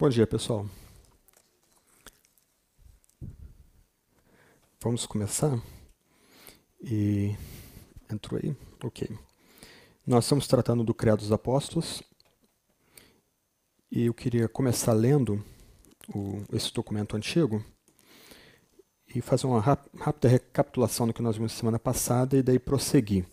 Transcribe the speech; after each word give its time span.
Bom 0.00 0.08
dia, 0.08 0.26
pessoal. 0.26 0.64
Vamos 4.82 5.04
começar? 5.04 5.62
E 6.82 7.36
entrou 8.10 8.40
aí? 8.42 8.56
Ok. 8.82 9.10
Nós 10.06 10.24
estamos 10.24 10.46
tratando 10.46 10.82
do 10.82 10.94
Credo 10.94 11.18
dos 11.18 11.30
Apóstolos 11.30 12.02
e 13.92 14.06
eu 14.06 14.14
queria 14.14 14.48
começar 14.48 14.94
lendo 14.94 15.44
o, 16.14 16.46
esse 16.50 16.72
documento 16.72 17.14
antigo 17.14 17.62
e 19.14 19.20
fazer 19.20 19.46
uma 19.46 19.60
rápida 19.60 20.28
recapitulação 20.28 21.08
do 21.08 21.12
que 21.12 21.20
nós 21.20 21.36
vimos 21.36 21.52
semana 21.52 21.78
passada 21.78 22.38
e 22.38 22.42
daí 22.42 22.58
prosseguir. 22.58 23.26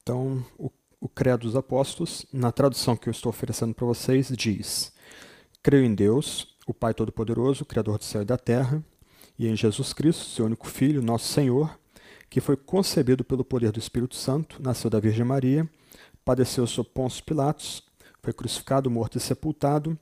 Então, 0.00 0.46
o, 0.56 0.70
o 1.00 1.08
Credo 1.08 1.40
dos 1.40 1.56
Apóstolos, 1.56 2.24
na 2.32 2.52
tradução 2.52 2.96
que 2.96 3.08
eu 3.08 3.10
estou 3.10 3.30
oferecendo 3.30 3.74
para 3.74 3.84
vocês, 3.84 4.28
diz: 4.28 4.96
Creio 5.62 5.84
em 5.84 5.94
Deus, 5.94 6.56
o 6.66 6.72
Pai 6.72 6.94
Todo-Poderoso, 6.94 7.64
Criador 7.64 7.98
do 7.98 8.04
céu 8.04 8.22
e 8.22 8.24
da 8.24 8.38
terra, 8.38 8.82
e 9.36 9.48
em 9.48 9.56
Jesus 9.56 9.92
Cristo, 9.92 10.24
seu 10.24 10.46
único 10.46 10.68
Filho, 10.68 11.02
nosso 11.02 11.26
Senhor, 11.32 11.76
que 12.30 12.40
foi 12.40 12.56
concebido 12.56 13.24
pelo 13.24 13.44
poder 13.44 13.72
do 13.72 13.78
Espírito 13.78 14.14
Santo, 14.14 14.62
nasceu 14.62 14.88
da 14.88 15.00
Virgem 15.00 15.24
Maria, 15.24 15.68
padeceu 16.24 16.66
sob 16.66 16.88
Pôncio 16.94 17.24
Pilatos, 17.24 17.82
foi 18.22 18.32
crucificado, 18.32 18.88
morto 18.88 19.18
e 19.18 19.20
sepultado, 19.20 19.98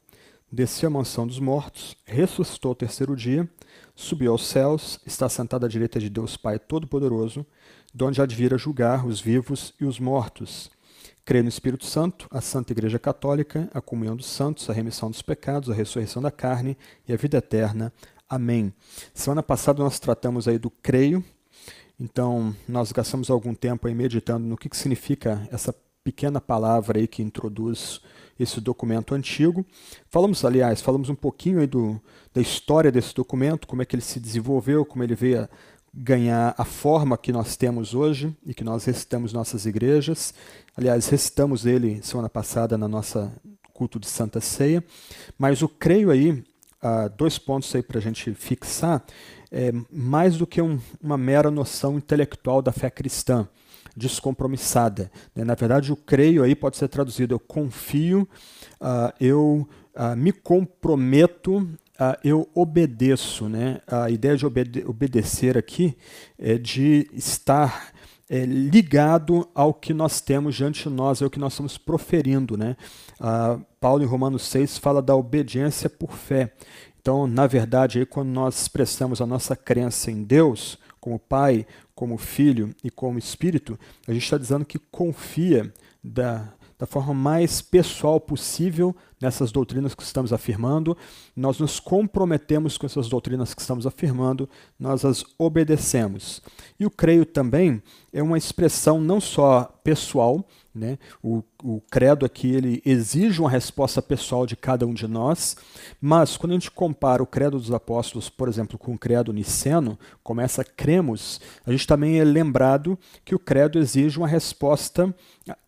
desceu 0.53 0.89
à 0.89 0.91
mansão 0.91 1.27
dos 1.27 1.39
mortos, 1.39 1.97
ressuscitou 2.05 2.71
ao 2.71 2.75
terceiro 2.75 3.17
dia, 3.17 3.49
subiu 3.95 4.33
aos 4.33 4.47
céus, 4.47 5.01
está 5.07 5.27
sentado 5.29 5.65
à 5.65 5.69
direita 5.69 5.99
de 5.99 6.11
Deus 6.11 6.37
Pai 6.37 6.59
Todo-Poderoso, 6.59 7.47
de 7.95 8.05
onde 8.05 8.21
há 8.21 8.27
de 8.27 8.37
vir 8.37 8.53
a 8.53 8.59
julgar 8.59 9.07
os 9.07 9.23
vivos 9.23 9.73
e 9.81 9.87
os 9.87 9.99
mortos. 9.99 10.71
Creio 11.27 11.43
no 11.43 11.49
Espírito 11.49 11.85
Santo, 11.85 12.29
a 12.31 12.41
Santa 12.41 12.73
Igreja 12.73 13.01
Católica, 13.01 13.69
a 13.75 13.81
comunhão 13.81 14.15
dos 14.15 14.27
santos, 14.27 14.71
a 14.71 14.73
remissão 14.73 15.11
dos 15.11 15.23
pecados, 15.23 15.69
a 15.69 15.75
ressurreição 15.75 16.23
da 16.23 16.31
carne 16.31 16.79
e 17.05 17.13
a 17.13 17.17
vida 17.17 17.39
eterna. 17.39 17.93
Amém. 18.29 18.73
Semana 19.13 19.43
passada 19.43 19.83
nós 19.83 19.99
tratamos 19.99 20.47
aí 20.47 20.57
do 20.57 20.71
creio, 20.71 21.25
então 21.99 22.55
nós 22.69 22.93
gastamos 22.93 23.29
algum 23.29 23.55
tempo 23.55 23.89
aí 23.89 23.95
meditando 23.95 24.47
no 24.47 24.57
que, 24.57 24.69
que 24.69 24.77
significa 24.77 25.49
essa 25.51 25.75
pequena 26.05 26.41
palavra 26.41 27.01
aí 27.01 27.09
que 27.09 27.25
introduz 27.25 28.01
esse 28.39 28.61
documento 28.61 29.13
antigo. 29.13 29.67
Falamos, 30.09 30.45
aliás, 30.45 30.81
falamos 30.81 31.09
um 31.09 31.17
pouquinho 31.17 31.59
aí 31.59 31.67
do, 31.67 32.01
da 32.33 32.41
história 32.41 32.93
desse 32.93 33.13
documento, 33.13 33.67
como 33.67 33.83
é 33.83 33.85
que 33.85 33.97
ele 33.97 34.03
se 34.03 34.21
desenvolveu, 34.21 34.87
como 34.87 35.03
ele 35.03 35.17
veio 35.17 35.43
a 35.43 35.49
ganhar 35.97 36.55
a 36.59 36.65
forma 36.65 37.17
que 37.17 37.33
nós 37.33 37.57
temos 37.57 37.95
hoje 37.95 38.37
e 38.45 38.53
que 38.53 38.63
nós 38.63 38.85
recitamos 38.85 39.33
nossas 39.33 39.65
igrejas. 39.65 40.35
Aliás, 40.77 41.09
recitamos 41.09 41.65
ele 41.65 42.03
semana 42.03 42.29
passada 42.29 42.77
na 42.77 42.87
nossa 42.87 43.33
culto 43.73 43.99
de 43.99 44.07
Santa 44.07 44.41
Ceia. 44.41 44.85
Mas 45.39 45.63
o 45.63 45.69
creio 45.69 46.11
aí, 46.11 46.45
ah, 46.83 47.09
dois 47.09 47.39
pontos 47.39 47.75
aí 47.75 47.83
para 47.83 47.99
a 47.99 48.03
gente 48.03 48.35
fixar, 48.35 49.03
é 49.51 49.73
mais 49.91 50.37
do 50.37 50.47
que 50.47 50.61
um, 50.61 50.79
uma 51.03 51.17
mera 51.17 51.51
noção 51.51 51.97
intelectual 51.97 52.61
da 52.61 52.73
fé 52.73 52.91
cristã 52.91 53.49
descompromissada. 53.97 55.11
Né? 55.35 55.45
Na 55.45 55.55
verdade, 55.55 55.91
o 55.93 55.97
creio 55.97 56.43
aí 56.43 56.55
pode 56.55 56.77
ser 56.77 56.89
traduzido 56.89 57.35
eu 57.35 57.41
confio, 57.41 58.29
uh, 58.81 59.13
eu 59.19 59.67
uh, 59.95 60.15
me 60.15 60.31
comprometo 60.31 61.67
Uh, 61.99 62.19
eu 62.23 62.49
obedeço. 62.55 63.49
Né? 63.49 63.81
A 63.87 64.11
ideia 64.11 64.37
de 64.37 64.47
obede 64.47 64.85
obedecer 64.87 65.57
aqui 65.57 65.97
é 66.39 66.59
de 66.59 67.09
estar 67.13 67.93
é, 68.29 68.45
ligado 68.45 69.49
ao 69.55 69.73
que 69.73 69.95
nós 69.95 70.21
temos 70.21 70.55
diante 70.55 70.89
de 70.89 70.95
nós, 70.95 71.23
é 71.23 71.27
o 71.27 71.31
que 71.31 71.39
nós 71.39 71.53
estamos 71.53 71.79
proferindo. 71.79 72.57
Né? 72.57 72.77
Uh, 73.21 73.65
Paulo, 73.81 74.03
em 74.03 74.07
Romanos 74.07 74.43
6, 74.49 74.79
fala 74.79 75.01
da 75.01 75.15
obediência 75.15 75.89
por 75.89 76.13
fé. 76.13 76.53
Então, 77.01 77.27
na 77.27 77.47
verdade, 77.47 78.01
aí, 78.01 78.07
quando 78.07 78.29
nós 78.29 78.61
expressamos 78.61 79.21
a 79.21 79.27
nossa 79.27 79.55
crença 79.55 80.11
em 80.11 80.25
Deus, 80.25 80.77
como 81.01 81.21
Pai, 81.21 81.65
como 81.95 82.19
Filho 82.19 82.75
e 82.83 82.91
como 82.91 83.19
Espírito, 83.19 83.79
a 84.09 84.13
gente 84.13 84.25
está 84.25 84.37
dizendo 84.37 84.65
que 84.65 84.79
confia 84.79 85.73
da, 86.03 86.53
da 86.79 86.87
forma 86.87 87.15
mais 87.15 87.61
pessoal 87.63 88.21
possível 88.21 88.95
nessas 89.21 89.51
doutrinas 89.51 89.95
que 89.95 90.03
estamos 90.03 90.33
afirmando, 90.33 90.97
nós 91.35 91.59
nos 91.59 91.81
comprometemos 91.81 92.77
com 92.77 92.85
essas 92.85 93.09
doutrinas 93.09 93.55
que 93.55 93.61
estamos 93.61 93.87
afirmando, 93.87 94.49
nós 94.79 95.05
as 95.05 95.25
obedecemos. 95.39 96.43
E 96.79 96.85
o 96.85 96.91
creio 96.91 97.25
também 97.25 97.83
é 98.13 98.23
uma 98.23 98.37
expressão 98.37 99.01
não 99.01 99.21
só 99.21 99.65
pessoal, 99.83 100.47
né? 100.77 100.99
O, 101.23 101.43
o 101.63 101.81
credo 101.91 102.25
aqui 102.27 102.55
ele 102.55 102.83
exige 102.85 103.41
uma 103.41 103.51
resposta 103.51 104.03
pessoal 104.03 104.47
de 104.47 104.55
cada 104.55 104.87
um 104.87 104.95
de 104.95 105.07
nós, 105.07 105.57
mas 106.01 106.37
quando 106.37 106.53
a 106.53 106.55
gente 106.55 106.71
compara 106.71 107.23
o 107.23 107.27
credo 107.27 107.59
dos 107.59 107.73
apóstolos, 107.73 108.29
por 108.29 108.49
exemplo, 108.49 108.79
com 108.79 108.93
o 108.93 108.99
credo 108.99 109.33
niceno, 109.33 109.99
começa 110.23 110.63
cremos, 110.65 111.41
a 111.65 111.73
gente 111.73 111.87
também 111.87 112.19
é 112.19 112.25
lembrado 112.25 112.99
que 113.25 113.35
o 113.35 113.39
credo 113.39 113.79
exige 113.79 114.19
uma 114.19 114.29
resposta 114.29 115.15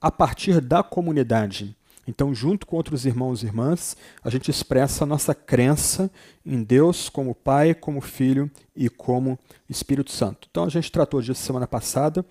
a 0.00 0.10
partir 0.10 0.60
da 0.60 0.82
comunidade. 0.82 1.76
Então, 2.08 2.34
junto 2.34 2.66
com 2.66 2.74
outros 2.74 3.04
irmãos 3.04 3.42
e 3.42 3.46
irmãs, 3.46 3.94
a 4.24 4.30
gente 4.30 4.50
expressa 4.50 5.04
a 5.04 5.06
nossa 5.06 5.34
crença 5.34 6.10
em 6.44 6.62
Deus 6.62 7.10
como 7.10 7.34
Pai, 7.34 7.74
como 7.74 8.00
Filho 8.00 8.50
e 8.74 8.88
como 8.88 9.38
Espírito 9.68 10.10
Santo. 10.10 10.48
Então, 10.50 10.64
a 10.64 10.70
gente 10.70 10.90
tratou 10.90 11.20
disso 11.20 11.42
semana 11.42 11.66
passada, 11.66 12.24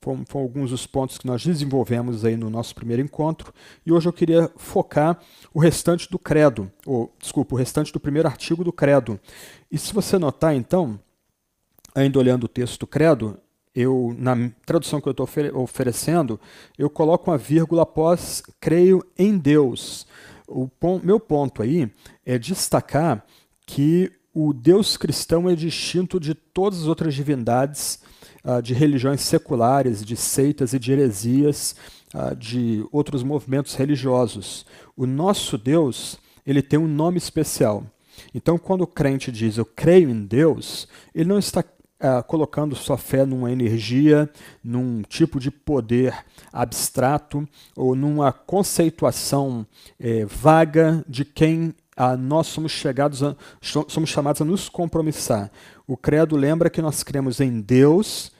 foram, 0.00 0.24
foram 0.24 0.44
alguns 0.44 0.70
dos 0.70 0.86
pontos 0.86 1.18
que 1.18 1.26
nós 1.26 1.44
desenvolvemos 1.44 2.24
aí 2.24 2.36
no 2.36 2.48
nosso 2.48 2.76
primeiro 2.76 3.02
encontro, 3.02 3.52
e 3.84 3.90
hoje 3.90 4.08
eu 4.08 4.12
queria 4.12 4.48
focar 4.56 5.18
o 5.52 5.58
restante 5.58 6.08
do 6.08 6.18
credo, 6.18 6.70
ou, 6.86 7.12
desculpa, 7.18 7.56
o 7.56 7.58
restante 7.58 7.92
do 7.92 7.98
primeiro 7.98 8.28
artigo 8.28 8.62
do 8.62 8.72
credo. 8.72 9.18
E 9.68 9.76
se 9.76 9.92
você 9.92 10.16
notar, 10.16 10.54
então, 10.54 11.00
ainda 11.92 12.20
olhando 12.20 12.44
o 12.44 12.48
texto 12.48 12.78
do 12.78 12.86
credo, 12.86 13.36
eu 13.74 14.14
na 14.18 14.50
tradução 14.64 15.00
que 15.00 15.08
eu 15.08 15.10
estou 15.10 15.28
oferecendo, 15.54 16.38
eu 16.78 16.88
coloco 16.88 17.30
uma 17.30 17.38
vírgula 17.38 17.82
após 17.82 18.42
creio 18.60 19.04
em 19.18 19.36
Deus. 19.36 20.06
O 20.46 20.68
meu 21.02 21.18
ponto 21.18 21.62
aí 21.62 21.90
é 22.24 22.38
destacar 22.38 23.24
que 23.66 24.12
o 24.32 24.52
Deus 24.52 24.96
cristão 24.96 25.48
é 25.48 25.54
distinto 25.54 26.20
de 26.20 26.34
todas 26.34 26.82
as 26.82 26.86
outras 26.86 27.14
divindades 27.14 28.00
uh, 28.44 28.60
de 28.60 28.74
religiões 28.74 29.20
seculares, 29.20 30.04
de 30.04 30.16
seitas 30.16 30.72
e 30.72 30.78
de 30.78 30.92
heresias, 30.92 31.74
uh, 32.14 32.34
de 32.36 32.84
outros 32.92 33.22
movimentos 33.22 33.74
religiosos. 33.74 34.66
O 34.96 35.06
nosso 35.06 35.56
Deus 35.56 36.18
ele 36.46 36.62
tem 36.62 36.78
um 36.78 36.88
nome 36.88 37.16
especial. 37.16 37.84
Então, 38.34 38.58
quando 38.58 38.82
o 38.82 38.86
crente 38.86 39.32
diz 39.32 39.56
eu 39.56 39.64
creio 39.64 40.10
em 40.10 40.24
Deus, 40.24 40.86
ele 41.14 41.28
não 41.28 41.38
está 41.38 41.64
uh, 42.04 42.22
colocando 42.24 42.76
sua 42.76 42.98
fé 42.98 43.24
numa 43.24 43.50
energia, 43.50 44.28
num 44.62 45.00
tipo 45.02 45.40
de 45.40 45.50
poder 45.50 46.14
abstrato 46.52 47.48
ou 47.74 47.94
numa 47.94 48.32
conceituação 48.32 49.66
eh, 49.98 50.26
vaga 50.26 51.04
de 51.08 51.24
quem 51.24 51.74
uh, 51.98 52.16
nós 52.18 52.46
somos, 52.48 52.72
chegados 52.72 53.22
a, 53.22 53.34
somos 53.60 54.10
chamados 54.10 54.42
a 54.42 54.44
nos 54.44 54.68
compromissar. 54.68 55.50
O 55.86 55.96
credo 55.96 56.36
lembra 56.36 56.70
que 56.70 56.82
nós 56.82 57.02
cremos 57.02 57.40
em 57.40 57.60
Deus, 57.60 58.30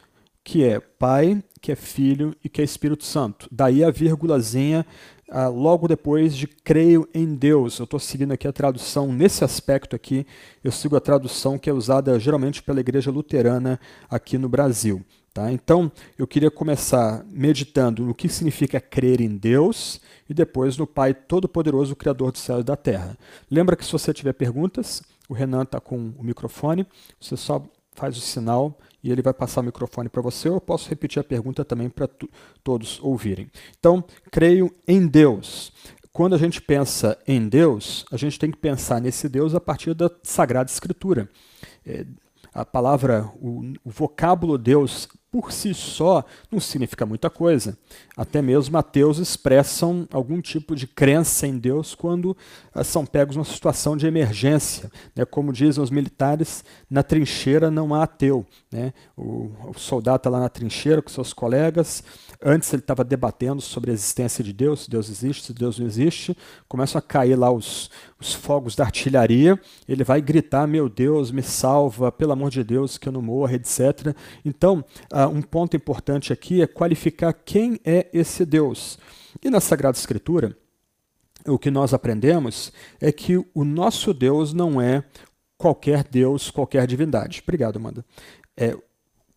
que 0.42 0.62
é 0.62 0.78
Pai, 0.78 1.42
que 1.60 1.72
é 1.72 1.74
Filho 1.74 2.36
e 2.44 2.48
que 2.48 2.60
é 2.60 2.64
Espírito 2.64 3.04
Santo. 3.04 3.48
Daí 3.50 3.82
a 3.82 3.90
vírgulazinha 3.90 4.84
ah, 5.30 5.48
logo 5.48 5.88
depois 5.88 6.36
de 6.36 6.46
creio 6.46 7.08
em 7.14 7.34
Deus. 7.34 7.78
Eu 7.78 7.84
estou 7.84 7.98
seguindo 7.98 8.32
aqui 8.32 8.46
a 8.46 8.52
tradução 8.52 9.12
nesse 9.12 9.44
aspecto 9.44 9.96
aqui. 9.96 10.26
Eu 10.62 10.70
sigo 10.70 10.96
a 10.96 11.00
tradução 11.00 11.58
que 11.58 11.70
é 11.70 11.72
usada 11.72 12.18
geralmente 12.18 12.62
pela 12.62 12.80
Igreja 12.80 13.10
Luterana 13.10 13.80
aqui 14.10 14.36
no 14.38 14.48
Brasil. 14.48 15.04
Tá? 15.32 15.50
Então, 15.50 15.90
eu 16.16 16.28
queria 16.28 16.50
começar 16.50 17.24
meditando 17.28 18.04
no 18.04 18.14
que 18.14 18.28
significa 18.28 18.80
crer 18.80 19.20
em 19.20 19.36
Deus 19.36 20.00
e 20.28 20.34
depois 20.34 20.76
no 20.76 20.86
Pai 20.86 21.12
Todo-Poderoso, 21.12 21.96
Criador 21.96 22.30
do 22.30 22.38
céu 22.38 22.60
e 22.60 22.62
da 22.62 22.76
terra. 22.76 23.18
Lembra 23.50 23.74
que 23.74 23.84
se 23.84 23.90
você 23.90 24.14
tiver 24.14 24.32
perguntas, 24.34 25.02
o 25.28 25.34
Renan 25.34 25.62
está 25.62 25.80
com 25.80 26.12
o 26.16 26.22
microfone, 26.22 26.86
você 27.20 27.36
só 27.36 27.64
faz 27.94 28.16
o 28.16 28.20
sinal 28.20 28.78
e 29.04 29.12
ele 29.12 29.20
vai 29.20 29.34
passar 29.34 29.60
o 29.60 29.64
microfone 29.64 30.08
para 30.08 30.22
você, 30.22 30.48
ou 30.48 30.56
eu 30.56 30.60
posso 30.60 30.88
repetir 30.88 31.20
a 31.20 31.24
pergunta 31.24 31.62
também 31.62 31.90
para 31.90 32.08
todos 32.64 32.98
ouvirem. 33.02 33.50
Então, 33.78 34.02
creio 34.30 34.74
em 34.88 35.06
Deus. 35.06 35.70
Quando 36.10 36.34
a 36.34 36.38
gente 36.38 36.62
pensa 36.62 37.18
em 37.28 37.46
Deus, 37.46 38.06
a 38.10 38.16
gente 38.16 38.38
tem 38.38 38.50
que 38.50 38.56
pensar 38.56 39.02
nesse 39.02 39.28
Deus 39.28 39.54
a 39.54 39.60
partir 39.60 39.92
da 39.92 40.10
Sagrada 40.22 40.70
Escritura. 40.70 41.28
É, 41.84 42.06
a 42.54 42.64
palavra, 42.64 43.30
o, 43.40 43.74
o 43.84 43.90
vocábulo 43.90 44.56
Deus 44.56 45.06
por 45.30 45.50
si 45.50 45.74
só 45.74 46.24
não 46.48 46.60
significa 46.60 47.04
muita 47.04 47.28
coisa. 47.28 47.76
Até 48.16 48.40
mesmo 48.40 48.78
ateus 48.78 49.18
expressam 49.18 50.06
algum 50.12 50.40
tipo 50.40 50.76
de 50.76 50.86
crença 50.86 51.44
em 51.44 51.58
Deus 51.58 51.92
quando 51.92 52.36
são 52.82 53.06
pegos 53.06 53.36
numa 53.36 53.44
situação 53.44 53.96
de 53.96 54.06
emergência. 54.06 54.90
Né? 55.14 55.24
Como 55.24 55.52
dizem 55.52 55.82
os 55.82 55.90
militares, 55.90 56.64
na 56.90 57.02
trincheira 57.02 57.70
não 57.70 57.94
há 57.94 58.02
ateu. 58.02 58.44
Né? 58.72 58.92
O, 59.16 59.50
o 59.68 59.78
soldado 59.78 60.16
está 60.16 60.30
lá 60.30 60.40
na 60.40 60.48
trincheira 60.48 61.00
com 61.00 61.10
seus 61.10 61.32
colegas, 61.32 62.02
Antes 62.46 62.70
ele 62.74 62.82
estava 62.82 63.02
debatendo 63.02 63.62
sobre 63.62 63.90
a 63.90 63.94
existência 63.94 64.44
de 64.44 64.52
Deus, 64.52 64.82
se 64.82 64.90
Deus 64.90 65.08
existe, 65.08 65.46
se 65.46 65.54
Deus 65.54 65.78
não 65.78 65.86
existe. 65.86 66.36
Começam 66.68 66.98
a 66.98 67.02
cair 67.02 67.36
lá 67.36 67.50
os, 67.50 67.90
os 68.20 68.34
fogos 68.34 68.76
da 68.76 68.84
artilharia. 68.84 69.58
Ele 69.88 70.04
vai 70.04 70.20
gritar: 70.20 70.66
Meu 70.66 70.86
Deus, 70.90 71.30
me 71.30 71.42
salva, 71.42 72.12
pelo 72.12 72.32
amor 72.32 72.50
de 72.50 72.62
Deus, 72.62 72.98
que 72.98 73.08
eu 73.08 73.12
não 73.12 73.22
morra, 73.22 73.54
etc. 73.54 74.14
Então, 74.44 74.84
uh, 75.10 75.26
um 75.26 75.40
ponto 75.40 75.74
importante 75.74 76.34
aqui 76.34 76.60
é 76.60 76.66
qualificar 76.66 77.32
quem 77.32 77.80
é 77.82 78.08
esse 78.12 78.44
Deus. 78.44 78.98
E 79.42 79.48
na 79.48 79.58
Sagrada 79.58 79.96
Escritura, 79.96 80.54
o 81.46 81.58
que 81.58 81.70
nós 81.70 81.92
aprendemos 81.92 82.72
é 83.00 83.12
que 83.12 83.36
o 83.54 83.64
nosso 83.64 84.14
Deus 84.14 84.52
não 84.52 84.80
é 84.80 85.04
qualquer 85.58 86.04
Deus, 86.04 86.50
qualquer 86.50 86.86
divindade. 86.86 87.40
Obrigado, 87.42 87.76
Amanda. 87.76 88.04
É, 88.56 88.76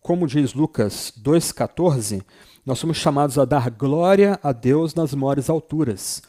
como 0.00 0.26
diz 0.26 0.54
Lucas 0.54 1.12
2,14, 1.22 2.22
nós 2.64 2.78
somos 2.78 2.96
chamados 2.96 3.38
a 3.38 3.44
dar 3.44 3.70
glória 3.70 4.38
a 4.42 4.52
Deus 4.52 4.94
nas 4.94 5.14
maiores 5.14 5.50
alturas. 5.50 6.22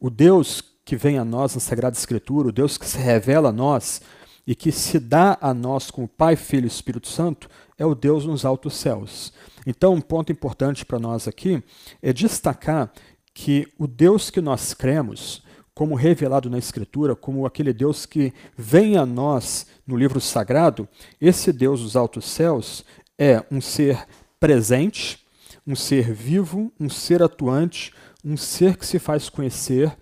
O 0.00 0.10
Deus 0.10 0.62
que 0.84 0.96
vem 0.96 1.18
a 1.18 1.24
nós 1.24 1.54
na 1.54 1.60
Sagrada 1.60 1.96
Escritura, 1.96 2.48
o 2.48 2.52
Deus 2.52 2.78
que 2.78 2.86
se 2.86 2.98
revela 2.98 3.48
a 3.48 3.52
nós 3.52 4.00
e 4.46 4.54
que 4.54 4.70
se 4.70 5.00
dá 5.00 5.36
a 5.40 5.52
nós 5.52 5.90
com 5.90 6.04
o 6.04 6.08
Pai, 6.08 6.36
Filho 6.36 6.64
e 6.64 6.68
Espírito 6.68 7.08
Santo, 7.08 7.48
é 7.76 7.84
o 7.84 7.94
Deus 7.94 8.24
nos 8.24 8.44
altos 8.44 8.74
céus. 8.74 9.32
Então, 9.66 9.94
um 9.94 10.00
ponto 10.00 10.30
importante 10.30 10.84
para 10.84 10.98
nós 10.98 11.26
aqui 11.26 11.62
é 12.00 12.12
destacar 12.12 12.92
que 13.38 13.68
o 13.78 13.86
Deus 13.86 14.30
que 14.30 14.40
nós 14.40 14.72
cremos, 14.72 15.42
como 15.74 15.94
revelado 15.94 16.48
na 16.48 16.56
Escritura, 16.56 17.14
como 17.14 17.44
aquele 17.44 17.70
Deus 17.70 18.06
que 18.06 18.32
vem 18.56 18.96
a 18.96 19.04
nós 19.04 19.66
no 19.86 19.94
livro 19.94 20.22
sagrado, 20.22 20.88
esse 21.20 21.52
Deus 21.52 21.82
dos 21.82 21.96
altos 21.96 22.24
céus 22.24 22.82
é 23.18 23.44
um 23.50 23.60
ser 23.60 24.08
presente, 24.40 25.22
um 25.66 25.76
ser 25.76 26.14
vivo, 26.14 26.72
um 26.80 26.88
ser 26.88 27.22
atuante, 27.22 27.92
um 28.24 28.38
ser 28.38 28.78
que 28.78 28.86
se 28.86 28.98
faz 28.98 29.28
conhecer, 29.28 29.94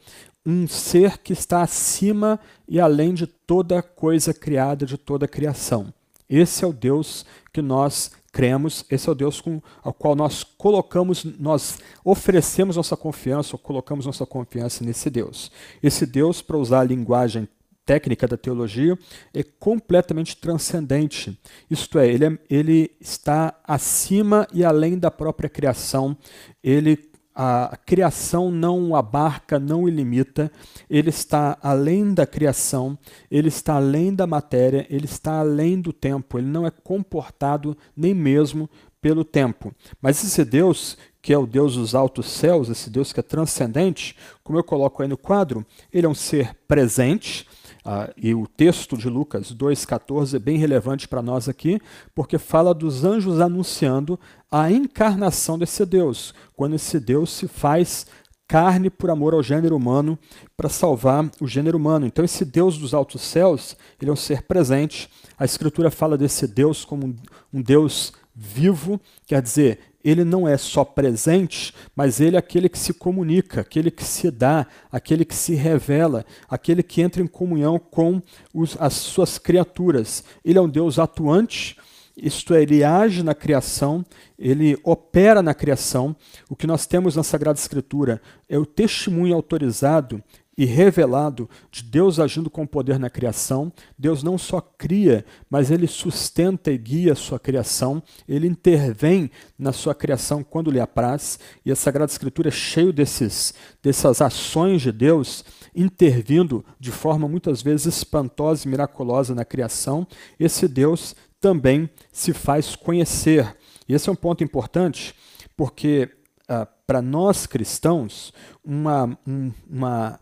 um 0.46 0.68
ser 0.68 1.18
que 1.18 1.32
está 1.32 1.60
acima 1.60 2.38
e 2.68 2.78
além 2.78 3.12
de 3.12 3.26
toda 3.26 3.82
coisa 3.82 4.32
criada, 4.32 4.86
de 4.86 4.96
toda 4.96 5.26
criação. 5.26 5.92
Esse 6.30 6.64
é 6.64 6.68
o 6.68 6.72
Deus 6.72 7.26
que 7.52 7.60
nós 7.60 8.12
cremos, 8.34 8.84
esse 8.90 9.08
é 9.08 9.12
o 9.12 9.14
Deus 9.14 9.40
com, 9.40 9.62
ao 9.80 9.94
qual 9.94 10.16
nós 10.16 10.42
colocamos, 10.42 11.24
nós 11.38 11.78
oferecemos 12.04 12.74
nossa 12.74 12.96
confiança, 12.96 13.54
ou 13.54 13.58
colocamos 13.60 14.06
nossa 14.06 14.26
confiança 14.26 14.84
nesse 14.84 15.08
Deus. 15.08 15.52
Esse 15.80 16.04
Deus, 16.04 16.42
para 16.42 16.58
usar 16.58 16.80
a 16.80 16.84
linguagem 16.84 17.48
técnica 17.86 18.26
da 18.26 18.36
teologia 18.36 18.98
é 19.32 19.44
completamente 19.44 20.36
transcendente. 20.36 21.38
Isto 21.70 21.98
é, 22.00 22.08
ele, 22.08 22.24
é, 22.24 22.38
ele 22.50 22.90
está 23.00 23.54
acima 23.62 24.48
e 24.52 24.64
além 24.64 24.98
da 24.98 25.12
própria 25.12 25.48
criação. 25.48 26.16
Ele 26.62 27.13
a 27.34 27.76
criação 27.84 28.50
não 28.50 28.90
o 28.90 28.96
abarca, 28.96 29.58
não 29.58 29.82
o 29.82 29.88
limita, 29.88 30.52
ele 30.88 31.10
está 31.10 31.58
além 31.60 32.14
da 32.14 32.26
criação, 32.26 32.96
ele 33.30 33.48
está 33.48 33.74
além 33.74 34.14
da 34.14 34.26
matéria, 34.26 34.86
ele 34.88 35.06
está 35.06 35.40
além 35.40 35.80
do 35.80 35.92
tempo, 35.92 36.38
ele 36.38 36.46
não 36.46 36.64
é 36.64 36.70
comportado 36.70 37.76
nem 37.96 38.14
mesmo 38.14 38.70
pelo 39.02 39.24
tempo. 39.24 39.74
Mas 40.00 40.22
esse 40.24 40.44
Deus, 40.44 40.96
que 41.20 41.32
é 41.32 41.38
o 41.38 41.46
Deus 41.46 41.74
dos 41.74 41.94
altos 41.94 42.26
céus, 42.30 42.68
esse 42.68 42.88
Deus 42.88 43.12
que 43.12 43.20
é 43.20 43.22
transcendente, 43.22 44.16
como 44.42 44.58
eu 44.58 44.64
coloco 44.64 45.02
aí 45.02 45.08
no 45.08 45.18
quadro, 45.18 45.66
ele 45.92 46.06
é 46.06 46.08
um 46.08 46.14
ser 46.14 46.54
presente, 46.68 47.46
ah, 47.84 48.10
e 48.16 48.34
o 48.34 48.46
texto 48.46 48.96
de 48.96 49.10
Lucas 49.10 49.54
2,14 49.54 50.34
é 50.34 50.38
bem 50.38 50.56
relevante 50.56 51.06
para 51.06 51.20
nós 51.20 51.48
aqui, 51.48 51.78
porque 52.14 52.38
fala 52.38 52.72
dos 52.72 53.04
anjos 53.04 53.40
anunciando 53.40 54.18
a 54.50 54.70
encarnação 54.70 55.58
desse 55.58 55.84
Deus, 55.84 56.32
quando 56.56 56.76
esse 56.76 56.98
Deus 56.98 57.30
se 57.30 57.46
faz 57.46 58.06
carne 58.48 58.88
por 58.88 59.10
amor 59.10 59.34
ao 59.34 59.42
gênero 59.42 59.76
humano, 59.76 60.18
para 60.56 60.68
salvar 60.68 61.30
o 61.40 61.46
gênero 61.46 61.76
humano. 61.76 62.06
Então, 62.06 62.24
esse 62.24 62.44
Deus 62.44 62.78
dos 62.78 62.94
altos 62.94 63.20
céus, 63.20 63.76
ele 64.00 64.10
é 64.10 64.12
um 64.12 64.16
ser 64.16 64.42
presente. 64.42 65.10
A 65.38 65.44
Escritura 65.44 65.90
fala 65.90 66.16
desse 66.16 66.46
Deus 66.46 66.84
como 66.84 67.06
um, 67.06 67.16
um 67.52 67.62
Deus 67.62 68.12
vivo, 68.34 69.00
quer 69.26 69.42
dizer, 69.42 69.78
ele 70.04 70.22
não 70.22 70.46
é 70.46 70.56
só 70.58 70.84
presente, 70.84 71.72
mas 71.96 72.20
ele 72.20 72.36
é 72.36 72.38
aquele 72.38 72.68
que 72.68 72.78
se 72.78 72.92
comunica, 72.92 73.62
aquele 73.62 73.90
que 73.90 74.04
se 74.04 74.30
dá, 74.30 74.66
aquele 74.92 75.24
que 75.24 75.34
se 75.34 75.54
revela, 75.54 76.26
aquele 76.48 76.82
que 76.82 77.00
entra 77.00 77.22
em 77.22 77.26
comunhão 77.26 77.78
com 77.78 78.20
os, 78.52 78.76
as 78.78 78.92
suas 78.92 79.38
criaturas. 79.38 80.22
Ele 80.44 80.58
é 80.58 80.60
um 80.62 80.68
Deus 80.68 80.98
atuante, 80.98 81.76
isto 82.16 82.54
é, 82.54 82.62
ele 82.62 82.84
age 82.84 83.24
na 83.24 83.34
criação, 83.34 84.04
ele 84.38 84.78
opera 84.84 85.42
na 85.42 85.54
criação. 85.54 86.14
O 86.48 86.54
que 86.54 86.66
nós 86.66 86.86
temos 86.86 87.16
na 87.16 87.24
Sagrada 87.24 87.58
Escritura 87.58 88.20
é 88.48 88.56
o 88.56 88.66
testemunho 88.66 89.34
autorizado 89.34 90.22
e 90.56 90.64
revelado 90.64 91.48
de 91.70 91.82
Deus 91.82 92.20
agindo 92.20 92.48
com 92.48 92.66
poder 92.66 92.98
na 92.98 93.10
criação. 93.10 93.72
Deus 93.98 94.22
não 94.22 94.38
só 94.38 94.60
cria, 94.60 95.24
mas 95.50 95.70
ele 95.70 95.86
sustenta 95.86 96.70
e 96.70 96.78
guia 96.78 97.12
a 97.12 97.16
sua 97.16 97.38
criação, 97.38 98.02
ele 98.28 98.46
intervém 98.46 99.30
na 99.58 99.72
sua 99.72 99.94
criação 99.94 100.44
quando 100.44 100.70
lhe 100.70 100.80
apraz, 100.80 101.38
e 101.64 101.72
a 101.72 101.76
Sagrada 101.76 102.10
Escritura 102.10 102.48
é 102.48 102.52
cheio 102.52 102.92
desses, 102.92 103.54
dessas 103.82 104.20
ações 104.20 104.82
de 104.82 104.92
Deus 104.92 105.44
intervindo 105.74 106.64
de 106.78 106.92
forma 106.92 107.26
muitas 107.28 107.60
vezes 107.60 107.86
espantosa 107.86 108.66
e 108.66 108.70
miraculosa 108.70 109.34
na 109.34 109.44
criação. 109.44 110.06
Esse 110.38 110.68
Deus 110.68 111.16
também 111.40 111.90
se 112.12 112.32
faz 112.32 112.76
conhecer. 112.76 113.56
E 113.88 113.94
esse 113.94 114.08
é 114.08 114.12
um 114.12 114.16
ponto 114.16 114.42
importante, 114.44 115.14
porque 115.56 116.10
ah, 116.48 116.66
para 116.86 117.00
nós 117.00 117.46
cristãos, 117.46 118.32
uma, 118.64 119.18
um, 119.26 119.52
uma 119.68 120.20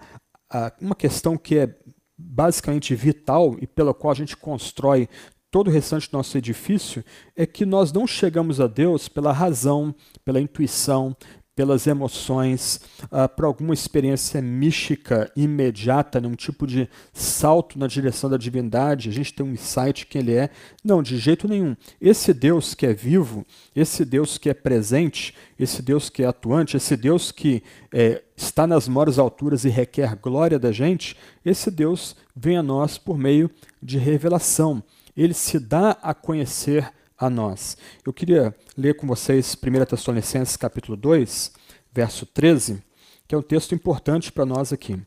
uma 0.81 0.95
questão 0.95 1.37
que 1.37 1.59
é 1.59 1.75
basicamente 2.17 2.95
vital 2.95 3.57
e 3.61 3.67
pela 3.67 3.95
qual 3.95 4.13
a 4.13 4.17
gente 4.17 4.37
constrói 4.37 5.09
todo 5.51 5.69
o 5.69 5.71
restante 5.71 6.11
do 6.11 6.17
nosso 6.17 6.37
edifício 6.39 7.05
é 7.37 7.45
que 7.45 7.67
nós 7.67 7.93
não 7.93 8.07
chegamos 8.07 8.61
a 8.61 8.67
Deus 8.67 9.07
pela 9.07 9.33
razão, 9.33 9.95
pela 10.25 10.41
intuição, 10.41 11.15
pelas 11.55 11.87
emoções, 11.87 12.81
uh, 13.05 13.29
por 13.29 13.45
alguma 13.45 13.75
experiência 13.75 14.41
mística 14.41 15.31
imediata, 15.37 16.21
num 16.21 16.35
tipo 16.35 16.67
de 16.67 16.89
salto 17.13 17.79
na 17.79 17.87
direção 17.87 18.31
da 18.31 18.39
divindade, 18.39 19.11
a 19.11 19.13
gente 19.13 19.35
tem 19.35 19.45
um 19.45 19.53
insight 19.53 20.07
que 20.07 20.17
ele 20.17 20.35
é. 20.35 20.49
Não, 20.83 21.03
de 21.03 21.19
jeito 21.19 21.47
nenhum. 21.47 21.77
Esse 22.01 22.33
Deus 22.33 22.75
que 22.75 22.87
é 22.87 22.95
vivo, 22.95 23.45
esse 23.77 24.05
Deus 24.05 24.39
que 24.39 24.49
é 24.49 24.55
presente, 24.55 25.35
esse 25.59 25.83
Deus 25.83 26.09
que 26.09 26.23
é 26.23 26.27
atuante, 26.27 26.77
esse 26.77 26.97
Deus 26.97 27.31
que 27.31 27.63
é, 27.93 28.23
está 28.35 28.67
nas 28.67 28.89
maiores 28.89 29.19
alturas 29.19 29.65
e 29.65 29.69
requer 29.69 30.17
glória 30.17 30.59
da 30.59 30.73
gente, 30.73 31.17
esse 31.45 31.71
Deus 31.71 32.17
vem 32.35 32.57
a 32.57 32.63
nós 32.63 32.97
por 32.97 33.19
meio 33.19 33.51
de 33.83 33.99
revelação. 33.99 34.83
Ele 35.15 35.35
se 35.35 35.59
dá 35.59 35.99
a 36.03 36.15
conhecer 36.15 36.91
a 37.23 37.31
nós. 37.31 37.77
Eu 38.05 38.13
queria 38.13 38.53
ler 38.77 38.97
com 38.97 39.07
vocês 39.07 39.55
1 39.55 39.85
Tessalonicenses 39.85 40.57
capítulo 40.57 40.97
2, 40.97 41.53
verso 41.93 42.27
13, 42.27 42.83
que 43.29 43.35
é 43.35 43.39
um 43.39 43.43
texto 43.43 43.77
importante 43.77 44.33
para 44.33 44.45
nós 44.45 44.73
aqui. 44.73 45.01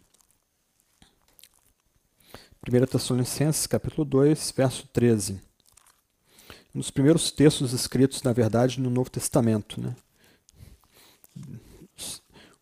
1 2.67 2.85
Tessalonicenses 2.89 3.67
capítulo 3.67 4.05
2, 4.05 4.53
verso 4.55 4.87
13. 4.93 5.41
Um 6.73 6.79
dos 6.79 6.89
primeiros 6.89 7.31
textos 7.31 7.73
escritos, 7.73 8.23
na 8.23 8.31
verdade, 8.31 8.79
no 8.79 8.89
Novo 8.89 9.09
Testamento. 9.09 9.81
Né? 9.81 9.93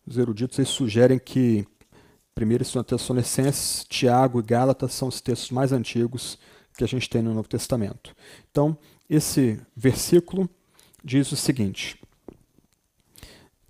Os 0.04 0.18
eruditos 0.18 0.58
aí 0.58 0.66
sugerem 0.66 1.18
que 1.18 1.64
1 2.36 2.42
e 2.42 2.58
2 2.58 2.72
Tessalonicenses, 2.88 3.84
Tiago 3.88 4.40
e 4.40 4.42
Gálatas 4.42 4.92
são 4.94 5.06
os 5.06 5.20
textos 5.20 5.52
mais 5.52 5.70
antigos 5.70 6.36
que 6.76 6.82
a 6.82 6.88
gente 6.88 7.08
tem 7.08 7.22
no 7.22 7.32
Novo 7.32 7.48
Testamento. 7.48 8.14
Então, 8.50 8.76
esse 9.14 9.60
versículo 9.76 10.48
diz 11.02 11.30
o 11.32 11.36
seguinte: 11.36 11.96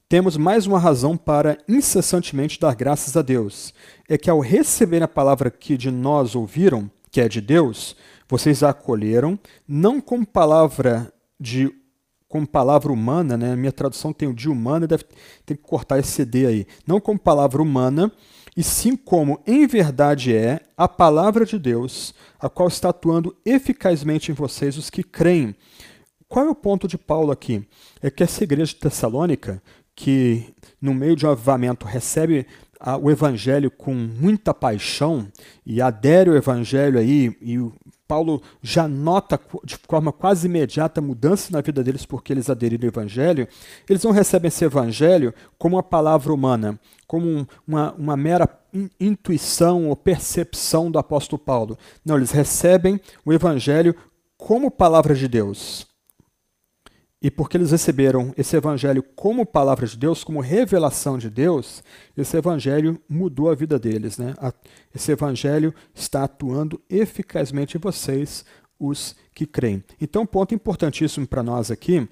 Temos 0.08 0.36
mais 0.36 0.66
uma 0.66 0.78
razão 0.78 1.16
para 1.16 1.58
incessantemente 1.68 2.58
dar 2.58 2.74
graças 2.74 3.16
a 3.16 3.22
Deus. 3.22 3.74
É 4.08 4.16
que 4.16 4.30
ao 4.30 4.40
receber 4.40 5.02
a 5.02 5.08
palavra 5.08 5.50
que 5.50 5.76
de 5.76 5.90
nós 5.90 6.34
ouviram, 6.34 6.90
que 7.10 7.20
é 7.20 7.28
de 7.28 7.40
Deus, 7.40 7.96
vocês 8.28 8.62
a 8.62 8.70
acolheram, 8.70 9.38
não 9.66 10.00
como 10.00 10.26
palavra 10.26 11.12
de 11.38 11.72
como 12.26 12.46
palavra 12.46 12.92
humana, 12.92 13.36
né? 13.36 13.54
Minha 13.54 13.70
tradução 13.70 14.12
tem 14.12 14.26
o 14.26 14.34
de 14.34 14.48
humana, 14.48 14.88
deve 14.88 15.04
ter 15.46 15.56
que 15.56 15.62
cortar 15.62 16.00
esse 16.00 16.24
D 16.24 16.46
aí. 16.46 16.66
Não 16.84 17.00
como 17.00 17.16
palavra 17.16 17.62
humana, 17.62 18.10
e 18.56 18.62
sim 18.62 18.96
como 18.96 19.40
em 19.46 19.66
verdade 19.66 20.34
é 20.34 20.60
a 20.76 20.88
palavra 20.88 21.44
de 21.44 21.58
Deus, 21.58 22.14
a 22.38 22.48
qual 22.48 22.68
está 22.68 22.90
atuando 22.90 23.36
eficazmente 23.44 24.30
em 24.30 24.34
vocês, 24.34 24.76
os 24.76 24.90
que 24.90 25.02
creem. 25.02 25.54
qual 26.28 26.46
é 26.46 26.50
o 26.50 26.54
ponto 26.54 26.88
de 26.88 26.98
Paulo 26.98 27.30
aqui? 27.32 27.66
É 28.02 28.10
que 28.10 28.22
essa 28.22 28.44
igreja 28.44 28.72
de 28.72 28.80
Tessalônica, 28.80 29.62
que 29.94 30.52
no 30.80 30.92
meio 30.92 31.16
de 31.16 31.26
um 31.26 31.30
avivamento 31.30 31.86
recebe 31.86 32.46
o 33.00 33.10
evangelho 33.10 33.70
com 33.70 33.94
muita 33.94 34.52
paixão 34.52 35.28
e 35.64 35.80
adere 35.80 36.30
ao 36.30 36.36
evangelho 36.36 36.98
aí, 36.98 37.36
e 37.40 37.58
Paulo 38.06 38.42
já 38.62 38.86
nota 38.86 39.40
de 39.64 39.76
forma 39.76 40.12
quase 40.12 40.46
imediata 40.46 41.00
mudança 41.00 41.50
na 41.50 41.60
vida 41.60 41.82
deles 41.82 42.04
porque 42.04 42.32
eles 42.32 42.50
aderiram 42.50 42.84
ao 42.86 42.88
evangelho, 42.88 43.48
eles 43.88 44.02
não 44.02 44.10
recebem 44.10 44.48
esse 44.48 44.64
evangelho 44.64 45.32
como 45.58 45.76
uma 45.76 45.82
palavra 45.82 46.32
humana, 46.32 46.78
como 47.06 47.46
uma, 47.66 47.92
uma 47.94 48.16
mera 48.16 48.48
intuição 49.00 49.88
ou 49.88 49.96
percepção 49.96 50.90
do 50.90 50.98
apóstolo 50.98 51.38
Paulo. 51.38 51.78
Não, 52.04 52.16
eles 52.16 52.30
recebem 52.30 53.00
o 53.24 53.32
evangelho 53.32 53.94
como 54.36 54.70
palavra 54.70 55.14
de 55.14 55.28
Deus. 55.28 55.93
E 57.24 57.30
porque 57.30 57.56
eles 57.56 57.70
receberam 57.70 58.34
esse 58.36 58.54
evangelho 58.54 59.02
como 59.02 59.46
palavra 59.46 59.86
de 59.86 59.96
Deus, 59.96 60.22
como 60.22 60.42
revelação 60.42 61.16
de 61.16 61.30
Deus, 61.30 61.82
esse 62.14 62.36
evangelho 62.36 63.00
mudou 63.08 63.50
a 63.50 63.54
vida 63.54 63.78
deles. 63.78 64.18
Né? 64.18 64.34
Esse 64.94 65.10
evangelho 65.12 65.74
está 65.94 66.24
atuando 66.24 66.78
eficazmente 66.90 67.78
em 67.78 67.80
vocês, 67.80 68.44
os 68.78 69.16
que 69.34 69.46
creem. 69.46 69.82
Então, 69.98 70.20
um 70.20 70.26
ponto 70.26 70.54
importantíssimo 70.54 71.26
para 71.26 71.42
nós 71.42 71.70
aqui 71.70 72.06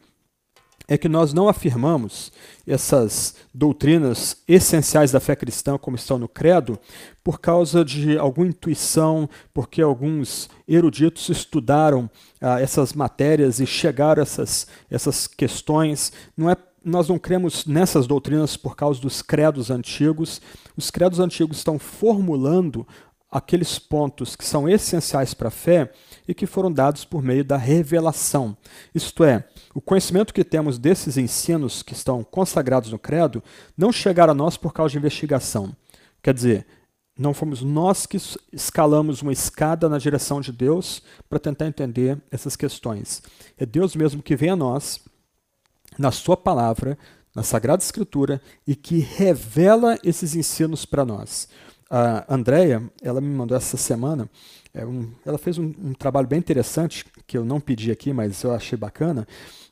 é 0.92 0.98
que 0.98 1.08
nós 1.08 1.32
não 1.32 1.48
afirmamos 1.48 2.30
essas 2.66 3.34
doutrinas 3.52 4.36
essenciais 4.46 5.10
da 5.10 5.20
fé 5.20 5.34
cristã, 5.34 5.78
como 5.78 5.96
estão 5.96 6.18
no 6.18 6.28
Credo, 6.28 6.78
por 7.24 7.40
causa 7.40 7.82
de 7.82 8.18
alguma 8.18 8.48
intuição, 8.48 9.26
porque 9.54 9.80
alguns 9.80 10.50
eruditos 10.68 11.30
estudaram 11.30 12.10
ah, 12.42 12.60
essas 12.60 12.92
matérias 12.92 13.58
e 13.58 13.66
chegaram 13.66 14.20
a 14.20 14.24
essas, 14.24 14.66
essas 14.90 15.26
questões. 15.26 16.12
Não 16.36 16.50
é, 16.50 16.56
nós 16.84 17.08
não 17.08 17.18
cremos 17.18 17.64
nessas 17.64 18.06
doutrinas 18.06 18.54
por 18.54 18.76
causa 18.76 19.00
dos 19.00 19.22
credos 19.22 19.70
antigos. 19.70 20.42
Os 20.76 20.90
credos 20.90 21.20
antigos 21.20 21.56
estão 21.56 21.78
formulando 21.78 22.86
aqueles 23.30 23.78
pontos 23.78 24.36
que 24.36 24.44
são 24.44 24.68
essenciais 24.68 25.32
para 25.32 25.48
a 25.48 25.50
fé 25.50 25.90
e 26.26 26.34
que 26.34 26.46
foram 26.46 26.72
dados 26.72 27.04
por 27.04 27.22
meio 27.22 27.44
da 27.44 27.56
revelação. 27.56 28.56
Isto 28.94 29.24
é, 29.24 29.44
o 29.74 29.80
conhecimento 29.80 30.34
que 30.34 30.44
temos 30.44 30.78
desses 30.78 31.16
ensinos 31.16 31.82
que 31.82 31.92
estão 31.92 32.22
consagrados 32.22 32.90
no 32.90 32.98
Credo 32.98 33.42
não 33.76 33.92
chegaram 33.92 34.32
a 34.32 34.34
nós 34.34 34.56
por 34.56 34.72
causa 34.72 34.92
de 34.92 34.98
investigação. 34.98 35.74
Quer 36.22 36.34
dizer, 36.34 36.66
não 37.18 37.34
fomos 37.34 37.62
nós 37.62 38.06
que 38.06 38.18
escalamos 38.52 39.20
uma 39.20 39.32
escada 39.32 39.88
na 39.88 39.98
direção 39.98 40.40
de 40.40 40.50
Deus 40.50 41.02
para 41.28 41.38
tentar 41.38 41.66
entender 41.66 42.18
essas 42.30 42.56
questões. 42.56 43.22
É 43.58 43.66
Deus 43.66 43.94
mesmo 43.94 44.22
que 44.22 44.34
vem 44.34 44.50
a 44.50 44.56
nós, 44.56 45.00
na 45.98 46.10
Sua 46.10 46.36
palavra, 46.36 46.96
na 47.34 47.42
Sagrada 47.42 47.82
Escritura, 47.82 48.40
e 48.66 48.74
que 48.74 48.98
revela 48.98 49.98
esses 50.02 50.34
ensinos 50.34 50.84
para 50.84 51.04
nós. 51.04 51.48
A 51.90 52.34
Andrea, 52.34 52.82
ela 53.02 53.20
me 53.20 53.28
mandou 53.28 53.56
essa 53.56 53.76
semana, 53.76 54.28
é 54.74 54.86
um, 54.86 55.10
ela 55.24 55.36
fez 55.36 55.58
um, 55.58 55.72
um, 55.78 55.92
trabalho 55.92 56.26
bem 56.26 56.38
interessante, 56.38 57.04
que 57.26 57.36
eu 57.36 57.44
não 57.44 57.60
pedi 57.60 57.90
aqui, 57.90 58.12
mas 58.12 58.42
eu 58.42 58.52
achei 58.52 58.76
bacana. 58.76 59.26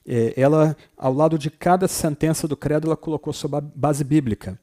É, 0.06 0.34
ela, 0.36 0.76
ao 0.96 1.12
lado 1.12 1.38
de 1.38 1.50
cada 1.50 1.88
sentença 1.88 2.46
do 2.46 2.56
credo, 2.56 2.86
ela 2.86 2.96
colocou 2.96 3.32
sua 3.32 3.60
base 3.60 4.04
bíblica. 4.04 4.58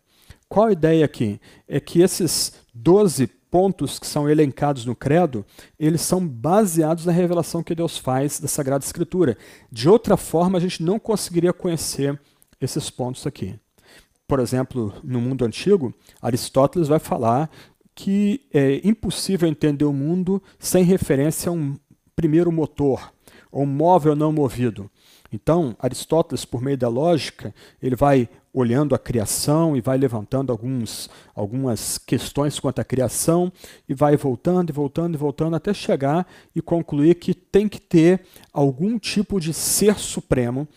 Qual 0.47 0.67
a 0.67 0.71
ideia 0.71 1.03
aqui? 1.03 1.41
É 1.67 1.79
que 1.79 2.01
esses 2.01 2.53
12 2.73 3.27
pontos 3.49 3.97
que 3.97 4.05
são 4.05 4.29
elencados 4.29 4.85
no 4.85 4.95
credo, 4.95 5.45
eles 5.79 6.01
são 6.01 6.25
baseados 6.25 7.05
na 7.05 7.11
revelação 7.11 7.63
que 7.63 7.73
Deus 7.73 7.97
faz 7.97 8.39
da 8.39 8.47
Sagrada 8.47 8.85
Escritura. 8.85 9.37
De 9.71 9.89
outra 9.89 10.15
forma, 10.15 10.57
a 10.57 10.61
gente 10.61 10.83
não 10.83 10.99
conseguiria 10.99 11.51
conhecer 11.51 12.19
esses 12.61 12.89
pontos 12.89 13.25
aqui 13.25 13.59
por 14.27 14.39
exemplo, 14.39 14.93
no 15.03 15.21
mundo 15.21 15.45
antigo, 15.45 15.93
Aristóteles 16.21 16.89
vai 16.89 16.99
falar 16.99 17.49
que 17.97 18.41
é 18.53 18.79
impossível 18.87 19.49
entender 19.49 19.83
o 19.83 19.91
mundo 19.91 20.41
sem 20.59 20.83
referência 20.83 21.49
a 21.49 21.51
um 21.51 21.75
primeiro 22.15 22.51
motor, 22.51 23.11
ou 23.51 23.63
um 23.63 23.65
móvel 23.65 24.15
não 24.15 24.31
movido. 24.31 24.87
Então, 25.33 25.75
Aristóteles, 25.79 26.45
por 26.45 26.61
meio 26.61 26.77
da 26.77 26.87
lógica, 26.87 27.53
ele 27.81 27.95
vai 27.95 28.29
olhando 28.53 28.93
a 28.93 28.99
criação 28.99 29.75
e 29.75 29.81
vai 29.81 29.97
levantando 29.97 30.51
alguns, 30.51 31.09
algumas 31.35 31.97
questões 31.97 32.59
quanto 32.59 32.79
à 32.79 32.83
criação 32.83 33.51
e 33.89 33.95
vai 33.95 34.15
voltando 34.15 34.69
e 34.69 34.73
voltando 34.73 35.15
e 35.15 35.17
voltando 35.17 35.55
até 35.55 35.73
chegar 35.73 36.25
e 36.55 36.61
concluir 36.61 37.15
que 37.15 37.33
tem 37.33 37.67
que 37.67 37.81
ter 37.81 38.21
algum 38.53 38.97
tipo 38.99 39.39
de 39.39 39.53
ser 39.53 39.97
supremo 39.97 40.67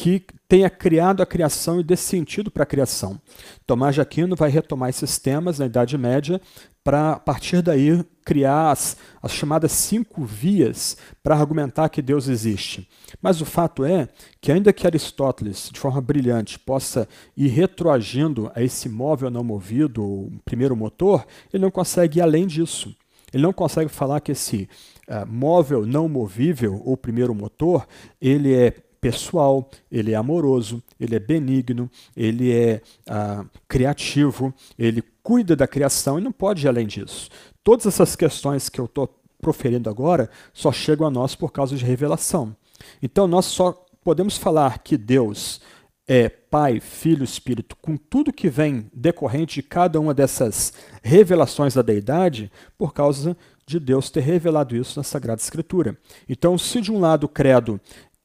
que 0.00 0.22
tenha 0.46 0.70
criado 0.70 1.24
a 1.24 1.26
criação 1.26 1.80
e 1.80 1.82
dê 1.82 1.96
sentido 1.96 2.52
para 2.52 2.62
a 2.62 2.66
criação. 2.66 3.20
Tomás 3.66 3.96
de 3.96 4.00
Aquino 4.00 4.36
vai 4.36 4.48
retomar 4.48 4.90
esses 4.90 5.18
temas 5.18 5.58
na 5.58 5.66
Idade 5.66 5.98
Média 5.98 6.40
para, 6.84 7.14
a 7.14 7.18
partir 7.18 7.62
daí, 7.62 8.04
criar 8.24 8.70
as, 8.70 8.96
as 9.20 9.32
chamadas 9.32 9.72
cinco 9.72 10.24
vias 10.24 10.96
para 11.20 11.34
argumentar 11.34 11.88
que 11.88 12.00
Deus 12.00 12.28
existe. 12.28 12.88
Mas 13.20 13.40
o 13.40 13.44
fato 13.44 13.84
é 13.84 14.08
que, 14.40 14.52
ainda 14.52 14.72
que 14.72 14.86
Aristóteles, 14.86 15.68
de 15.72 15.80
forma 15.80 16.00
brilhante, 16.00 16.60
possa 16.60 17.08
ir 17.36 17.48
retroagindo 17.48 18.52
a 18.54 18.62
esse 18.62 18.88
móvel 18.88 19.30
não 19.30 19.42
movido, 19.42 20.04
o 20.04 20.30
primeiro 20.44 20.76
motor, 20.76 21.26
ele 21.52 21.64
não 21.64 21.72
consegue 21.72 22.20
ir 22.20 22.22
além 22.22 22.46
disso. 22.46 22.96
Ele 23.34 23.42
não 23.42 23.52
consegue 23.52 23.90
falar 23.90 24.20
que 24.20 24.30
esse 24.30 24.68
uh, 25.08 25.26
móvel 25.26 25.84
não 25.84 26.08
movível, 26.08 26.80
ou 26.84 26.96
primeiro 26.96 27.34
motor, 27.34 27.84
ele 28.20 28.54
é 28.54 28.87
pessoal, 29.00 29.70
ele 29.90 30.12
é 30.12 30.14
amoroso, 30.14 30.82
ele 30.98 31.14
é 31.14 31.18
benigno, 31.18 31.90
ele 32.16 32.52
é 32.52 32.82
ah, 33.08 33.44
criativo, 33.66 34.52
ele 34.78 35.02
cuida 35.22 35.54
da 35.54 35.66
criação 35.66 36.18
e 36.18 36.22
não 36.22 36.32
pode 36.32 36.66
ir 36.66 36.68
além 36.68 36.86
disso. 36.86 37.28
Todas 37.62 37.86
essas 37.86 38.16
questões 38.16 38.68
que 38.68 38.80
eu 38.80 38.86
estou 38.86 39.14
proferindo 39.40 39.88
agora 39.88 40.30
só 40.52 40.72
chegam 40.72 41.06
a 41.06 41.10
nós 41.10 41.34
por 41.34 41.52
causa 41.52 41.76
de 41.76 41.84
revelação. 41.84 42.56
Então 43.02 43.26
nós 43.26 43.46
só 43.46 43.72
podemos 44.02 44.36
falar 44.36 44.78
que 44.78 44.96
Deus 44.96 45.60
é 46.08 46.30
Pai, 46.30 46.80
Filho, 46.80 47.22
Espírito, 47.22 47.76
com 47.76 47.94
tudo 47.94 48.32
que 48.32 48.48
vem 48.48 48.90
decorrente 48.94 49.56
de 49.56 49.62
cada 49.62 50.00
uma 50.00 50.14
dessas 50.14 50.72
revelações 51.02 51.74
da 51.74 51.82
deidade, 51.82 52.50
por 52.78 52.94
causa 52.94 53.36
de 53.66 53.78
Deus 53.78 54.08
ter 54.08 54.20
revelado 54.20 54.74
isso 54.74 54.98
na 54.98 55.02
Sagrada 55.02 55.42
Escritura. 55.42 55.98
Então, 56.26 56.56
se 56.56 56.80
de 56.80 56.90
um 56.90 56.98
lado 56.98 57.24
o 57.24 57.28
credo 57.28 57.78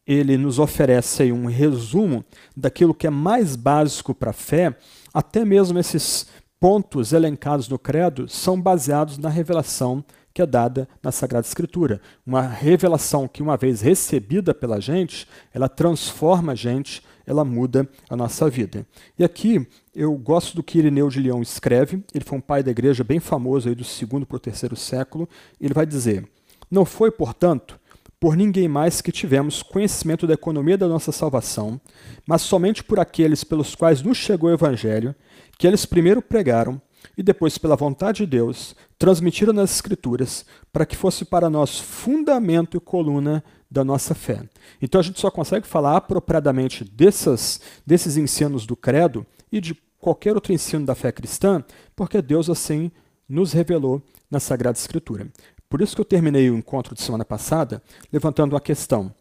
ele 0.05 0.37
nos 0.37 0.59
oferece 0.59 1.31
um 1.31 1.45
resumo 1.45 2.23
daquilo 2.55 2.93
que 2.93 3.07
é 3.07 3.09
mais 3.09 3.55
básico 3.55 4.13
para 4.13 4.31
a 4.31 4.33
fé, 4.33 4.75
até 5.13 5.45
mesmo 5.45 5.79
esses 5.79 6.27
pontos 6.59 7.13
elencados 7.13 7.67
no 7.67 7.77
credo 7.77 8.27
são 8.27 8.59
baseados 8.59 9.17
na 9.17 9.29
revelação 9.29 10.03
que 10.33 10.41
é 10.41 10.45
dada 10.45 10.87
na 11.01 11.11
Sagrada 11.11 11.45
Escritura. 11.45 12.01
Uma 12.25 12.41
revelação 12.41 13.27
que, 13.27 13.43
uma 13.43 13.55
vez 13.55 13.81
recebida 13.81 14.53
pela 14.53 14.79
gente, 14.79 15.27
ela 15.53 15.69
transforma 15.69 16.53
a 16.53 16.55
gente, 16.55 17.03
ela 17.25 17.45
muda 17.45 17.87
a 18.09 18.15
nossa 18.15 18.49
vida. 18.49 18.85
E 19.17 19.23
aqui 19.23 19.67
eu 19.93 20.17
gosto 20.17 20.55
do 20.55 20.63
que 20.63 20.79
Irineu 20.79 21.07
de 21.09 21.19
Leão 21.19 21.41
escreve, 21.41 22.03
ele 22.13 22.25
foi 22.25 22.37
um 22.37 22.41
pai 22.41 22.63
da 22.63 22.71
igreja 22.71 23.03
bem 23.03 23.19
famoso 23.19 23.69
aí 23.69 23.75
do 23.75 23.83
segundo 23.83 24.25
para 24.25 24.37
o 24.37 24.39
terceiro 24.39 24.75
século, 24.75 25.29
ele 25.61 25.73
vai 25.73 25.85
dizer, 25.85 26.27
não 26.69 26.83
foi, 26.83 27.11
portanto, 27.11 27.79
por 28.23 28.37
ninguém 28.37 28.69
mais 28.69 29.01
que 29.01 29.11
tivemos 29.11 29.61
conhecimento 29.61 30.25
da 30.25 30.33
economia 30.33 30.77
da 30.77 30.87
nossa 30.87 31.11
salvação, 31.11 31.77
mas 32.25 32.41
somente 32.41 32.81
por 32.81 32.97
aqueles 32.97 33.43
pelos 33.43 33.75
quais 33.75 34.01
nos 34.01 34.17
chegou 34.17 34.49
o 34.49 34.53
Evangelho, 34.53 35.13
que 35.57 35.67
eles 35.67 35.85
primeiro 35.85 36.21
pregaram 36.21 36.81
e 37.17 37.21
depois, 37.21 37.57
pela 37.57 37.75
vontade 37.75 38.19
de 38.19 38.27
Deus, 38.27 38.77
transmitiram 38.97 39.51
nas 39.51 39.71
Escrituras, 39.71 40.45
para 40.71 40.85
que 40.85 40.95
fosse 40.95 41.25
para 41.25 41.49
nós 41.49 41.77
fundamento 41.77 42.77
e 42.77 42.79
coluna 42.79 43.43
da 43.69 43.83
nossa 43.83 44.15
fé. 44.15 44.41
Então 44.81 45.01
a 45.01 45.03
gente 45.03 45.19
só 45.19 45.29
consegue 45.29 45.67
falar 45.67 45.97
apropriadamente 45.97 46.85
dessas, 46.85 47.59
desses 47.85 48.15
ensinos 48.15 48.65
do 48.65 48.77
Credo 48.77 49.25
e 49.51 49.59
de 49.59 49.77
qualquer 49.99 50.33
outro 50.33 50.53
ensino 50.53 50.85
da 50.85 50.95
fé 50.95 51.11
cristã, 51.11 51.61
porque 51.93 52.21
Deus 52.21 52.49
assim 52.49 52.89
nos 53.27 53.51
revelou 53.51 54.01
na 54.31 54.39
Sagrada 54.39 54.77
Escritura. 54.77 55.27
Por 55.73 55.81
isso 55.81 55.95
que 55.95 56.01
eu 56.01 56.05
terminei 56.05 56.51
o 56.51 56.55
encontro 56.55 56.93
de 56.93 57.01
semana 57.01 57.25
passada 57.25 57.81
levantando 58.11 58.55
a 58.55 58.61
questão: 58.61 59.11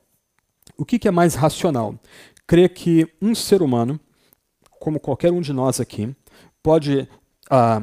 o 0.76 0.84
que, 0.84 0.98
que 0.98 1.08
é 1.08 1.10
mais 1.10 1.34
racional? 1.34 1.98
Crer 2.46 2.68
que 2.74 3.08
um 3.22 3.34
ser 3.34 3.62
humano, 3.62 3.98
como 4.78 5.00
qualquer 5.00 5.32
um 5.32 5.40
de 5.40 5.50
nós 5.50 5.80
aqui, 5.80 6.14
pode, 6.62 7.08
ah, 7.48 7.82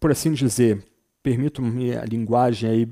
por 0.00 0.10
assim 0.10 0.32
dizer, 0.32 0.84
permito-me 1.22 1.94
a 1.94 2.04
linguagem 2.04 2.68
aí 2.68 2.90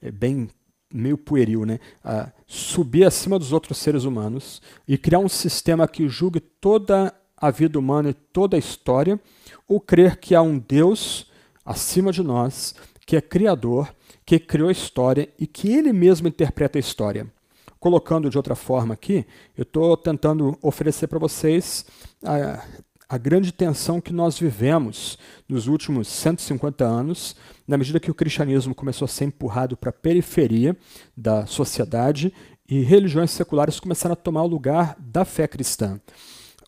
é 0.00 0.10
bem 0.10 0.48
meio 0.90 1.18
pueril, 1.18 1.66
né? 1.66 1.78
Ah, 2.02 2.32
subir 2.46 3.04
acima 3.04 3.38
dos 3.38 3.52
outros 3.52 3.76
seres 3.76 4.04
humanos 4.04 4.62
e 4.88 4.96
criar 4.96 5.18
um 5.18 5.28
sistema 5.28 5.86
que 5.86 6.08
julgue 6.08 6.40
toda 6.40 7.14
a 7.36 7.50
vida 7.50 7.78
humana 7.78 8.08
e 8.08 8.14
toda 8.14 8.56
a 8.56 8.58
história, 8.58 9.20
ou 9.68 9.78
crer 9.78 10.16
que 10.16 10.34
há 10.34 10.40
um 10.40 10.58
Deus 10.58 11.30
acima 11.66 12.10
de 12.10 12.22
nós, 12.22 12.74
que 13.04 13.14
é 13.14 13.20
criador 13.20 13.94
que 14.26 14.40
criou 14.40 14.68
a 14.68 14.72
história 14.72 15.28
e 15.38 15.46
que 15.46 15.72
ele 15.72 15.92
mesmo 15.92 16.26
interpreta 16.26 16.78
a 16.78 16.80
história. 16.80 17.32
colocando 17.78 18.28
de 18.28 18.36
outra 18.36 18.56
forma 18.56 18.94
aqui, 18.94 19.24
eu 19.56 19.62
estou 19.62 19.96
tentando 19.96 20.58
oferecer 20.60 21.06
para 21.06 21.20
vocês 21.20 21.86
a, 22.24 22.64
a 23.08 23.16
grande 23.16 23.52
tensão 23.52 24.00
que 24.00 24.12
nós 24.12 24.36
vivemos 24.36 25.16
nos 25.48 25.68
últimos 25.68 26.08
150 26.08 26.84
anos, 26.84 27.36
na 27.68 27.78
medida 27.78 28.00
que 28.00 28.10
o 28.10 28.14
cristianismo 28.14 28.74
começou 28.74 29.04
a 29.04 29.08
ser 29.08 29.26
empurrado 29.26 29.76
para 29.76 29.90
a 29.90 29.92
periferia 29.92 30.76
da 31.16 31.46
sociedade 31.46 32.32
e 32.68 32.80
religiões 32.80 33.30
seculares 33.30 33.78
começaram 33.78 34.14
a 34.14 34.16
tomar 34.16 34.42
o 34.42 34.48
lugar 34.48 34.96
da 34.98 35.24
fé 35.24 35.46
cristã. 35.46 36.00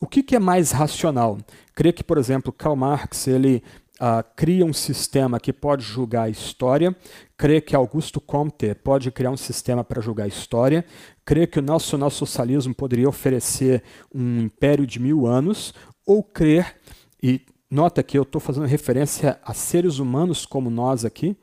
O 0.00 0.06
que, 0.06 0.22
que 0.22 0.36
é 0.36 0.38
mais 0.38 0.70
racional? 0.70 1.38
Crer 1.74 1.92
que, 1.92 2.04
por 2.04 2.18
exemplo, 2.18 2.52
Karl 2.52 2.76
Marx 2.76 3.26
ele 3.26 3.64
uh, 4.00 4.24
cria 4.34 4.64
um 4.64 4.72
sistema 4.72 5.38
que 5.38 5.52
pode 5.52 5.84
julgar 5.84 6.24
a 6.24 6.28
história, 6.28 6.96
crê 7.36 7.60
que 7.60 7.76
Augusto 7.76 8.20
Comte 8.20 8.74
pode 8.74 9.10
criar 9.10 9.30
um 9.30 9.36
sistema 9.36 9.84
para 9.84 10.00
julgar 10.00 10.24
a 10.24 10.28
história, 10.28 10.84
crê 11.24 11.46
que 11.46 11.58
o 11.58 11.62
nacional-socialismo 11.62 12.74
poderia 12.74 13.08
oferecer 13.08 13.82
um 14.14 14.40
império 14.40 14.86
de 14.86 15.00
mil 15.00 15.26
anos, 15.26 15.74
ou 16.06 16.22
crer, 16.22 16.76
e 17.22 17.42
nota 17.70 18.02
que 18.02 18.16
eu 18.16 18.22
estou 18.22 18.40
fazendo 18.40 18.66
referência 18.66 19.38
a 19.44 19.52
seres 19.52 19.98
humanos 19.98 20.46
como 20.46 20.70
nós 20.70 21.04
aqui, 21.04 21.36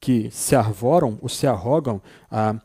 que 0.00 0.30
se 0.30 0.56
arvoram 0.56 1.18
ou 1.22 1.28
se 1.28 1.46
arrogam 1.46 2.02
a 2.30 2.56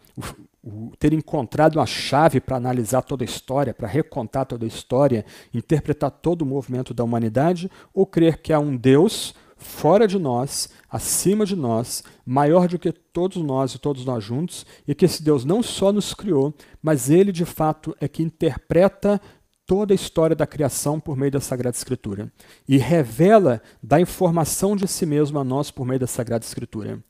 o, 0.68 0.92
ter 0.98 1.14
encontrado 1.14 1.80
a 1.80 1.86
chave 1.86 2.40
para 2.40 2.58
analisar 2.58 3.02
toda 3.02 3.24
a 3.24 3.26
história, 3.26 3.74
para 3.74 3.88
recontar 3.88 4.46
toda 4.46 4.66
a 4.66 4.68
história, 4.68 5.26
interpretar 5.54 6.12
todo 6.12 6.42
o 6.42 6.46
movimento 6.46 6.94
da 6.94 7.04
humanidade, 7.04 7.72
ou 7.94 8.06
crer 8.06 8.42
que 8.42 8.52
há 8.52 8.60
um 8.60 8.76
Deus 8.76 9.34
fora 9.56 10.08
de 10.08 10.20
nós, 10.20 10.70
acima 10.90 11.46
de 11.46 11.56
nós, 11.56 12.04
maior 12.26 12.68
do 12.68 12.78
que 12.78 12.92
todos 12.92 13.38
nós 13.38 13.74
e 13.74 13.80
todos 13.80 14.06
nós 14.06 14.24
juntos, 14.24 14.66
e 14.88 14.94
que 14.94 15.06
esse 15.06 15.24
Deus 15.24 15.44
não 15.44 15.64
só 15.64 15.92
nos 15.92 16.14
criou, 16.14 16.54
mas 16.82 17.10
ele 17.10 17.32
de 17.32 17.46
fato 17.46 17.96
é 18.00 18.08
que 18.08 18.22
interpreta 18.22 19.20
toda 19.66 19.94
a 19.94 19.96
história 19.96 20.36
da 20.36 20.48
criação 20.48 21.00
por 21.00 21.18
meio 21.18 21.32
da 21.32 21.42
Sagrada 21.42 21.76
Escritura 21.76 22.32
e 22.68 22.78
revela 22.78 23.62
da 23.84 24.00
informação 24.00 24.76
de 24.76 24.88
si 24.88 25.06
mesmo 25.06 25.40
a 25.40 25.44
nós 25.44 25.72
por 25.72 25.86
meio 25.86 26.00
da 26.00 26.08
Sagrada 26.08 26.46
Escritura. 26.46 27.04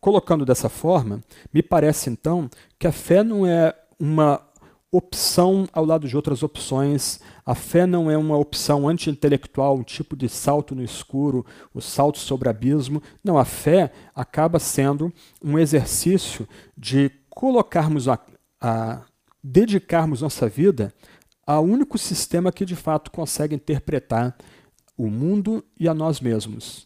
Colocando 0.00 0.44
dessa 0.44 0.68
forma, 0.68 1.22
me 1.52 1.62
parece 1.62 2.10
então 2.10 2.48
que 2.78 2.86
a 2.86 2.92
fé 2.92 3.22
não 3.22 3.46
é 3.46 3.74
uma 3.98 4.46
opção 4.90 5.68
ao 5.72 5.84
lado 5.84 6.08
de 6.08 6.16
outras 6.16 6.42
opções. 6.42 7.20
A 7.44 7.54
fé 7.54 7.86
não 7.86 8.10
é 8.10 8.16
uma 8.16 8.36
opção 8.36 8.88
anti-intelectual, 8.88 9.76
um 9.76 9.82
tipo 9.82 10.16
de 10.16 10.28
salto 10.28 10.74
no 10.74 10.82
escuro, 10.82 11.44
o 11.74 11.80
salto 11.80 12.18
sobre 12.18 12.48
abismo. 12.48 13.02
Não, 13.22 13.36
a 13.36 13.44
fé 13.44 13.92
acaba 14.14 14.58
sendo 14.58 15.12
um 15.42 15.58
exercício 15.58 16.48
de 16.76 17.10
colocarmos 17.28 18.08
a, 18.08 18.18
a 18.60 19.02
dedicarmos 19.42 20.22
nossa 20.22 20.48
vida 20.48 20.92
ao 21.46 21.62
único 21.62 21.96
sistema 21.98 22.50
que 22.50 22.64
de 22.64 22.74
fato 22.74 23.10
consegue 23.10 23.54
interpretar 23.54 24.36
o 24.96 25.08
mundo 25.08 25.64
e 25.78 25.88
a 25.88 25.94
nós 25.94 26.20
mesmos. 26.20 26.85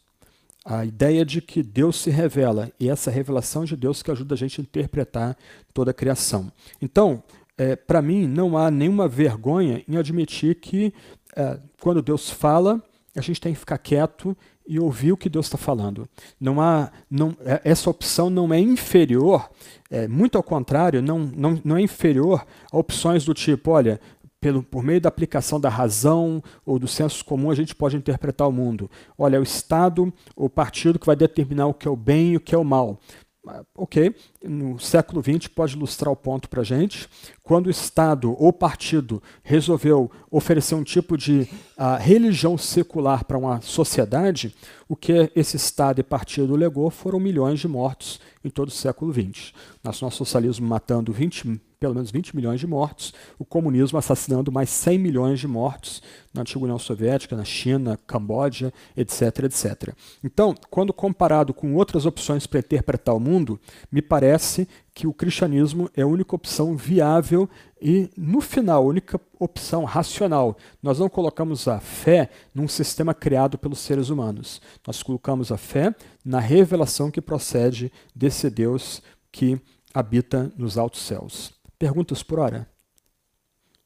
A 0.65 0.85
ideia 0.85 1.25
de 1.25 1.41
que 1.41 1.63
Deus 1.63 1.97
se 1.97 2.11
revela 2.11 2.71
e 2.79 2.89
essa 2.89 3.11
revelação 3.11 3.65
de 3.65 3.77
Deus 3.77 4.03
que 4.03 4.11
ajuda 4.11 4.35
a 4.35 4.39
gente 4.39 4.61
a 4.61 4.63
interpretar 4.63 5.37
toda 5.73 5.91
a 5.91 5.95
criação. 5.95 6.53
Então, 6.81 7.23
é, 7.57 7.77
para 7.77 8.01
mim, 8.01 8.27
não 8.27 8.57
há 8.57 8.71
nenhuma 8.71 9.09
vergonha 9.09 9.83
em 9.87 9.97
admitir 9.97 10.57
que 10.57 10.93
é, 11.37 11.59
quando 11.81 12.03
Deus 12.03 12.31
fala, 12.31 12.83
a 13.17 13.21
gente 13.21 13.41
tem 13.41 13.53
que 13.53 13.59
ficar 13.59 13.79
quieto 13.79 14.37
e 14.67 14.79
ouvir 14.79 15.13
o 15.13 15.17
que 15.17 15.29
Deus 15.29 15.47
está 15.47 15.59
falando. 15.59 16.09
Não 16.39 16.61
há, 16.61 16.93
não, 17.11 17.37
é, 17.45 17.61
essa 17.65 17.91
opção 17.91 18.31
não 18.31 18.55
é 18.55 18.59
inferior, 18.61 19.51
é, 19.91 20.07
muito 20.07 20.39
ao 20.39 20.45
contrário, 20.45 21.03
não, 21.03 21.19
não, 21.19 21.61
não 21.65 21.77
é 21.77 21.83
inferior 21.83 22.47
a 22.71 22.79
opções 22.79 23.25
do 23.25 23.35
tipo, 23.35 23.73
olha, 23.73 24.01
pelo, 24.41 24.63
por 24.63 24.83
meio 24.83 25.01
da 25.01 25.09
aplicação 25.09 25.61
da 25.61 25.69
razão 25.69 26.43
ou 26.65 26.79
do 26.79 26.89
senso 26.89 27.25
comum, 27.25 27.51
a 27.51 27.55
gente 27.55 27.75
pode 27.75 27.97
interpretar 27.97 28.49
o 28.49 28.53
mundo. 28.53 28.91
Olha, 29.19 29.37
é 29.37 29.41
o 29.41 29.43
Estado 29.43 30.13
ou 30.35 30.49
partido 30.49 30.99
que 30.99 31.07
vai 31.07 31.17
determinar 31.17 31.67
o 31.67 31.75
que 31.75 31.87
é 31.87 31.91
o 31.91 31.97
bem 31.97 32.33
e 32.33 32.37
o 32.37 32.41
que 32.41 32.55
é 32.55 32.59
o 32.59 32.65
mal. 32.65 32.99
Ah, 33.47 33.65
ok, 33.75 34.15
no 34.45 34.79
século 34.79 35.23
XX 35.23 35.49
pode 35.49 35.75
ilustrar 35.75 36.13
o 36.13 36.17
ponto 36.17 36.49
para 36.49 36.61
a 36.61 36.65
gente. 36.65 37.09
Quando 37.43 37.69
o 37.69 37.71
Estado 37.71 38.35
ou 38.39 38.53
partido 38.53 39.23
resolveu 39.43 40.11
oferecer 40.31 40.75
um 40.75 40.85
tipo 40.85 41.17
de 41.17 41.49
uh, 41.79 41.97
religião 41.99 42.59
secular 42.59 43.25
para 43.25 43.39
uma 43.39 43.61
sociedade, 43.63 44.55
o 44.87 44.95
que 44.95 45.31
esse 45.35 45.57
Estado 45.57 46.01
e 46.01 46.05
partido 46.05 46.55
legou 46.55 46.91
foram 46.91 47.19
milhões 47.19 47.61
de 47.61 47.69
mortos 47.69 48.21
em 48.45 48.51
todo 48.51 48.69
o 48.69 48.73
século 48.73 49.13
XX. 49.13 49.53
Nosso 49.83 50.11
socialismo 50.11 50.67
matando 50.67 51.13
20 51.13 51.61
pelo 51.81 51.95
menos 51.95 52.11
20 52.11 52.37
milhões 52.37 52.61
de 52.61 52.67
mortos, 52.67 53.15
o 53.39 53.45
comunismo 53.45 53.99
assassinando 53.99 54.53
mais 54.53 54.69
100 54.69 54.99
milhões 54.99 55.41
de 55.41 55.49
mortos 55.49 56.03
na 56.33 56.43
antiga 56.43 56.61
União 56.61 56.79
Soviética, 56.79 57.35
na 57.35 57.45
China, 57.45 57.99
Camboja, 58.07 58.71
etc, 58.95 59.45
etc. 59.45 59.95
Então, 60.23 60.55
quando 60.69 60.93
comparado 60.93 61.55
com 61.55 61.75
outras 61.75 62.05
opções 62.05 62.47
para 62.47 62.61
interpretar 62.61 63.17
o 63.17 63.19
mundo, 63.19 63.59
me 63.91 64.03
parece 64.03 64.69
que 64.93 65.07
o 65.07 65.15
cristianismo 65.15 65.89
é 65.97 66.03
a 66.03 66.07
única 66.07 66.37
opção 66.37 66.77
viável 66.77 67.49
e, 67.81 68.11
no 68.15 68.43
final, 68.43 68.83
a 68.83 68.87
única 68.87 69.19
opção 69.39 69.85
racional. 69.85 70.59
Nós 70.83 70.99
não 70.99 71.09
colocamos 71.09 71.67
a 71.67 71.81
fé 71.81 72.29
num 72.55 72.69
sistema 72.69 73.15
criado 73.15 73.57
pelos 73.57 73.79
seres 73.79 74.11
humanos. 74.11 74.61
Nós 74.87 75.03
colocamos 75.03 75.51
a 75.51 75.57
fé 75.57 75.95
na 76.23 76.41
revelação 76.41 77.11
que 77.11 77.23
procede 77.23 77.91
desse 78.15 78.51
Deus 78.51 79.01
que 79.33 79.59
habita 79.95 80.53
nos 80.59 80.77
altos 80.77 81.01
céus. 81.01 81.60
Perguntas 81.81 82.23
por 82.23 82.39
hora? 82.39 82.69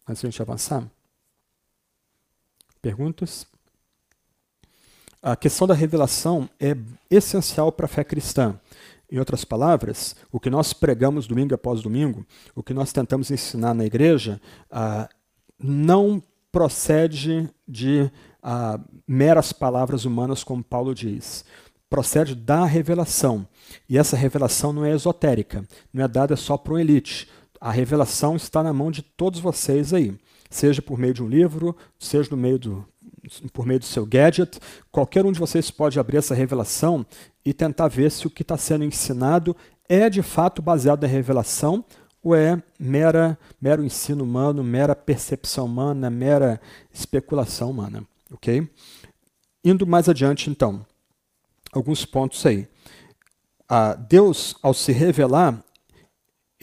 Antes 0.04 0.20
de 0.20 0.26
a 0.26 0.30
gente 0.30 0.42
avançar? 0.42 0.84
Perguntas? 2.82 3.46
A 5.22 5.36
questão 5.36 5.64
da 5.64 5.74
revelação 5.74 6.50
é 6.58 6.76
essencial 7.08 7.70
para 7.70 7.86
a 7.86 7.88
fé 7.88 8.02
cristã. 8.02 8.58
Em 9.08 9.20
outras 9.20 9.44
palavras, 9.44 10.16
o 10.32 10.40
que 10.40 10.50
nós 10.50 10.72
pregamos 10.72 11.28
domingo 11.28 11.54
após 11.54 11.82
domingo, 11.82 12.26
o 12.52 12.64
que 12.64 12.74
nós 12.74 12.92
tentamos 12.92 13.30
ensinar 13.30 13.74
na 13.74 13.84
igreja, 13.84 14.40
ah, 14.72 15.08
não 15.56 16.20
procede 16.50 17.48
de 17.66 18.10
ah, 18.42 18.80
meras 19.06 19.52
palavras 19.52 20.04
humanas, 20.04 20.42
como 20.42 20.64
Paulo 20.64 20.96
diz. 20.96 21.44
Procede 21.88 22.34
da 22.34 22.64
revelação. 22.64 23.46
E 23.88 23.96
essa 23.96 24.16
revelação 24.16 24.72
não 24.72 24.84
é 24.84 24.90
esotérica, 24.90 25.64
não 25.92 26.02
é 26.02 26.08
dada 26.08 26.34
só 26.34 26.56
para 26.56 26.72
uma 26.72 26.80
elite. 26.80 27.28
A 27.64 27.70
revelação 27.70 28.36
está 28.36 28.62
na 28.62 28.74
mão 28.74 28.90
de 28.90 29.00
todos 29.00 29.40
vocês 29.40 29.94
aí, 29.94 30.14
seja 30.50 30.82
por 30.82 30.98
meio 30.98 31.14
de 31.14 31.22
um 31.22 31.26
livro, 31.26 31.74
seja 31.98 32.28
no 32.30 32.36
meio 32.36 32.58
do, 32.58 32.86
por 33.54 33.64
meio 33.64 33.80
do 33.80 33.86
seu 33.86 34.04
gadget. 34.04 34.60
Qualquer 34.92 35.24
um 35.24 35.32
de 35.32 35.40
vocês 35.40 35.70
pode 35.70 35.98
abrir 35.98 36.18
essa 36.18 36.34
revelação 36.34 37.06
e 37.42 37.54
tentar 37.54 37.88
ver 37.88 38.10
se 38.10 38.26
o 38.26 38.30
que 38.30 38.42
está 38.42 38.58
sendo 38.58 38.84
ensinado 38.84 39.56
é 39.88 40.10
de 40.10 40.20
fato 40.20 40.60
baseado 40.60 41.00
na 41.00 41.08
revelação 41.08 41.82
ou 42.22 42.34
é 42.34 42.62
mera, 42.78 43.38
mero 43.58 43.82
ensino 43.82 44.24
humano, 44.24 44.62
mera 44.62 44.94
percepção 44.94 45.64
humana, 45.64 46.10
mera 46.10 46.60
especulação 46.92 47.70
humana. 47.70 48.04
Ok? 48.30 48.68
Indo 49.64 49.86
mais 49.86 50.06
adiante, 50.06 50.50
então, 50.50 50.84
alguns 51.72 52.04
pontos 52.04 52.44
aí. 52.44 52.68
Ah, 53.66 53.94
Deus, 53.94 54.54
ao 54.62 54.74
se 54.74 54.92
revelar, 54.92 55.63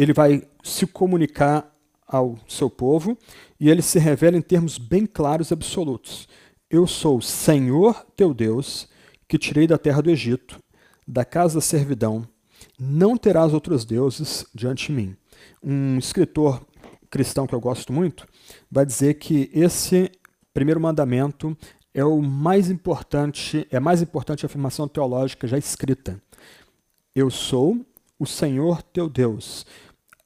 ele 0.02 0.14
vai 0.14 0.44
se 0.64 0.88
comunicar 0.88 1.72
ao 2.08 2.38
seu 2.48 2.70
povo 2.70 3.18
e 3.60 3.70
ele 3.70 3.82
se 3.82 4.00
revela 4.00 4.38
em 4.38 4.42
termos 4.42 4.78
bem 4.78 5.06
claros 5.06 5.50
e 5.50 5.54
absolutos. 5.54 6.28
Eu 6.70 6.88
sou 6.88 7.18
o 7.18 7.22
Senhor 7.22 8.06
teu 8.16 8.34
Deus, 8.34 8.90
que 9.28 9.38
tirei 9.38 9.68
da 9.68 9.78
terra 9.78 10.02
do 10.02 10.10
Egito, 10.10 10.60
da 11.08 11.24
casa 11.24 11.56
da 11.56 11.62
servidão. 11.62 12.28
Não 12.80 13.16
terás 13.16 13.54
outros 13.54 13.86
deuses 13.86 14.46
diante 14.54 14.88
de 14.88 14.94
mim. 14.94 15.16
Um 15.64 15.98
escritor 15.98 16.66
cristão 17.10 17.46
que 17.46 17.54
eu 17.54 17.60
gosto 17.60 17.94
muito 17.94 18.26
vai 18.72 18.86
dizer 18.86 19.16
que 19.16 19.50
esse 19.54 20.12
primeiro 20.54 20.80
mandamento 20.80 21.56
é 21.94 22.04
o 22.04 22.22
mais 22.22 22.70
importante, 22.70 23.68
é 23.70 23.78
a 23.78 23.82
mais 23.82 24.02
importante 24.02 24.46
afirmação 24.46 24.88
teológica 24.88 25.48
já 25.48 25.58
escrita. 25.58 26.22
Eu 27.16 27.30
sou 27.30 27.86
o 28.18 28.26
Senhor 28.26 28.82
teu 28.82 29.10
Deus. 29.10 29.66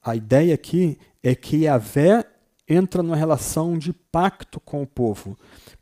A 0.05 0.15
ideia 0.15 0.53
aqui 0.53 0.99
é 1.23 1.33
que 1.33 1.63
Yahvé 1.63 2.23
entra 2.69 3.01
numa 3.01 3.15
relação 3.15 3.75
de 3.75 3.91
pacto 3.91 4.59
com 4.59 4.83
o 4.83 4.87
povo. 4.87 5.35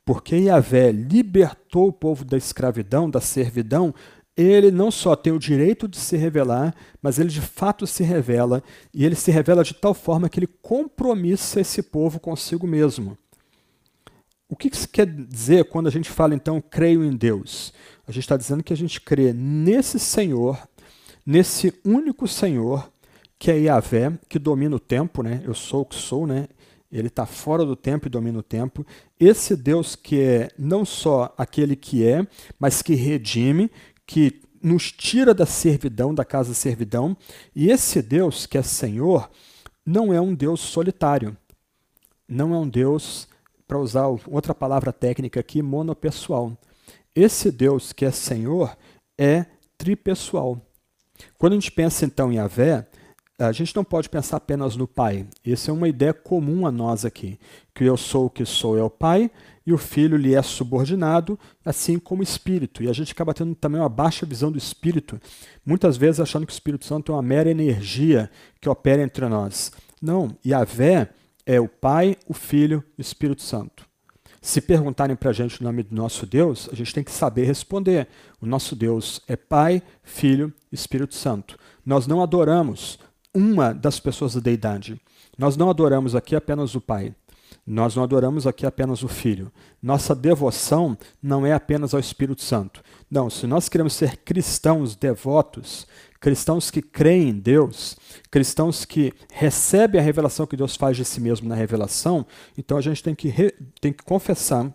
Porque 0.05 0.37
Yahvé 0.37 0.93
libertou 0.93 1.89
o 1.89 1.93
povo 1.93 2.23
da 2.23 2.37
escravidão, 2.37 3.09
da 3.09 3.19
servidão, 3.19 3.93
ele 4.35 4.71
não 4.71 4.89
só 4.89 5.13
tem 5.13 5.33
o 5.33 5.37
direito 5.39 5.89
de 5.89 5.97
se 5.97 6.15
revelar, 6.15 6.73
mas 7.01 7.19
ele 7.19 7.27
de 7.27 7.41
fato 7.41 7.85
se 7.85 8.01
revela, 8.01 8.63
e 8.93 9.05
ele 9.05 9.15
se 9.15 9.29
revela 9.29 9.61
de 9.61 9.73
tal 9.73 9.93
forma 9.93 10.29
que 10.29 10.39
ele 10.39 10.47
compromissa 10.47 11.59
esse 11.59 11.83
povo 11.83 12.17
consigo 12.17 12.65
mesmo. 12.65 13.17
O 14.47 14.55
que 14.55 14.69
isso 14.69 14.87
quer 14.87 15.05
dizer 15.05 15.65
quando 15.65 15.87
a 15.87 15.91
gente 15.91 16.09
fala, 16.09 16.33
então, 16.33 16.61
creio 16.61 17.03
em 17.03 17.15
Deus? 17.15 17.73
A 18.07 18.11
gente 18.11 18.23
está 18.23 18.37
dizendo 18.37 18.63
que 18.63 18.71
a 18.71 18.77
gente 18.77 19.01
crê 19.01 19.33
nesse 19.33 19.99
Senhor, 19.99 20.57
nesse 21.25 21.73
único 21.85 22.25
Senhor, 22.25 22.92
que 23.43 23.51
é 23.51 23.59
Yahvé, 23.59 24.17
que 24.29 24.39
domina 24.39 24.73
o 24.73 24.79
tempo, 24.79 25.21
né? 25.21 25.41
Eu 25.43 25.53
sou 25.53 25.81
o 25.81 25.85
que 25.85 25.97
sou, 25.97 26.25
né? 26.25 26.47
Ele 26.89 27.09
está 27.09 27.25
fora 27.25 27.65
do 27.65 27.75
tempo 27.75 28.07
e 28.07 28.09
domina 28.09 28.39
o 28.39 28.41
tempo. 28.41 28.87
Esse 29.19 29.53
Deus 29.53 29.97
que 29.97 30.21
é 30.21 30.49
não 30.57 30.85
só 30.85 31.33
aquele 31.37 31.75
que 31.75 32.07
é, 32.07 32.25
mas 32.57 32.81
que 32.81 32.95
redime, 32.95 33.69
que 34.07 34.39
nos 34.61 34.93
tira 34.93 35.33
da 35.33 35.45
servidão, 35.45 36.15
da 36.15 36.23
casa 36.23 36.51
de 36.51 36.55
servidão. 36.55 37.17
E 37.53 37.69
esse 37.69 38.01
Deus 38.01 38.45
que 38.45 38.57
é 38.57 38.61
Senhor 38.61 39.29
não 39.85 40.13
é 40.13 40.21
um 40.21 40.33
Deus 40.33 40.61
solitário. 40.61 41.35
Não 42.25 42.53
é 42.53 42.57
um 42.57 42.69
Deus, 42.69 43.27
para 43.67 43.77
usar 43.77 44.07
outra 44.25 44.55
palavra 44.55 44.93
técnica 44.93 45.41
aqui, 45.41 45.61
monopessoal. 45.61 46.57
Esse 47.13 47.51
Deus 47.51 47.91
que 47.91 48.05
é 48.05 48.11
Senhor 48.11 48.73
é 49.17 49.45
tripessoal. 49.77 50.61
Quando 51.37 51.51
a 51.51 51.55
gente 51.57 51.73
pensa 51.73 52.05
então 52.05 52.31
em 52.31 52.37
Yahvé, 52.37 52.87
a 53.39 53.51
gente 53.51 53.75
não 53.75 53.83
pode 53.83 54.09
pensar 54.09 54.37
apenas 54.37 54.75
no 54.75 54.87
Pai. 54.87 55.25
Essa 55.45 55.71
é 55.71 55.73
uma 55.73 55.87
ideia 55.87 56.13
comum 56.13 56.67
a 56.67 56.71
nós 56.71 57.03
aqui, 57.03 57.39
que 57.73 57.83
eu 57.83 57.97
sou 57.97 58.27
o 58.27 58.29
que 58.29 58.45
sou 58.45 58.77
é 58.77 58.83
o 58.83 58.89
Pai 58.89 59.31
e 59.65 59.73
o 59.73 59.77
Filho 59.77 60.17
lhe 60.17 60.35
é 60.35 60.41
subordinado, 60.41 61.39
assim 61.65 61.97
como 61.97 62.21
o 62.21 62.23
Espírito. 62.23 62.83
E 62.83 62.89
a 62.89 62.93
gente 62.93 63.11
acaba 63.11 63.33
tendo 63.33 63.55
também 63.55 63.79
uma 63.79 63.89
baixa 63.89 64.25
visão 64.25 64.51
do 64.51 64.57
Espírito, 64.57 65.19
muitas 65.65 65.97
vezes 65.97 66.19
achando 66.19 66.45
que 66.45 66.51
o 66.51 66.53
Espírito 66.53 66.85
Santo 66.85 67.11
é 67.11 67.15
uma 67.15 67.21
mera 67.21 67.49
energia 67.49 68.29
que 68.59 68.69
opera 68.69 69.01
entre 69.01 69.27
nós. 69.27 69.71
Não, 70.01 70.37
Yahvé 70.45 71.09
é 71.45 71.59
o 71.59 71.67
Pai, 71.67 72.17
o 72.27 72.33
Filho 72.33 72.83
e 72.97 73.01
o 73.01 73.03
Espírito 73.03 73.41
Santo. 73.41 73.87
Se 74.41 74.59
perguntarem 74.59 75.15
para 75.15 75.29
a 75.29 75.33
gente 75.33 75.61
o 75.61 75.63
nome 75.63 75.83
do 75.83 75.95
nosso 75.95 76.25
Deus, 76.25 76.67
a 76.69 76.75
gente 76.75 76.93
tem 76.93 77.03
que 77.03 77.11
saber 77.11 77.45
responder. 77.45 78.09
O 78.41 78.45
nosso 78.45 78.75
Deus 78.75 79.21
é 79.25 79.37
Pai, 79.37 79.81
Filho 80.03 80.53
Espírito 80.69 81.15
Santo. 81.15 81.57
Nós 81.85 82.07
não 82.07 82.21
adoramos 82.21 82.99
uma 83.33 83.73
das 83.73 83.99
pessoas 83.99 84.35
da 84.35 84.39
deidade. 84.39 84.99
Nós 85.37 85.57
não 85.57 85.69
adoramos 85.69 86.15
aqui 86.15 86.35
apenas 86.35 86.75
o 86.75 86.81
Pai. 86.81 87.15
Nós 87.65 87.95
não 87.95 88.03
adoramos 88.03 88.45
aqui 88.45 88.65
apenas 88.65 89.03
o 89.03 89.07
Filho. 89.07 89.51
Nossa 89.81 90.13
devoção 90.13 90.97
não 91.21 91.45
é 91.45 91.53
apenas 91.53 91.93
ao 91.93 91.99
Espírito 91.99 92.41
Santo. 92.41 92.83
Não, 93.09 93.29
se 93.29 93.47
nós 93.47 93.69
queremos 93.69 93.93
ser 93.93 94.17
cristãos 94.17 94.95
devotos, 94.95 95.87
cristãos 96.19 96.69
que 96.69 96.81
creem 96.81 97.29
em 97.29 97.39
Deus, 97.39 97.95
cristãos 98.29 98.85
que 98.85 99.13
recebem 99.31 99.99
a 99.99 100.03
revelação 100.03 100.45
que 100.45 100.57
Deus 100.57 100.75
faz 100.75 100.97
de 100.97 101.05
si 101.05 101.21
mesmo 101.21 101.47
na 101.47 101.55
revelação, 101.55 102.25
então 102.57 102.77
a 102.77 102.81
gente 102.81 103.01
tem 103.01 103.15
que, 103.15 103.29
re, 103.29 103.51
tem 103.79 103.93
que 103.93 104.03
confessar 104.03 104.73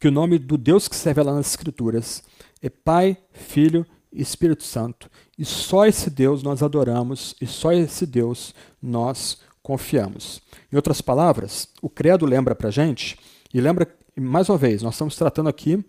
que 0.00 0.08
o 0.08 0.12
nome 0.12 0.38
do 0.38 0.56
Deus 0.56 0.88
que 0.88 0.96
se 0.96 1.06
revela 1.06 1.34
nas 1.34 1.48
Escrituras 1.48 2.22
é 2.60 2.68
Pai, 2.68 3.16
Filho 3.32 3.86
e 4.12 4.22
Espírito 4.22 4.64
Santo. 4.64 5.10
E 5.38 5.44
só 5.44 5.86
esse 5.86 6.10
Deus 6.10 6.42
nós 6.42 6.62
adoramos 6.62 7.36
e 7.40 7.46
só 7.46 7.72
esse 7.72 8.04
Deus 8.04 8.52
nós 8.82 9.38
confiamos. 9.62 10.42
Em 10.72 10.76
outras 10.76 11.00
palavras, 11.00 11.68
o 11.80 11.88
credo 11.88 12.26
lembra 12.26 12.54
para 12.54 12.70
gente, 12.70 13.16
e 13.54 13.60
lembra, 13.60 13.88
mais 14.16 14.48
uma 14.48 14.58
vez, 14.58 14.82
nós 14.82 14.94
estamos 14.94 15.14
tratando 15.14 15.48
aqui 15.48 15.82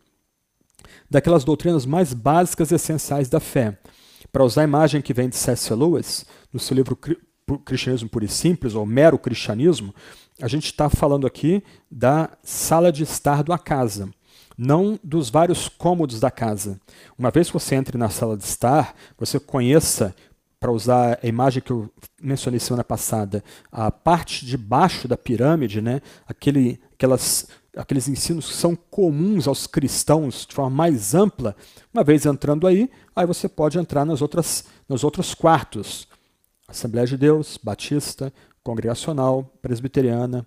daquelas 1.09 1.43
doutrinas 1.43 1.85
mais 1.85 2.13
básicas 2.13 2.71
e 2.71 2.75
essenciais 2.75 3.27
da 3.27 3.39
fé. 3.39 3.77
Para 4.31 4.43
usar 4.43 4.61
a 4.61 4.65
imagem 4.65 5.01
que 5.01 5.13
vem 5.13 5.27
de 5.27 5.35
C.S. 5.35 5.73
Lewis, 5.73 6.25
no 6.53 6.59
seu 6.59 6.75
livro 6.75 6.97
Cristianismo 7.65 8.07
Puro 8.07 8.25
e 8.25 8.29
Simples, 8.29 8.75
ou 8.75 8.85
Mero 8.85 9.17
Cristianismo, 9.17 9.95
a 10.39 10.47
gente 10.47 10.65
está 10.65 10.89
falando 10.89 11.25
aqui 11.25 11.63
da 11.89 12.29
sala 12.43 12.91
de 12.91 13.03
estar 13.03 13.43
de 13.43 13.49
uma 13.49 13.57
casa 13.57 14.09
não 14.59 14.99
dos 15.01 15.29
vários 15.29 15.69
cômodos 15.69 16.19
da 16.19 16.29
casa. 16.29 16.81
Uma 17.17 17.31
vez 17.31 17.47
que 17.47 17.53
você 17.53 17.75
entre 17.75 17.97
na 17.97 18.09
sala 18.09 18.35
de 18.35 18.43
estar, 18.43 18.93
você 19.17 19.39
conheça, 19.39 20.13
para 20.59 20.69
usar 20.69 21.17
a 21.23 21.27
imagem 21.27 21.63
que 21.63 21.71
eu 21.71 21.89
mencionei 22.21 22.59
semana 22.59 22.83
passada, 22.83 23.41
a 23.71 23.89
parte 23.89 24.45
de 24.45 24.57
baixo 24.57 25.07
da 25.07 25.15
pirâmide, 25.15 25.81
né? 25.81 26.01
Aquele, 26.27 26.77
aquelas, 26.91 27.47
aqueles 27.73 28.09
ensinos 28.09 28.49
que 28.49 28.53
são 28.53 28.75
comuns 28.75 29.47
aos 29.47 29.65
cristãos 29.65 30.45
de 30.45 30.53
forma 30.53 30.75
mais 30.75 31.15
ampla, 31.15 31.55
uma 31.93 32.03
vez 32.03 32.25
entrando 32.25 32.67
aí, 32.67 32.91
aí 33.15 33.25
você 33.25 33.47
pode 33.47 33.79
entrar 33.79 34.03
nas 34.03 34.21
outras, 34.21 34.65
nos 34.89 35.05
outros 35.05 35.33
quartos. 35.33 36.05
Assembleia 36.67 37.07
de 37.07 37.15
Deus, 37.15 37.57
Batista, 37.63 38.33
Congregacional, 38.61 39.49
Presbiteriana, 39.61 40.45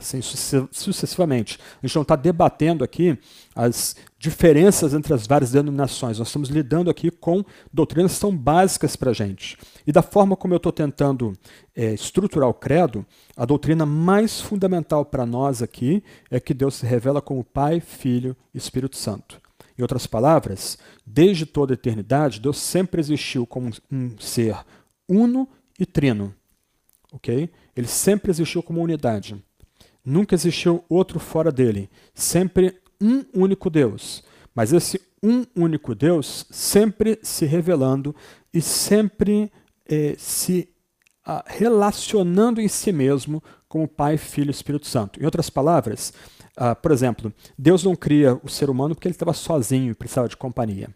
assim 0.00 0.20
sucessivamente. 0.22 1.58
A 1.82 1.86
gente 1.86 1.94
não 1.94 2.02
está 2.02 2.16
debatendo 2.16 2.82
aqui 2.82 3.18
as 3.54 3.94
diferenças 4.18 4.92
entre 4.92 5.14
as 5.14 5.26
várias 5.26 5.52
denominações. 5.52 6.18
Nós 6.18 6.28
estamos 6.28 6.48
lidando 6.48 6.90
aqui 6.90 7.10
com 7.10 7.44
doutrinas 7.72 8.14
que 8.14 8.18
são 8.18 8.36
básicas 8.36 8.96
para 8.96 9.10
a 9.10 9.14
gente. 9.14 9.56
E 9.86 9.92
da 9.92 10.02
forma 10.02 10.36
como 10.36 10.54
eu 10.54 10.58
estou 10.58 10.72
tentando 10.72 11.36
é, 11.74 11.94
estruturar 11.94 12.48
o 12.48 12.54
credo, 12.54 13.06
a 13.36 13.44
doutrina 13.44 13.86
mais 13.86 14.40
fundamental 14.40 15.04
para 15.04 15.24
nós 15.24 15.62
aqui 15.62 16.02
é 16.30 16.40
que 16.40 16.52
Deus 16.52 16.74
se 16.74 16.86
revela 16.86 17.22
como 17.22 17.44
Pai, 17.44 17.80
Filho 17.80 18.36
e 18.52 18.58
Espírito 18.58 18.96
Santo. 18.96 19.40
Em 19.78 19.82
outras 19.82 20.06
palavras, 20.06 20.76
desde 21.06 21.46
toda 21.46 21.72
a 21.72 21.74
eternidade, 21.74 22.40
Deus 22.40 22.58
sempre 22.58 23.00
existiu 23.00 23.46
como 23.46 23.70
um 23.90 24.18
ser 24.18 24.56
uno 25.08 25.48
e 25.78 25.86
trino. 25.86 26.34
ok? 27.12 27.50
Ele 27.74 27.86
sempre 27.86 28.30
existiu 28.30 28.62
como 28.62 28.82
unidade. 28.82 29.42
Nunca 30.04 30.34
existiu 30.34 30.84
outro 30.88 31.18
fora 31.18 31.52
dele. 31.52 31.90
Sempre 32.14 32.80
um 33.00 33.24
único 33.34 33.68
Deus. 33.70 34.22
Mas 34.54 34.72
esse 34.72 35.00
um 35.22 35.44
único 35.54 35.94
Deus 35.94 36.46
sempre 36.50 37.18
se 37.22 37.44
revelando 37.44 38.14
e 38.52 38.60
sempre 38.60 39.52
eh, 39.86 40.14
se 40.18 40.68
ah, 41.24 41.44
relacionando 41.46 42.60
em 42.60 42.68
si 42.68 42.90
mesmo 42.90 43.42
como 43.68 43.86
Pai, 43.86 44.16
Filho 44.16 44.48
e 44.48 44.50
Espírito 44.50 44.86
Santo. 44.86 45.20
Em 45.20 45.24
outras 45.24 45.50
palavras, 45.50 46.12
ah, 46.56 46.74
por 46.74 46.90
exemplo, 46.90 47.32
Deus 47.56 47.84
não 47.84 47.94
cria 47.94 48.40
o 48.42 48.48
ser 48.48 48.70
humano 48.70 48.94
porque 48.94 49.06
ele 49.06 49.14
estava 49.14 49.32
sozinho 49.32 49.92
e 49.92 49.94
precisava 49.94 50.28
de 50.28 50.36
companhia. 50.36 50.88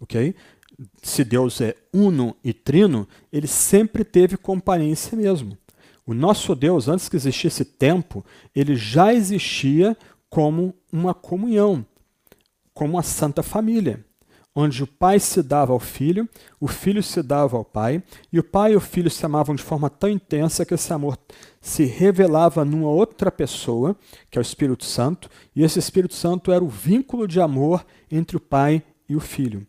Ok? 0.00 0.34
Se 1.02 1.24
Deus 1.24 1.60
é 1.60 1.76
uno 1.92 2.36
e 2.42 2.52
trino, 2.52 3.08
ele 3.32 3.46
sempre 3.46 4.04
teve 4.04 4.36
companhia 4.36 4.90
em 4.90 4.94
si 4.96 5.14
mesmo. 5.14 5.56
O 6.06 6.12
nosso 6.12 6.54
Deus, 6.54 6.86
antes 6.86 7.08
que 7.08 7.16
existisse 7.16 7.64
tempo, 7.64 8.24
ele 8.54 8.76
já 8.76 9.14
existia 9.14 9.96
como 10.28 10.74
uma 10.92 11.14
comunhão, 11.14 11.86
como 12.74 12.94
uma 12.94 13.02
santa 13.02 13.42
família, 13.42 14.04
onde 14.54 14.82
o 14.82 14.86
pai 14.86 15.18
se 15.18 15.42
dava 15.42 15.72
ao 15.72 15.80
filho, 15.80 16.28
o 16.60 16.68
filho 16.68 17.02
se 17.02 17.22
dava 17.22 17.56
ao 17.56 17.64
pai, 17.64 18.02
e 18.32 18.38
o 18.38 18.44
pai 18.44 18.72
e 18.72 18.76
o 18.76 18.80
filho 18.80 19.10
se 19.10 19.24
amavam 19.24 19.54
de 19.54 19.62
forma 19.62 19.88
tão 19.88 20.08
intensa 20.08 20.64
que 20.64 20.74
esse 20.74 20.92
amor 20.92 21.18
se 21.60 21.84
revelava 21.84 22.64
numa 22.64 22.88
outra 22.88 23.32
pessoa, 23.32 23.96
que 24.30 24.38
é 24.38 24.40
o 24.40 24.42
Espírito 24.42 24.84
Santo, 24.84 25.30
e 25.56 25.64
esse 25.64 25.78
Espírito 25.78 26.14
Santo 26.14 26.52
era 26.52 26.62
o 26.62 26.68
vínculo 26.68 27.26
de 27.26 27.40
amor 27.40 27.84
entre 28.10 28.36
o 28.36 28.40
pai 28.40 28.82
e 29.08 29.16
o 29.16 29.20
filho. 29.20 29.66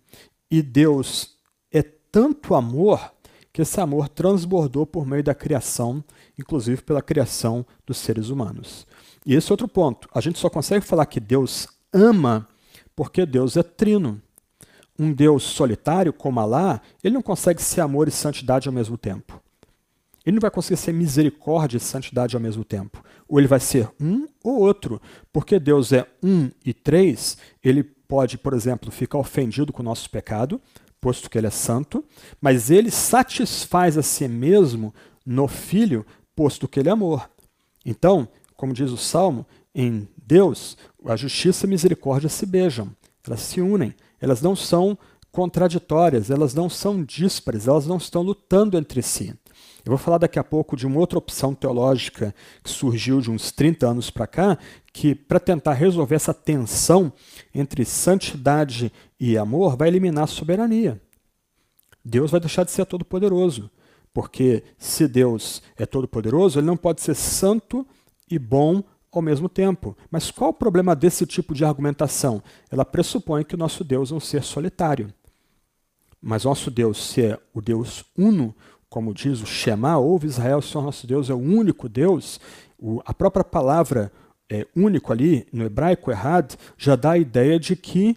E 0.52 0.62
Deus 0.62 1.38
é 1.72 1.82
tanto 1.82 2.54
amor 2.54 3.15
que 3.56 3.62
esse 3.62 3.80
amor 3.80 4.10
transbordou 4.10 4.86
por 4.86 5.08
meio 5.08 5.24
da 5.24 5.34
criação, 5.34 6.04
inclusive 6.38 6.82
pela 6.82 7.02
criação 7.02 7.66
dos 7.88 7.96
seres 7.96 8.28
humanos. 8.28 8.86
E 9.26 9.34
esse 9.34 9.50
é 9.50 9.54
outro 9.54 9.66
ponto. 9.66 10.10
A 10.14 10.20
gente 10.20 10.38
só 10.38 10.50
consegue 10.50 10.86
falar 10.86 11.06
que 11.06 11.22
Deus 11.22 11.66
ama 11.94 12.46
porque 12.94 13.26
Deus 13.26 13.56
é 13.56 13.64
trino. 13.64 14.22
Um 15.00 15.14
Deus 15.14 15.44
solitário, 15.44 16.12
como 16.12 16.42
Alá, 16.42 16.82
ele 17.02 17.14
não 17.14 17.22
consegue 17.22 17.64
ser 17.64 17.80
amor 17.80 18.10
e 18.10 18.12
santidade 18.12 18.68
ao 18.68 18.74
mesmo 18.74 18.98
tempo. 18.98 19.42
Ele 20.26 20.36
não 20.36 20.42
vai 20.42 20.52
conseguir 20.52 20.76
ser 20.76 20.92
misericórdia 20.92 21.78
e 21.78 21.80
santidade 21.80 22.36
ao 22.36 22.42
mesmo 22.42 22.66
tempo. 22.66 23.02
Ou 23.26 23.40
ele 23.40 23.48
vai 23.48 23.62
ser 23.62 23.90
um 23.98 24.28
ou 24.44 24.60
outro. 24.60 25.02
Porque 25.32 25.62
Deus 25.62 25.94
é 25.94 26.06
um 26.22 26.52
e 26.66 26.74
três, 26.74 27.38
ele 27.64 27.84
pode, 27.84 28.38
por 28.38 28.54
exemplo, 28.54 28.92
ficar 28.92 29.18
ofendido 29.18 29.72
com 29.72 29.82
o 29.82 29.86
nosso 29.86 30.10
pecado, 30.10 30.60
posto 31.06 31.30
que 31.30 31.38
ele 31.38 31.46
é 31.46 31.52
santo, 31.52 32.04
mas 32.42 32.72
ele 32.72 32.90
satisfaz 32.90 33.96
a 33.96 34.02
si 34.02 34.28
mesmo 34.28 34.92
no 35.24 35.48
Filho, 35.48 36.04
posto 36.36 36.68
que 36.68 36.80
ele 36.80 36.90
é 36.90 36.94
amor. 36.94 37.30
Então, 37.86 38.28
como 38.56 38.74
diz 38.74 38.90
o 38.90 38.98
Salmo, 38.98 39.46
em 39.76 40.08
Deus, 40.18 40.76
a 41.06 41.16
justiça 41.16 41.64
e 41.64 41.68
a 41.68 41.70
misericórdia 41.70 42.28
se 42.28 42.44
beijam, 42.48 42.90
elas 43.24 43.42
se 43.42 43.62
unem, 43.62 43.94
elas 44.20 44.42
não 44.42 44.56
são 44.56 44.98
contraditórias, 45.32 46.32
elas 46.32 46.56
não 46.56 46.68
são 46.72 47.04
díspares, 47.04 47.68
elas 47.68 47.86
não 47.86 47.98
estão 47.98 48.24
lutando 48.24 48.76
entre 48.76 49.04
si. 49.04 49.32
Eu 49.86 49.92
vou 49.92 50.00
falar 50.00 50.18
daqui 50.18 50.40
a 50.40 50.44
pouco 50.44 50.76
de 50.76 50.88
uma 50.88 51.00
outra 51.00 51.20
opção 51.20 51.54
teológica 51.54 52.34
que 52.64 52.72
surgiu 52.72 53.22
de 53.22 53.30
uns 53.30 53.52
30 53.52 53.88
anos 53.88 54.10
para 54.10 54.26
cá, 54.26 54.58
que 54.92 55.14
para 55.14 55.40
tentar 55.40 55.74
resolver 55.74 56.16
essa 56.16 56.34
tensão 56.34 57.14
entre 57.54 57.86
santidade 57.86 58.92
e 59.20 59.38
amor, 59.38 59.78
vai 59.78 59.88
eliminar 59.88 60.24
a 60.24 60.28
soberania. 60.28 61.00
Deus 62.04 62.32
vai 62.32 62.40
deixar 62.40 62.64
de 62.64 62.72
ser 62.72 62.84
todo-poderoso, 62.88 63.70
porque 64.12 64.64
se 64.76 65.08
Deus 65.08 65.62
é 65.78 65.86
todo-poderoso, 65.86 66.58
ele 66.58 66.66
não 66.66 66.78
pode 66.78 67.02
ser 67.02 67.14
santo 67.14 67.86
e 68.30 68.40
bom 68.40 68.84
ao 69.12 69.22
mesmo 69.22 69.48
tempo. 69.48 69.96
Mas 70.10 70.32
qual 70.32 70.50
o 70.50 70.54
problema 70.54 70.96
desse 70.96 71.28
tipo 71.28 71.54
de 71.54 71.64
argumentação? 71.64 72.42
Ela 72.72 72.84
pressupõe 72.84 73.44
que 73.44 73.54
o 73.54 73.58
nosso 73.58 73.84
Deus 73.84 74.12
é 74.12 74.16
um 74.16 74.20
ser 74.20 74.42
solitário. 74.44 75.14
Mas 76.22 76.44
nosso 76.44 76.72
Deus, 76.72 77.10
se 77.10 77.22
é 77.22 77.40
o 77.54 77.62
Deus 77.62 78.04
uno, 78.18 78.56
como 78.96 79.14
diz 79.14 79.42
o 79.42 79.46
Shema, 79.46 79.98
ouve 79.98 80.26
Israel, 80.26 80.60
o 80.60 80.62
Senhor 80.62 80.82
nosso 80.82 81.06
Deus 81.06 81.30
é 81.30 81.34
o 81.34 81.38
único 81.38 81.90
Deus, 81.90 82.40
o, 82.80 83.02
a 83.06 83.14
própria 83.14 83.44
palavra 83.44 84.10
é, 84.50 84.66
único 84.74 85.12
ali, 85.12 85.46
no 85.52 85.66
hebraico 85.66 86.12
errado, 86.12 86.56
já 86.78 86.96
dá 86.96 87.12
a 87.12 87.18
ideia 87.18 87.60
de 87.60 87.76
que 87.76 88.16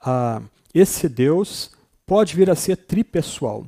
ah, 0.00 0.40
esse 0.72 1.06
Deus 1.06 1.70
pode 2.06 2.34
vir 2.34 2.48
a 2.48 2.54
ser 2.54 2.78
tripessoal. 2.78 3.66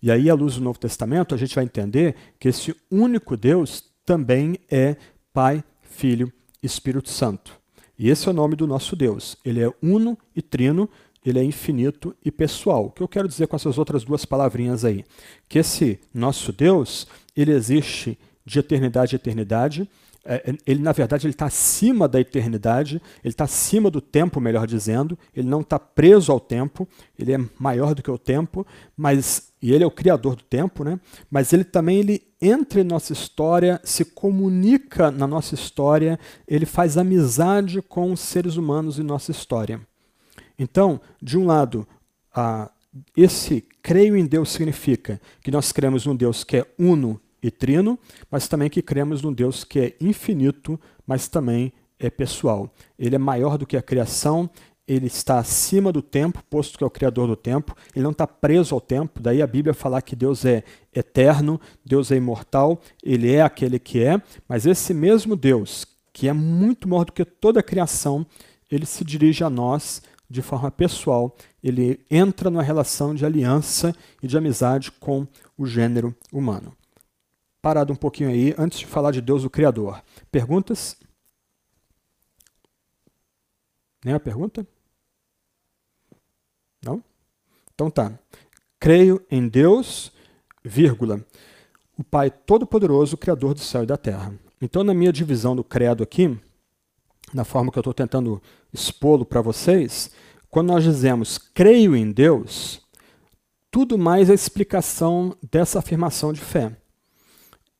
E 0.00 0.08
aí, 0.08 0.30
à 0.30 0.34
luz 0.34 0.54
do 0.54 0.60
Novo 0.60 0.78
Testamento, 0.78 1.34
a 1.34 1.38
gente 1.38 1.56
vai 1.56 1.64
entender 1.64 2.14
que 2.38 2.46
esse 2.46 2.76
único 2.88 3.36
Deus 3.36 3.82
também 4.06 4.56
é 4.70 4.94
Pai, 5.32 5.64
Filho 5.82 6.32
e 6.62 6.66
Espírito 6.66 7.08
Santo. 7.08 7.58
E 7.98 8.08
esse 8.08 8.28
é 8.28 8.30
o 8.30 8.34
nome 8.34 8.54
do 8.54 8.68
nosso 8.68 8.94
Deus. 8.94 9.36
Ele 9.44 9.64
é 9.64 9.72
uno 9.82 10.16
e 10.36 10.40
trino, 10.40 10.88
ele 11.24 11.38
é 11.38 11.44
infinito 11.44 12.14
e 12.24 12.30
pessoal. 12.30 12.86
O 12.86 12.90
que 12.90 13.02
eu 13.02 13.08
quero 13.08 13.28
dizer 13.28 13.46
com 13.46 13.56
essas 13.56 13.78
outras 13.78 14.04
duas 14.04 14.24
palavrinhas 14.24 14.84
aí? 14.84 15.04
Que 15.48 15.58
esse 15.58 15.98
nosso 16.12 16.52
Deus, 16.52 17.06
ele 17.36 17.52
existe 17.52 18.18
de 18.44 18.58
eternidade 18.58 19.14
a 19.14 19.16
eternidade, 19.16 19.88
é, 20.24 20.50
é, 20.50 20.54
ele 20.66 20.82
na 20.82 20.92
verdade 20.92 21.26
ele 21.26 21.32
está 21.32 21.46
acima 21.46 22.06
da 22.06 22.20
eternidade, 22.20 23.00
ele 23.24 23.32
está 23.32 23.44
acima 23.44 23.90
do 23.90 24.00
tempo, 24.00 24.40
melhor 24.40 24.66
dizendo, 24.66 25.18
ele 25.34 25.48
não 25.48 25.60
está 25.60 25.78
preso 25.78 26.30
ao 26.30 26.38
tempo, 26.38 26.86
ele 27.18 27.32
é 27.32 27.38
maior 27.58 27.94
do 27.94 28.02
que 28.02 28.10
o 28.10 28.18
tempo, 28.18 28.66
mas 28.96 29.48
e 29.60 29.72
ele 29.72 29.82
é 29.82 29.86
o 29.86 29.90
criador 29.90 30.36
do 30.36 30.42
tempo, 30.44 30.84
né? 30.84 31.00
Mas 31.30 31.52
ele 31.52 31.64
também 31.64 31.98
ele 31.98 32.22
entra 32.40 32.80
em 32.80 32.84
nossa 32.84 33.12
história, 33.12 33.80
se 33.82 34.04
comunica 34.04 35.10
na 35.10 35.26
nossa 35.26 35.54
história, 35.54 36.18
ele 36.46 36.66
faz 36.66 36.96
amizade 36.96 37.82
com 37.82 38.12
os 38.12 38.20
seres 38.20 38.56
humanos 38.56 38.98
em 38.98 39.02
nossa 39.02 39.30
história. 39.30 39.80
Então, 40.58 41.00
de 41.22 41.38
um 41.38 41.46
lado, 41.46 41.86
a, 42.34 42.70
esse 43.16 43.64
creio 43.82 44.16
em 44.16 44.26
Deus 44.26 44.50
significa 44.50 45.20
que 45.42 45.50
nós 45.50 45.72
cremos 45.72 46.06
num 46.06 46.16
Deus 46.16 46.42
que 46.42 46.56
é 46.56 46.66
uno 46.78 47.20
e 47.42 47.50
trino, 47.50 47.98
mas 48.30 48.48
também 48.48 48.68
que 48.68 48.82
cremos 48.82 49.22
num 49.22 49.32
Deus 49.32 49.64
que 49.64 49.78
é 49.78 49.96
infinito, 50.00 50.78
mas 51.06 51.28
também 51.28 51.72
é 51.98 52.10
pessoal. 52.10 52.72
Ele 52.98 53.14
é 53.14 53.18
maior 53.18 53.56
do 53.56 53.66
que 53.66 53.76
a 53.76 53.82
criação, 53.82 54.50
ele 54.86 55.06
está 55.06 55.38
acima 55.38 55.92
do 55.92 56.00
tempo, 56.00 56.42
posto 56.48 56.78
que 56.78 56.82
é 56.82 56.86
o 56.86 56.90
criador 56.90 57.28
do 57.28 57.36
tempo, 57.36 57.76
ele 57.94 58.02
não 58.02 58.10
está 58.10 58.26
preso 58.26 58.74
ao 58.74 58.80
tempo, 58.80 59.20
daí 59.20 59.42
a 59.42 59.46
Bíblia 59.46 59.74
falar 59.74 60.00
que 60.00 60.16
Deus 60.16 60.44
é 60.44 60.64
eterno, 60.94 61.60
Deus 61.84 62.10
é 62.10 62.16
imortal, 62.16 62.80
ele 63.02 63.30
é 63.30 63.42
aquele 63.42 63.78
que 63.78 64.02
é, 64.02 64.20
mas 64.48 64.64
esse 64.64 64.94
mesmo 64.94 65.36
Deus, 65.36 65.86
que 66.12 66.26
é 66.26 66.32
muito 66.32 66.88
maior 66.88 67.04
do 67.04 67.12
que 67.12 67.24
toda 67.24 67.60
a 67.60 67.62
criação, 67.62 68.26
ele 68.70 68.86
se 68.86 69.04
dirige 69.04 69.44
a 69.44 69.50
nós 69.50 70.02
de 70.28 70.42
forma 70.42 70.70
pessoal, 70.70 71.34
ele 71.62 72.04
entra 72.10 72.50
numa 72.50 72.62
relação 72.62 73.14
de 73.14 73.24
aliança 73.24 73.94
e 74.22 74.26
de 74.26 74.36
amizade 74.36 74.92
com 74.92 75.26
o 75.56 75.66
gênero 75.66 76.14
humano 76.32 76.76
parado 77.60 77.92
um 77.92 77.96
pouquinho 77.96 78.30
aí 78.30 78.54
antes 78.56 78.78
de 78.78 78.86
falar 78.86 79.10
de 79.10 79.20
Deus 79.20 79.44
o 79.44 79.50
Criador. 79.50 80.02
Perguntas? 80.30 80.96
Nenhuma 84.04 84.20
pergunta? 84.20 84.66
Não? 86.82 87.02
Então 87.74 87.90
tá. 87.90 88.18
Creio 88.78 89.24
em 89.30 89.48
Deus, 89.48 90.12
vírgula, 90.64 91.24
o 91.98 92.04
Pai 92.04 92.30
Todo-Poderoso, 92.30 93.16
Criador 93.16 93.54
do 93.54 93.60
céu 93.60 93.82
e 93.82 93.86
da 93.86 93.96
terra. 93.96 94.32
Então, 94.62 94.82
na 94.82 94.94
minha 94.94 95.12
divisão 95.12 95.54
do 95.54 95.62
credo 95.64 96.02
aqui, 96.02 96.40
na 97.34 97.44
forma 97.44 97.70
que 97.70 97.78
eu 97.78 97.80
estou 97.82 97.94
tentando 97.94 98.40
expô-lo 98.72 99.24
para 99.24 99.40
vocês, 99.40 100.10
quando 100.50 100.68
nós 100.68 100.84
dizemos 100.84 101.38
creio 101.38 101.94
em 101.96 102.10
Deus, 102.10 102.80
tudo 103.70 103.98
mais 103.98 104.30
é 104.30 104.34
explicação 104.34 105.36
dessa 105.50 105.78
afirmação 105.78 106.32
de 106.32 106.40
fé 106.40 106.76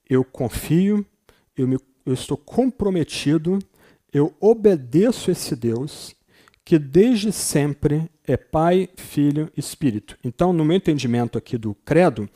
eu 0.09 0.24
confio, 0.24 1.05
eu, 1.57 1.68
me, 1.68 1.79
eu 2.07 2.14
estou 2.14 2.37
comprometido, 2.37 3.59
eu 4.12 4.35
obedeço 4.40 5.31
esse 5.31 5.55
Deus 5.55 6.16
que 6.64 6.79
desde 6.79 7.33
sempre 7.33 8.11
é 8.27 8.37
Pai, 8.37 8.90
Filho 8.96 9.51
Espírito. 9.57 10.18
Então, 10.22 10.53
no 10.53 10.64
meu 10.64 10.77
entendimento 10.77 11.38
aqui 11.38 11.57
do 11.57 11.74
credo, 11.74 12.29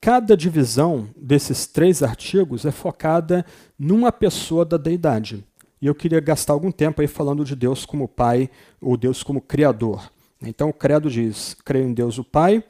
cada 0.00 0.36
divisão 0.36 1.08
desses 1.16 1.66
três 1.66 2.00
artigos 2.00 2.64
é 2.64 2.70
focada 2.70 3.44
numa 3.76 4.12
pessoa 4.12 4.64
da 4.64 4.76
deidade. 4.76 5.44
E 5.82 5.86
eu 5.88 5.94
queria 5.96 6.20
gastar 6.20 6.52
algum 6.52 6.70
tempo 6.70 7.00
aí 7.00 7.08
falando 7.08 7.44
de 7.44 7.56
Deus 7.56 7.84
como 7.84 8.06
Pai 8.06 8.48
ou 8.80 8.96
Deus 8.96 9.24
como 9.24 9.40
Criador. 9.40 10.08
Então, 10.40 10.68
o 10.68 10.72
credo 10.72 11.10
diz: 11.10 11.56
creio 11.64 11.88
em 11.88 11.92
Deus 11.92 12.18
o 12.18 12.24
Pai, 12.24 12.62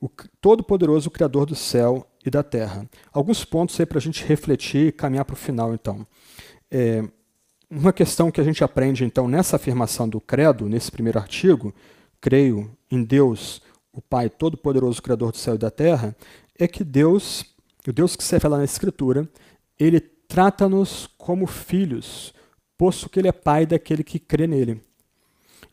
o 0.00 0.08
Todo-Poderoso, 0.40 1.10
Criador 1.10 1.44
do 1.44 1.54
céu 1.54 2.06
e 2.24 2.30
da 2.30 2.42
terra. 2.42 2.88
Alguns 3.12 3.44
pontos 3.44 3.78
aí 3.78 3.84
para 3.84 3.98
a 3.98 4.00
gente 4.00 4.24
refletir 4.24 4.88
e 4.88 4.92
caminhar 4.92 5.26
para 5.26 5.34
o 5.34 5.36
final, 5.36 5.74
então. 5.74 6.06
É, 6.70 7.04
uma 7.70 7.92
questão 7.92 8.30
que 8.30 8.40
a 8.40 8.44
gente 8.44 8.64
aprende, 8.64 9.04
então, 9.04 9.28
nessa 9.28 9.56
afirmação 9.56 10.08
do 10.08 10.18
credo, 10.18 10.66
nesse 10.70 10.90
primeiro 10.90 11.18
artigo, 11.18 11.74
creio 12.18 12.70
em 12.90 13.04
Deus, 13.04 13.60
o 13.92 14.00
Pai 14.00 14.30
Todo-Poderoso, 14.30 15.02
Criador 15.02 15.32
do 15.32 15.36
céu 15.36 15.54
e 15.54 15.58
da 15.58 15.70
terra, 15.70 16.16
é 16.58 16.66
que 16.66 16.82
Deus, 16.82 17.44
o 17.86 17.92
Deus 17.92 18.16
que 18.16 18.24
se 18.24 18.32
revela 18.32 18.56
na 18.56 18.64
Escritura, 18.64 19.28
ele 19.78 20.00
trata-nos 20.00 21.08
como 21.18 21.46
filhos, 21.46 22.32
posto 22.78 23.10
que 23.10 23.18
ele 23.18 23.28
é 23.28 23.32
pai 23.32 23.66
daquele 23.66 24.04
que 24.04 24.18
crê 24.18 24.46
nele. 24.46 24.80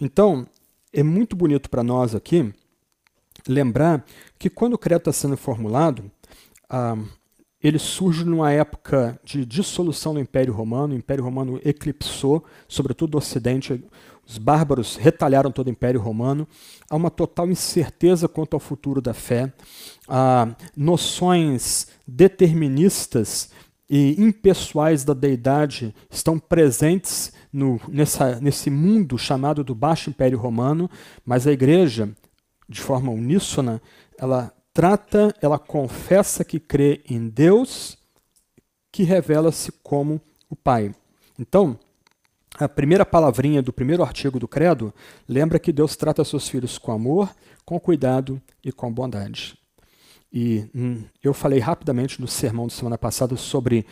Então, 0.01 0.45
é 0.91 1.03
muito 1.03 1.35
bonito 1.35 1.69
para 1.69 1.83
nós 1.83 2.15
aqui 2.15 2.53
lembrar 3.47 4.03
que 4.39 4.49
quando 4.49 4.73
o 4.73 4.77
credo 4.77 5.01
está 5.01 5.13
sendo 5.13 5.37
formulado, 5.37 6.11
ah, 6.69 6.97
ele 7.61 7.79
surge 7.79 8.23
numa 8.23 8.51
época 8.51 9.19
de 9.23 9.45
dissolução 9.45 10.13
do 10.13 10.19
Império 10.19 10.53
Romano. 10.53 10.93
O 10.93 10.97
Império 10.97 11.23
Romano 11.23 11.59
eclipsou, 11.63 12.43
sobretudo 12.67 13.15
o 13.15 13.17
Ocidente. 13.17 13.83
Os 14.27 14.37
bárbaros 14.37 14.95
retalharam 14.95 15.51
todo 15.51 15.67
o 15.67 15.71
Império 15.71 15.99
Romano. 15.99 16.47
Há 16.89 16.95
uma 16.95 17.11
total 17.11 17.49
incerteza 17.49 18.27
quanto 18.27 18.55
ao 18.55 18.59
futuro 18.59 19.01
da 19.01 19.13
fé. 19.13 19.53
Há 20.07 20.55
noções 20.75 21.87
deterministas 22.07 23.49
e 23.89 24.21
impessoais 24.21 25.03
da 25.03 25.13
deidade 25.13 25.93
estão 26.09 26.39
presentes 26.39 27.31
no, 27.53 27.79
nessa, 27.87 28.39
nesse 28.39 28.69
mundo 28.69 29.17
chamado 29.17 29.63
do 29.63 29.75
Baixo 29.75 30.09
Império 30.09 30.37
Romano, 30.37 30.89
mas 31.25 31.45
a 31.45 31.51
igreja, 31.51 32.09
de 32.67 32.81
forma 32.81 33.11
uníssona, 33.11 33.81
ela 34.17 34.51
trata, 34.73 35.33
ela 35.41 35.59
confessa 35.59 36.43
que 36.43 36.59
crê 36.59 37.01
em 37.09 37.29
Deus, 37.29 37.97
que 38.91 39.03
revela-se 39.03 39.71
como 39.83 40.19
o 40.49 40.55
Pai. 40.55 40.93
Então, 41.37 41.79
a 42.57 42.67
primeira 42.67 43.05
palavrinha 43.05 43.61
do 43.61 43.73
primeiro 43.73 44.03
artigo 44.03 44.39
do 44.39 44.47
Credo 44.47 44.93
lembra 45.27 45.59
que 45.59 45.73
Deus 45.73 45.95
trata 45.95 46.23
seus 46.23 46.47
filhos 46.47 46.77
com 46.77 46.91
amor, 46.91 47.29
com 47.65 47.79
cuidado 47.79 48.41
e 48.63 48.71
com 48.71 48.91
bondade. 48.91 49.57
E 50.35 50.65
hum, 50.75 51.01
eu 51.23 51.33
falei 51.33 51.59
rapidamente 51.59 52.19
no 52.19 52.27
sermão 52.27 52.67
da 52.67 52.73
semana 52.73 52.97
passada 52.97 53.37
sobre 53.37 53.85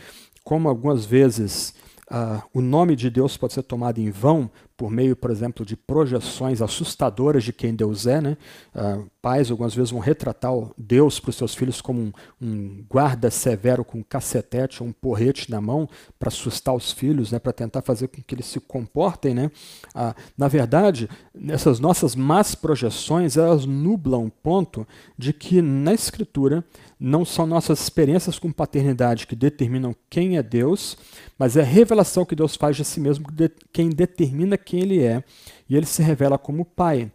como 0.44 0.68
algumas 0.68 1.06
vezes 1.06 1.74
uh, 2.10 2.42
o 2.52 2.60
nome 2.60 2.94
de 2.94 3.08
Deus 3.08 3.34
pode 3.34 3.54
ser 3.54 3.62
tomado 3.62 3.98
em 3.98 4.10
vão 4.10 4.50
por 4.84 4.90
meio, 4.90 5.16
por 5.16 5.30
exemplo, 5.30 5.64
de 5.64 5.78
projeções 5.78 6.60
assustadoras 6.60 7.42
de 7.42 7.54
quem 7.54 7.74
Deus 7.74 8.06
é. 8.06 8.20
Né? 8.20 8.36
Uh, 8.74 9.10
pais 9.22 9.50
algumas 9.50 9.74
vezes 9.74 9.90
vão 9.90 9.98
retratar 9.98 10.52
Deus 10.76 11.18
para 11.18 11.30
os 11.30 11.36
seus 11.36 11.54
filhos 11.54 11.80
como 11.80 12.02
um, 12.02 12.12
um, 12.38 12.84
guarda 12.86 13.30
severo 13.30 13.82
com 13.82 14.00
um 14.00 14.02
cacetete 14.02 14.82
ou 14.82 14.90
um 14.90 14.92
porrete 14.92 15.50
na 15.50 15.58
mão 15.58 15.88
para 16.18 16.28
assustar 16.28 16.74
os 16.74 16.92
filhos, 16.92 17.32
né? 17.32 17.38
para 17.38 17.50
tentar 17.50 17.80
fazer 17.80 18.08
com 18.08 18.20
que 18.20 18.34
eles 18.34 18.44
se 18.44 18.60
comportem. 18.60 19.32
Né? 19.32 19.50
Uh, 19.94 20.14
na 20.36 20.48
verdade, 20.48 21.08
essas 21.48 21.80
nossas 21.80 22.14
más 22.14 22.54
projeções 22.54 23.38
elas 23.38 23.64
nublam 23.64 24.26
o 24.26 24.30
ponto 24.30 24.86
de 25.16 25.32
que 25.32 25.62
na 25.62 25.94
Escritura 25.94 26.62
não 27.00 27.24
são 27.24 27.46
nossas 27.46 27.80
experiências 27.80 28.38
com 28.38 28.52
paternidade 28.52 29.26
que 29.26 29.36
determinam 29.36 29.94
quem 30.08 30.36
é 30.36 30.42
Deus, 30.42 30.96
mas 31.38 31.56
é 31.56 31.60
a 31.60 31.64
revelação 31.64 32.24
que 32.24 32.36
Deus 32.36 32.56
faz 32.56 32.76
de 32.76 32.84
si 32.84 33.00
mesmo 33.00 33.26
quem 33.72 33.90
determina 33.90 34.56
quem 34.56 34.73
ele 34.74 35.02
é, 35.02 35.22
e 35.68 35.76
ele 35.76 35.86
se 35.86 36.02
revela 36.02 36.38
como 36.38 36.64
Pai. 36.64 37.10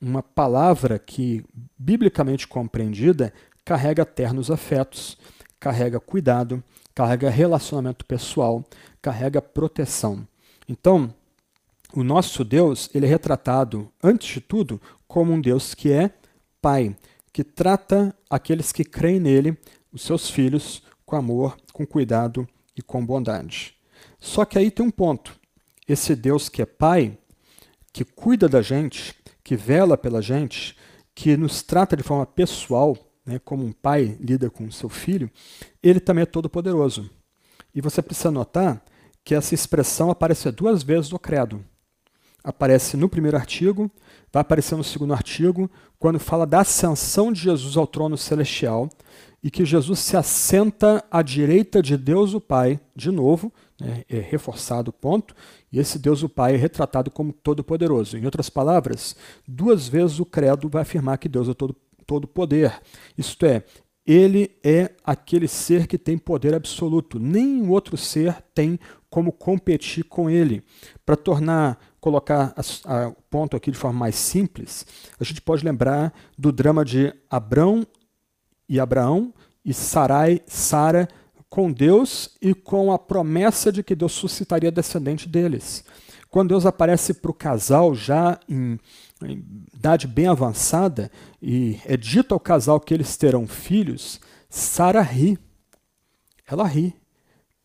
Uma 0.00 0.22
palavra 0.22 0.98
que, 0.98 1.44
biblicamente 1.78 2.48
compreendida, 2.48 3.32
carrega 3.64 4.04
ternos 4.04 4.50
afetos, 4.50 5.18
carrega 5.58 6.00
cuidado, 6.00 6.62
carrega 6.94 7.28
relacionamento 7.30 8.04
pessoal, 8.04 8.64
carrega 9.00 9.42
proteção. 9.42 10.26
Então, 10.68 11.12
o 11.92 12.02
nosso 12.02 12.44
Deus, 12.44 12.88
ele 12.94 13.06
é 13.06 13.08
retratado, 13.08 13.90
antes 14.02 14.34
de 14.34 14.40
tudo, 14.40 14.80
como 15.06 15.32
um 15.32 15.40
Deus 15.40 15.74
que 15.74 15.92
é 15.92 16.10
Pai, 16.62 16.96
que 17.32 17.42
trata 17.42 18.14
aqueles 18.28 18.70
que 18.70 18.84
creem 18.84 19.18
nele, 19.18 19.58
os 19.92 20.02
seus 20.02 20.30
filhos, 20.30 20.82
com 21.04 21.16
amor, 21.16 21.56
com 21.72 21.86
cuidado 21.86 22.48
e 22.76 22.82
com 22.82 23.04
bondade. 23.04 23.74
Só 24.18 24.44
que 24.44 24.58
aí 24.58 24.70
tem 24.70 24.84
um 24.84 24.90
ponto 24.90 25.39
esse 25.92 26.14
Deus 26.14 26.48
que 26.48 26.62
é 26.62 26.66
Pai, 26.66 27.18
que 27.92 28.04
cuida 28.04 28.48
da 28.48 28.62
gente, 28.62 29.14
que 29.42 29.56
vela 29.56 29.96
pela 29.96 30.22
gente, 30.22 30.76
que 31.14 31.36
nos 31.36 31.62
trata 31.62 31.96
de 31.96 32.02
forma 32.02 32.24
pessoal, 32.24 32.96
né, 33.26 33.38
como 33.44 33.64
um 33.64 33.72
pai 33.72 34.16
lida 34.20 34.48
com 34.48 34.70
seu 34.70 34.88
filho, 34.88 35.30
ele 35.82 36.00
também 36.00 36.22
é 36.22 36.26
todo-poderoso. 36.26 37.10
E 37.74 37.80
você 37.80 38.00
precisa 38.00 38.30
notar 38.30 38.82
que 39.24 39.34
essa 39.34 39.54
expressão 39.54 40.10
aparece 40.10 40.50
duas 40.50 40.82
vezes 40.82 41.10
no 41.10 41.18
credo. 41.18 41.64
Aparece 42.42 42.96
no 42.96 43.08
primeiro 43.08 43.36
artigo, 43.36 43.90
vai 44.32 44.40
aparecer 44.40 44.76
no 44.76 44.84
segundo 44.84 45.12
artigo, 45.12 45.70
quando 45.98 46.18
fala 46.18 46.46
da 46.46 46.60
ascensão 46.60 47.30
de 47.32 47.40
Jesus 47.40 47.76
ao 47.76 47.86
trono 47.86 48.16
celestial 48.16 48.88
e 49.42 49.50
que 49.50 49.64
Jesus 49.64 49.98
se 50.00 50.16
assenta 50.16 51.04
à 51.10 51.22
direita 51.22 51.82
de 51.82 51.96
Deus 51.96 52.34
o 52.34 52.40
Pai, 52.40 52.78
de 52.94 53.10
novo, 53.10 53.52
né, 53.80 54.04
é 54.08 54.18
reforçado 54.18 54.90
o 54.90 54.92
ponto, 54.92 55.34
e 55.72 55.78
esse 55.78 55.98
Deus 55.98 56.22
o 56.22 56.28
Pai 56.28 56.54
é 56.54 56.56
retratado 56.56 57.10
como 57.10 57.32
todo-poderoso. 57.32 58.18
Em 58.18 58.24
outras 58.24 58.50
palavras, 58.50 59.16
duas 59.46 59.88
vezes 59.88 60.20
o 60.20 60.26
credo 60.26 60.68
vai 60.68 60.82
afirmar 60.82 61.18
que 61.18 61.28
Deus 61.28 61.48
é 61.48 61.54
todo, 61.54 61.74
todo 62.06 62.28
poder. 62.28 62.80
Isto 63.16 63.46
é, 63.46 63.64
ele 64.06 64.50
é 64.62 64.90
aquele 65.04 65.46
ser 65.46 65.86
que 65.86 65.96
tem 65.96 66.18
poder 66.18 66.54
absoluto. 66.54 67.18
Nenhum 67.18 67.70
outro 67.70 67.96
ser 67.96 68.42
tem 68.54 68.78
como 69.08 69.32
competir 69.32 70.04
com 70.04 70.28
ele. 70.28 70.62
Para 71.06 71.16
tornar, 71.16 71.78
colocar 72.00 72.54
o 73.16 73.22
ponto 73.30 73.56
aqui 73.56 73.70
de 73.70 73.78
forma 73.78 73.98
mais 73.98 74.16
simples, 74.16 74.86
a 75.18 75.24
gente 75.24 75.40
pode 75.40 75.64
lembrar 75.64 76.12
do 76.36 76.52
drama 76.52 76.84
de 76.84 77.12
Abrão 77.30 77.86
e 78.70 78.78
Abraão 78.78 79.34
e 79.64 79.74
Sarai, 79.74 80.40
Sara 80.46 81.08
com 81.48 81.72
Deus 81.72 82.36
e 82.40 82.54
com 82.54 82.92
a 82.92 82.98
promessa 82.98 83.72
de 83.72 83.82
que 83.82 83.96
Deus 83.96 84.12
suscitaria 84.12 84.70
descendente 84.70 85.28
deles. 85.28 85.84
Quando 86.30 86.50
Deus 86.50 86.64
aparece 86.64 87.14
para 87.14 87.32
o 87.32 87.34
casal 87.34 87.92
já 87.92 88.38
em, 88.48 88.78
em, 89.24 89.44
idade 89.74 90.06
bem 90.06 90.28
avançada 90.28 91.10
e 91.42 91.80
é 91.84 91.96
dito 91.96 92.32
ao 92.32 92.38
casal 92.38 92.78
que 92.78 92.94
eles 92.94 93.16
terão 93.16 93.48
filhos, 93.48 94.20
Sara 94.48 95.02
ri. 95.02 95.36
Ela 96.46 96.64
ri, 96.64 96.94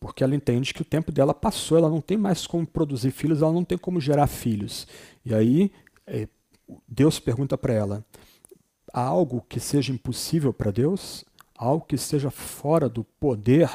porque 0.00 0.24
ela 0.24 0.34
entende 0.34 0.74
que 0.74 0.82
o 0.82 0.84
tempo 0.84 1.12
dela 1.12 1.32
passou, 1.32 1.78
ela 1.78 1.88
não 1.88 2.00
tem 2.00 2.16
mais 2.16 2.46
como 2.46 2.66
produzir 2.66 3.12
filhos, 3.12 3.42
ela 3.42 3.52
não 3.52 3.64
tem 3.64 3.78
como 3.78 4.00
gerar 4.00 4.26
filhos. 4.26 4.88
E 5.24 5.32
aí 5.32 5.70
é, 6.04 6.26
Deus 6.88 7.20
pergunta 7.20 7.56
para 7.56 7.72
ela: 7.72 8.04
algo 9.00 9.44
que 9.46 9.60
seja 9.60 9.92
impossível 9.92 10.52
para 10.52 10.70
Deus? 10.70 11.24
Algo 11.54 11.84
que 11.84 11.94
esteja 11.94 12.30
fora 12.30 12.88
do 12.88 13.04
poder 13.04 13.70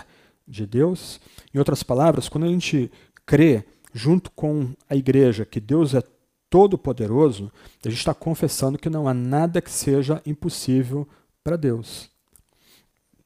de 0.47 0.65
Deus? 0.65 1.21
Em 1.53 1.59
outras 1.59 1.83
palavras, 1.83 2.27
quando 2.27 2.45
a 2.45 2.49
gente 2.49 2.91
crê 3.25 3.63
junto 3.93 4.31
com 4.31 4.73
a 4.89 4.95
igreja 4.95 5.45
que 5.45 5.59
Deus 5.59 5.93
é 5.93 6.01
todo-poderoso, 6.49 7.51
a 7.85 7.89
gente 7.89 7.99
está 7.99 8.13
confessando 8.13 8.77
que 8.77 8.89
não 8.89 9.07
há 9.07 9.13
nada 9.13 9.61
que 9.61 9.71
seja 9.71 10.21
impossível 10.25 11.07
para 11.43 11.55
Deus. 11.55 12.09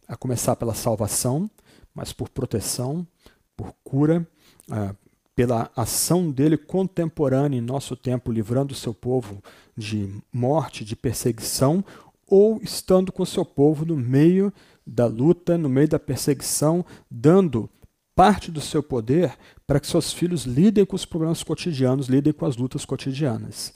A 0.08 0.16
começar 0.16 0.56
pela 0.56 0.74
salvação, 0.74 1.50
mas 1.94 2.12
por 2.12 2.30
proteção, 2.30 3.08
por 3.56 3.74
cura, 3.84 4.28
ah, 4.70 4.94
pela 5.36 5.72
ação 5.76 6.30
dele 6.30 6.58
contemporânea 6.58 7.58
em 7.58 7.62
nosso 7.62 7.96
tempo, 7.96 8.32
livrando 8.32 8.74
o 8.74 8.78
seu 8.78 8.94
povo 8.94 9.42
de 9.76 10.10
morte, 10.32 10.86
de 10.86 10.96
perseguição, 10.96 11.84
ou 12.28 12.60
estando 12.62 13.12
com 13.12 13.26
seu 13.26 13.46
povo 13.46 13.86
no 13.86 13.96
meio 13.96 14.52
da 14.86 15.06
luta, 15.06 15.58
no 15.58 15.70
meio 15.70 15.88
da 15.88 16.00
perseguição, 16.00 16.86
dando 17.10 17.70
parte 18.16 18.50
do 18.50 18.62
seu 18.62 18.82
poder 18.82 19.36
para 19.68 19.80
que 19.80 19.88
seus 19.88 20.14
filhos 20.14 20.44
lidem 20.44 20.86
com 20.86 20.96
os 20.96 21.06
problemas 21.06 21.44
cotidianos, 21.44 22.08
lidem 22.08 22.32
com 22.32 22.46
as 22.46 22.56
lutas 22.56 22.86
cotidianas. 22.86 23.74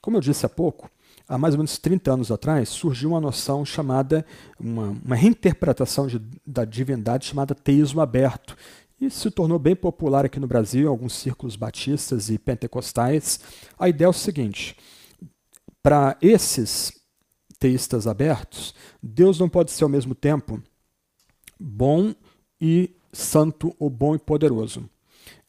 Como 0.00 0.16
eu 0.16 0.20
disse 0.20 0.46
há 0.46 0.48
pouco, 0.48 0.90
há 1.28 1.36
mais 1.36 1.54
ou 1.54 1.58
menos 1.58 1.78
30 1.78 2.12
anos 2.12 2.32
atrás, 2.32 2.68
surgiu 2.70 3.10
uma 3.10 3.20
noção 3.20 3.64
chamada, 3.64 4.24
uma, 4.58 4.96
uma 5.04 5.14
reinterpretação 5.14 6.06
de, 6.06 6.20
da 6.46 6.64
divindade 6.64 7.26
chamada 7.26 7.54
teísmo 7.54 8.00
aberto, 8.00 8.56
e 9.00 9.10
se 9.10 9.30
tornou 9.32 9.58
bem 9.58 9.74
popular 9.74 10.24
aqui 10.24 10.38
no 10.38 10.46
Brasil, 10.46 10.84
em 10.84 10.88
alguns 10.88 11.14
círculos 11.14 11.56
batistas 11.56 12.30
e 12.30 12.38
pentecostais. 12.38 13.40
A 13.76 13.88
ideia 13.88 14.06
é 14.06 14.08
o 14.08 14.12
seguinte: 14.12 14.76
para 15.82 16.16
esses 16.22 16.92
teístas 17.58 18.06
abertos, 18.06 18.74
Deus 19.02 19.38
não 19.38 19.48
pode 19.48 19.70
ser 19.70 19.84
ao 19.84 19.90
mesmo 19.90 20.14
tempo 20.14 20.62
bom 21.58 22.14
e 22.60 22.90
santo 23.12 23.74
ou 23.78 23.90
bom 23.90 24.14
e 24.14 24.18
poderoso. 24.18 24.88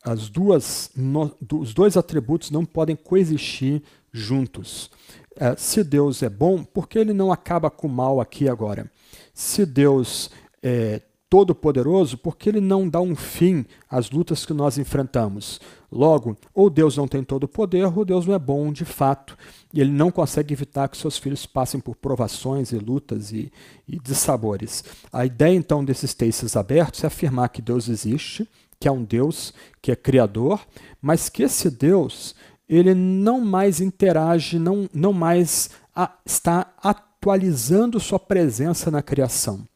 As 0.03 0.29
duas, 0.29 0.91
no, 0.95 1.35
os 1.53 1.73
dois 1.73 1.95
atributos 1.95 2.51
não 2.51 2.65
podem 2.65 2.95
coexistir 2.95 3.81
juntos. 4.11 4.91
É, 5.35 5.55
se 5.55 5.83
Deus 5.83 6.21
é 6.21 6.29
bom, 6.29 6.63
por 6.63 6.87
que 6.87 6.99
ele 6.99 7.13
não 7.13 7.31
acaba 7.31 7.71
com 7.71 7.87
o 7.87 7.91
mal 7.91 8.19
aqui 8.19 8.49
agora? 8.49 8.91
Se 9.33 9.65
Deus 9.65 10.29
é 10.61 11.01
todo-poderoso, 11.33 12.15
porque 12.15 12.47
ele 12.47 12.61
não 12.61 12.87
dá 12.87 13.01
um 13.01 13.15
fim 13.15 13.65
às 13.89 14.11
lutas 14.11 14.45
que 14.45 14.53
nós 14.53 14.77
enfrentamos. 14.77 15.59
Logo, 15.91 16.37
ou 16.53 16.69
Deus 16.69 16.95
não 16.95 17.07
tem 17.07 17.23
todo 17.23 17.45
o 17.45 17.47
poder, 17.47 17.85
ou 17.85 18.05
Deus 18.05 18.27
não 18.27 18.35
é 18.35 18.37
bom 18.37 18.71
de 18.71 18.85
fato, 18.85 19.35
e 19.73 19.81
ele 19.81 19.89
não 19.89 20.11
consegue 20.11 20.53
evitar 20.53 20.87
que 20.87 20.95
seus 20.95 21.17
filhos 21.17 21.47
passem 21.47 21.79
por 21.79 21.95
provações 21.95 22.71
e 22.71 22.77
lutas 22.77 23.31
e, 23.31 23.51
e 23.87 23.97
dissabores. 23.97 24.83
A 25.11 25.25
ideia, 25.25 25.55
então, 25.55 25.83
desses 25.83 26.13
textos 26.13 26.55
abertos 26.55 27.03
é 27.03 27.07
afirmar 27.07 27.49
que 27.49 27.63
Deus 27.63 27.89
existe, 27.89 28.47
que 28.79 28.87
é 28.87 28.91
um 28.91 29.03
Deus 29.03 29.55
que 29.81 29.91
é 29.91 29.95
criador, 29.95 30.61
mas 31.01 31.29
que 31.29 31.41
esse 31.41 31.67
Deus 31.71 32.35
ele 32.69 32.93
não 32.93 33.41
mais 33.41 33.81
interage, 33.81 34.59
não, 34.59 34.87
não 34.93 35.11
mais 35.11 35.71
a, 35.95 36.11
está 36.23 36.71
atualizando 36.77 37.99
sua 37.99 38.19
presença 38.19 38.91
na 38.91 39.01
criação. 39.01 39.67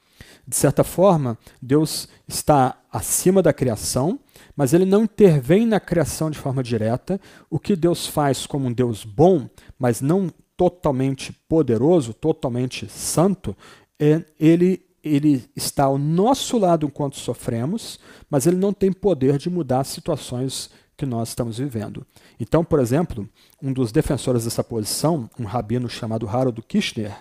De 0.48 0.56
certa 0.56 0.84
forma, 0.84 1.38
Deus 1.62 2.08
está 2.28 2.78
acima 2.92 3.44
da 3.44 3.52
criação, 3.52 4.20
mas 4.56 4.74
ele 4.74 4.86
não 4.86 5.04
intervém 5.04 5.66
na 5.66 5.80
criação 5.80 6.32
de 6.32 6.38
forma 6.38 6.64
direta. 6.64 7.20
O 7.50 7.60
que 7.60 7.76
Deus 7.76 8.08
faz 8.08 8.48
como 8.48 8.68
um 8.68 8.74
Deus 8.74 9.04
bom, 9.04 9.50
mas 9.78 10.02
não 10.02 10.32
totalmente 10.56 11.34
poderoso, 11.48 12.14
totalmente 12.14 12.90
santo, 12.90 13.56
é 14.00 14.24
ele 14.40 14.84
ele 15.04 15.46
está 15.56 15.86
ao 15.86 15.98
nosso 15.98 16.58
lado 16.58 16.86
enquanto 16.86 17.16
sofremos, 17.18 17.98
mas 18.30 18.46
ele 18.46 18.58
não 18.58 18.74
tem 18.74 18.92
poder 18.92 19.38
de 19.38 19.50
mudar 19.50 19.80
as 19.80 19.88
situações 19.88 20.70
que 20.98 21.06
nós 21.06 21.30
estamos 21.30 21.60
vivendo. 21.60 22.06
Então, 22.40 22.66
por 22.66 22.80
exemplo, 22.80 23.30
um 23.62 23.72
dos 23.72 23.92
defensores 23.92 24.44
dessa 24.44 24.64
posição, 24.64 25.30
um 25.40 25.46
rabino 25.46 25.88
chamado 25.88 26.28
Harold 26.28 26.62
Kirchner, 26.64 27.16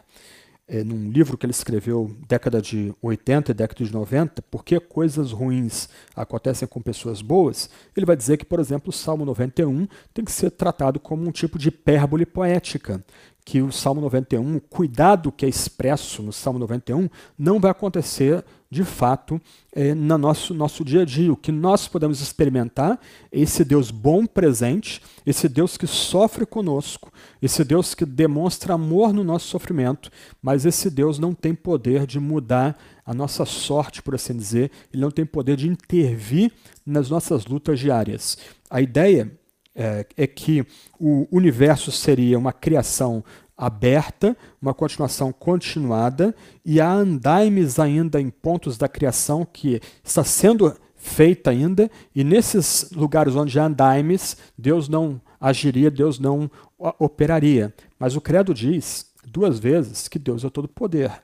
é, 0.68 0.82
num 0.82 1.10
livro 1.10 1.38
que 1.38 1.46
ele 1.46 1.52
escreveu 1.52 2.10
década 2.26 2.60
de 2.60 2.92
80 3.00 3.52
e 3.52 3.54
década 3.54 3.84
de 3.84 3.92
90, 3.92 4.42
por 4.42 4.64
que 4.64 4.80
coisas 4.80 5.30
ruins 5.30 5.88
acontecem 6.14 6.66
com 6.66 6.80
pessoas 6.80 7.22
boas, 7.22 7.70
ele 7.96 8.06
vai 8.06 8.16
dizer 8.16 8.36
que, 8.36 8.44
por 8.44 8.58
exemplo, 8.58 8.90
o 8.90 8.92
Salmo 8.92 9.24
91 9.24 9.86
tem 10.12 10.24
que 10.24 10.32
ser 10.32 10.50
tratado 10.50 10.98
como 10.98 11.26
um 11.26 11.30
tipo 11.30 11.58
de 11.58 11.68
hipérbole 11.68 12.26
poética, 12.26 13.04
que 13.44 13.62
o 13.62 13.70
Salmo 13.70 14.00
91, 14.00 14.56
o 14.56 14.60
cuidado 14.60 15.30
que 15.30 15.46
é 15.46 15.48
expresso 15.48 16.20
no 16.20 16.32
Salmo 16.32 16.58
91, 16.58 17.08
não 17.38 17.60
vai 17.60 17.70
acontecer 17.70 18.44
de 18.70 18.84
fato 18.84 19.40
é, 19.72 19.94
no 19.94 20.18
nosso, 20.18 20.52
nosso 20.52 20.84
dia 20.84 21.02
a 21.02 21.04
dia. 21.04 21.32
O 21.32 21.36
que 21.36 21.52
nós 21.52 21.86
podemos 21.86 22.20
experimentar 22.20 22.98
é 23.30 23.40
esse 23.40 23.64
Deus 23.64 23.90
bom 23.90 24.26
presente, 24.26 25.00
esse 25.24 25.48
Deus 25.48 25.76
que 25.76 25.86
sofre 25.86 26.44
conosco, 26.44 27.12
esse 27.40 27.64
Deus 27.64 27.94
que 27.94 28.04
demonstra 28.04 28.74
amor 28.74 29.12
no 29.12 29.24
nosso 29.24 29.48
sofrimento, 29.48 30.10
mas 30.42 30.66
esse 30.66 30.90
Deus 30.90 31.18
não 31.18 31.34
tem 31.34 31.54
poder 31.54 32.06
de 32.06 32.18
mudar 32.18 32.76
a 33.04 33.14
nossa 33.14 33.44
sorte, 33.44 34.02
por 34.02 34.14
assim 34.14 34.36
dizer, 34.36 34.70
ele 34.92 35.02
não 35.02 35.10
tem 35.10 35.24
poder 35.24 35.56
de 35.56 35.68
intervir 35.68 36.52
nas 36.84 37.08
nossas 37.08 37.46
lutas 37.46 37.78
diárias. 37.78 38.36
A 38.68 38.80
ideia 38.80 39.30
é, 39.76 40.06
é 40.16 40.26
que 40.26 40.66
o 40.98 41.28
universo 41.30 41.92
seria 41.92 42.38
uma 42.38 42.52
criação 42.52 43.22
aberta, 43.56 44.36
uma 44.60 44.74
continuação 44.74 45.32
continuada, 45.32 46.34
e 46.64 46.80
há 46.80 46.92
andaimes 46.92 47.78
ainda 47.78 48.20
em 48.20 48.28
pontos 48.28 48.76
da 48.76 48.88
criação 48.88 49.46
que 49.50 49.80
está 50.04 50.22
sendo 50.22 50.76
feita 50.94 51.50
ainda, 51.50 51.90
e 52.14 52.22
nesses 52.24 52.90
lugares 52.90 53.34
onde 53.34 53.58
há 53.58 53.64
andaimes, 53.64 54.36
Deus 54.58 54.88
não 54.88 55.20
agiria, 55.40 55.90
Deus 55.90 56.18
não 56.18 56.50
operaria. 56.98 57.72
Mas 57.98 58.16
o 58.16 58.20
credo 58.20 58.52
diz 58.52 59.06
duas 59.26 59.58
vezes 59.58 60.08
que 60.08 60.18
Deus 60.18 60.44
é 60.44 60.50
todo 60.50 60.68
poder, 60.68 61.22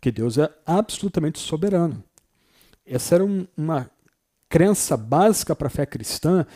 que 0.00 0.10
Deus 0.10 0.36
é 0.38 0.50
absolutamente 0.66 1.38
soberano. 1.38 2.02
Essa 2.84 3.16
era 3.16 3.24
um, 3.24 3.46
uma 3.56 3.90
crença 4.48 4.96
básica 4.96 5.54
para 5.54 5.66
a 5.66 5.70
fé 5.70 5.84
cristã 5.84 6.46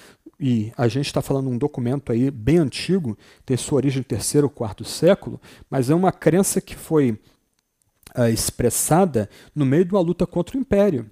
e 0.40 0.72
a 0.76 0.88
gente 0.88 1.06
está 1.06 1.20
falando 1.20 1.50
um 1.50 1.58
documento 1.58 2.10
aí 2.10 2.30
bem 2.30 2.56
antigo, 2.58 3.16
tem 3.44 3.56
sua 3.56 3.76
origem 3.76 3.98
no 3.98 4.04
terceiro 4.04 4.46
ou 4.46 4.50
quarto 4.50 4.84
século, 4.84 5.38
mas 5.68 5.90
é 5.90 5.94
uma 5.94 6.10
crença 6.10 6.60
que 6.60 6.74
foi 6.74 7.10
uh, 8.16 8.28
expressada 8.32 9.28
no 9.54 9.66
meio 9.66 9.84
de 9.84 9.92
uma 9.92 10.00
luta 10.00 10.26
contra 10.26 10.56
o 10.56 10.60
império. 10.60 11.10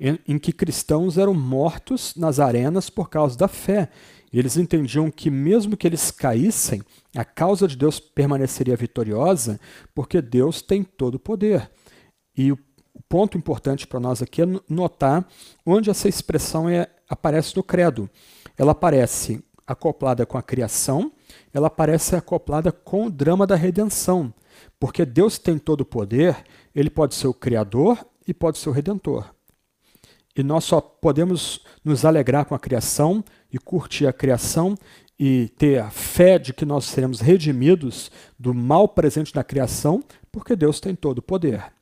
em, 0.00 0.18
em 0.26 0.38
que 0.38 0.52
cristãos 0.52 1.18
eram 1.18 1.34
mortos 1.34 2.14
nas 2.16 2.40
arenas 2.40 2.88
por 2.88 3.10
causa 3.10 3.36
da 3.36 3.46
fé. 3.46 3.90
Eles 4.32 4.56
entendiam 4.56 5.10
que, 5.10 5.28
mesmo 5.28 5.76
que 5.76 5.86
eles 5.86 6.10
caíssem, 6.10 6.80
a 7.14 7.24
causa 7.24 7.68
de 7.68 7.76
Deus 7.76 8.00
permaneceria 8.00 8.76
vitoriosa, 8.76 9.60
porque 9.94 10.22
Deus 10.22 10.62
tem 10.62 10.82
todo 10.82 11.16
o 11.16 11.20
poder. 11.20 11.70
E 12.36 12.50
o 12.50 12.58
ponto 13.08 13.36
importante 13.36 13.86
para 13.86 14.00
nós 14.00 14.22
aqui 14.22 14.40
é 14.40 14.46
notar 14.68 15.28
onde 15.66 15.90
essa 15.90 16.08
expressão 16.08 16.68
é, 16.68 16.88
aparece 17.08 17.54
no 17.56 17.62
credo. 17.62 18.08
Ela 18.60 18.72
aparece 18.72 19.42
acoplada 19.66 20.26
com 20.26 20.36
a 20.36 20.42
criação, 20.42 21.10
ela 21.50 21.68
aparece 21.68 22.14
acoplada 22.14 22.70
com 22.70 23.06
o 23.06 23.10
drama 23.10 23.46
da 23.46 23.56
redenção. 23.56 24.34
Porque 24.78 25.06
Deus 25.06 25.38
tem 25.38 25.56
todo 25.56 25.80
o 25.80 25.86
poder, 25.86 26.44
ele 26.74 26.90
pode 26.90 27.14
ser 27.14 27.26
o 27.26 27.32
Criador 27.32 28.06
e 28.28 28.34
pode 28.34 28.58
ser 28.58 28.68
o 28.68 28.72
Redentor. 28.72 29.34
E 30.36 30.42
nós 30.42 30.64
só 30.64 30.78
podemos 30.78 31.64
nos 31.82 32.04
alegrar 32.04 32.44
com 32.44 32.54
a 32.54 32.58
criação 32.58 33.24
e 33.50 33.56
curtir 33.56 34.06
a 34.06 34.12
criação 34.12 34.76
e 35.18 35.48
ter 35.56 35.80
a 35.80 35.88
fé 35.88 36.38
de 36.38 36.52
que 36.52 36.66
nós 36.66 36.84
seremos 36.84 37.20
redimidos 37.20 38.10
do 38.38 38.52
mal 38.52 38.86
presente 38.86 39.34
na 39.34 39.42
criação, 39.42 40.04
porque 40.30 40.54
Deus 40.54 40.80
tem 40.80 40.94
todo 40.94 41.20
o 41.20 41.22
poder. 41.22 41.72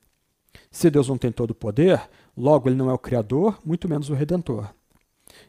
Se 0.70 0.88
Deus 0.88 1.08
não 1.08 1.18
tem 1.18 1.32
todo 1.32 1.50
o 1.50 1.56
poder, 1.56 2.00
logo 2.36 2.68
ele 2.68 2.76
não 2.76 2.88
é 2.88 2.92
o 2.92 2.98
Criador, 2.98 3.58
muito 3.64 3.88
menos 3.88 4.08
o 4.10 4.14
Redentor. 4.14 4.72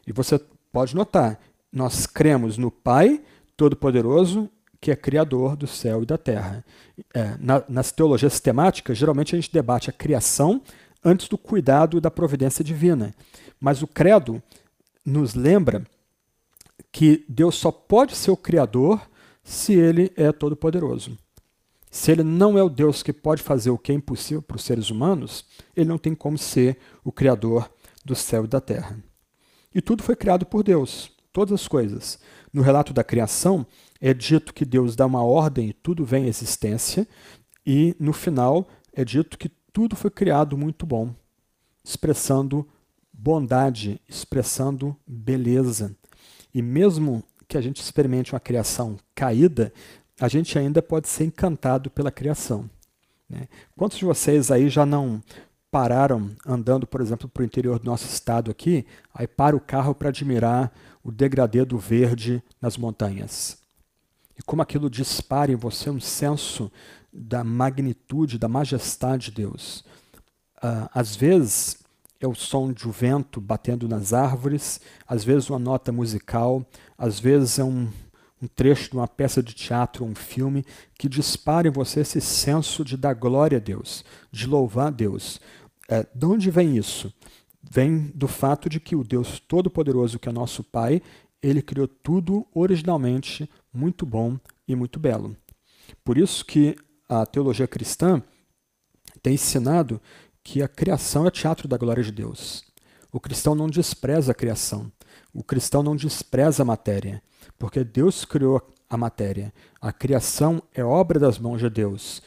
E 0.04 0.12
você 0.12 0.40
pode 0.72 0.94
notar, 0.94 1.38
nós 1.72 2.06
cremos 2.06 2.58
no 2.58 2.70
Pai 2.70 3.22
Todo-Poderoso 3.56 4.50
que 4.80 4.90
é 4.90 4.96
criador 4.96 5.56
do 5.56 5.66
céu 5.66 6.02
e 6.02 6.06
da 6.06 6.16
terra. 6.16 6.64
É, 7.12 7.36
na, 7.38 7.62
nas 7.68 7.92
teologias 7.92 8.32
sistemáticas, 8.32 8.96
geralmente 8.96 9.34
a 9.34 9.38
gente 9.38 9.52
debate 9.52 9.90
a 9.90 9.92
criação 9.92 10.62
antes 11.04 11.28
do 11.28 11.36
cuidado 11.36 11.98
e 11.98 12.00
da 12.00 12.10
providência 12.10 12.64
divina. 12.64 13.14
Mas 13.60 13.82
o 13.82 13.86
credo 13.86 14.42
nos 15.04 15.34
lembra 15.34 15.86
que 16.90 17.24
Deus 17.28 17.56
só 17.56 17.70
pode 17.70 18.16
ser 18.16 18.30
o 18.30 18.36
criador 18.36 19.00
se 19.44 19.74
ele 19.74 20.10
é 20.16 20.32
todo-poderoso. 20.32 21.16
Se 21.90 22.12
ele 22.12 22.22
não 22.22 22.56
é 22.56 22.62
o 22.62 22.68
Deus 22.68 23.02
que 23.02 23.12
pode 23.12 23.42
fazer 23.42 23.70
o 23.70 23.78
que 23.78 23.92
é 23.92 23.94
impossível 23.94 24.40
para 24.40 24.56
os 24.56 24.64
seres 24.64 24.90
humanos, 24.90 25.44
ele 25.76 25.88
não 25.88 25.98
tem 25.98 26.14
como 26.14 26.38
ser 26.38 26.78
o 27.04 27.12
criador 27.12 27.70
do 28.04 28.14
céu 28.14 28.44
e 28.44 28.48
da 28.48 28.60
terra. 28.60 28.96
E 29.74 29.80
tudo 29.80 30.02
foi 30.02 30.16
criado 30.16 30.44
por 30.44 30.62
Deus, 30.62 31.10
todas 31.32 31.52
as 31.52 31.68
coisas. 31.68 32.18
No 32.52 32.62
relato 32.62 32.92
da 32.92 33.04
criação, 33.04 33.66
é 34.00 34.12
dito 34.12 34.52
que 34.52 34.64
Deus 34.64 34.96
dá 34.96 35.06
uma 35.06 35.22
ordem 35.22 35.68
e 35.68 35.72
tudo 35.72 36.04
vem 36.04 36.24
à 36.24 36.28
existência, 36.28 37.06
e 37.64 37.94
no 38.00 38.12
final 38.12 38.68
é 38.92 39.04
dito 39.04 39.38
que 39.38 39.48
tudo 39.72 39.94
foi 39.94 40.10
criado 40.10 40.56
muito 40.56 40.84
bom, 40.84 41.14
expressando 41.84 42.66
bondade, 43.12 44.00
expressando 44.08 44.96
beleza. 45.06 45.94
E 46.52 46.60
mesmo 46.62 47.22
que 47.46 47.56
a 47.56 47.60
gente 47.60 47.80
experimente 47.82 48.32
uma 48.32 48.40
criação 48.40 48.96
caída, 49.14 49.72
a 50.20 50.28
gente 50.28 50.58
ainda 50.58 50.82
pode 50.82 51.08
ser 51.08 51.24
encantado 51.24 51.90
pela 51.90 52.10
criação. 52.10 52.68
Né? 53.28 53.48
Quantos 53.76 53.98
de 53.98 54.04
vocês 54.04 54.50
aí 54.50 54.68
já 54.68 54.84
não 54.84 55.22
pararam 55.70 56.30
andando, 56.46 56.86
por 56.86 57.00
exemplo, 57.00 57.28
para 57.28 57.42
o 57.42 57.46
interior 57.46 57.78
do 57.78 57.84
nosso 57.84 58.06
estado 58.06 58.50
aqui, 58.50 58.86
aí 59.14 59.26
para 59.26 59.56
o 59.56 59.60
carro 59.60 59.94
para 59.94 60.08
admirar 60.08 60.72
o 61.02 61.12
degradê 61.12 61.64
do 61.64 61.78
verde 61.78 62.42
nas 62.60 62.76
montanhas? 62.76 63.58
E 64.38 64.42
como 64.42 64.62
aquilo 64.62 64.88
dispara 64.90 65.52
em 65.52 65.56
você 65.56 65.90
um 65.90 66.00
senso 66.00 66.70
da 67.12 67.42
magnitude, 67.42 68.38
da 68.38 68.48
majestade 68.48 69.26
de 69.26 69.42
Deus. 69.42 69.84
Uh, 70.62 70.88
às 70.94 71.16
vezes 71.16 71.78
é 72.20 72.26
o 72.26 72.34
som 72.34 72.72
de 72.72 72.86
um 72.86 72.90
vento 72.90 73.40
batendo 73.40 73.88
nas 73.88 74.12
árvores, 74.12 74.80
às 75.08 75.24
vezes 75.24 75.48
uma 75.48 75.58
nota 75.58 75.90
musical, 75.90 76.64
às 76.98 77.18
vezes 77.18 77.58
é 77.58 77.64
um, 77.64 77.88
um 78.42 78.46
trecho 78.46 78.90
de 78.90 78.96
uma 78.96 79.08
peça 79.08 79.42
de 79.42 79.54
teatro, 79.54 80.04
um 80.04 80.14
filme, 80.14 80.64
que 80.98 81.08
dispara 81.08 81.66
em 81.66 81.70
você 81.70 82.00
esse 82.00 82.20
senso 82.20 82.84
de 82.84 82.96
dar 82.96 83.14
glória 83.14 83.56
a 83.56 83.60
Deus, 83.60 84.04
de 84.30 84.46
louvar 84.46 84.88
a 84.88 84.90
Deus. 84.90 85.40
Uh, 85.90 86.06
de 86.14 86.26
onde 86.26 86.50
vem 86.50 86.76
isso? 86.76 87.12
Vem 87.62 88.12
do 88.14 88.28
fato 88.28 88.68
de 88.68 88.78
que 88.78 88.94
o 88.94 89.04
Deus 89.04 89.40
Todo-Poderoso, 89.40 90.18
que 90.18 90.28
é 90.28 90.32
nosso 90.32 90.62
Pai, 90.62 91.02
ele 91.42 91.60
criou 91.60 91.88
tudo 91.88 92.46
originalmente 92.54 93.50
muito 93.72 94.06
bom 94.06 94.38
e 94.66 94.74
muito 94.74 94.98
belo. 94.98 95.36
Por 96.04 96.16
isso 96.16 96.44
que 96.44 96.76
a 97.08 97.26
teologia 97.26 97.66
cristã 97.66 98.22
tem 99.22 99.34
ensinado 99.34 100.00
que 100.42 100.62
a 100.62 100.68
criação 100.68 101.26
é 101.26 101.30
teatro 101.30 101.68
da 101.68 101.76
glória 101.76 102.02
de 102.02 102.12
Deus. 102.12 102.64
O 103.12 103.20
cristão 103.20 103.54
não 103.54 103.68
despreza 103.68 104.32
a 104.32 104.34
criação. 104.34 104.90
O 105.34 105.42
cristão 105.42 105.82
não 105.82 105.96
despreza 105.96 106.62
a 106.62 106.66
matéria, 106.66 107.22
porque 107.58 107.84
Deus 107.84 108.24
criou 108.24 108.62
a 108.88 108.96
matéria. 108.96 109.52
A 109.80 109.92
criação 109.92 110.62
é 110.74 110.84
obra 110.84 111.18
das 111.18 111.38
mãos 111.38 111.60
de 111.60 111.68
Deus. 111.68 112.22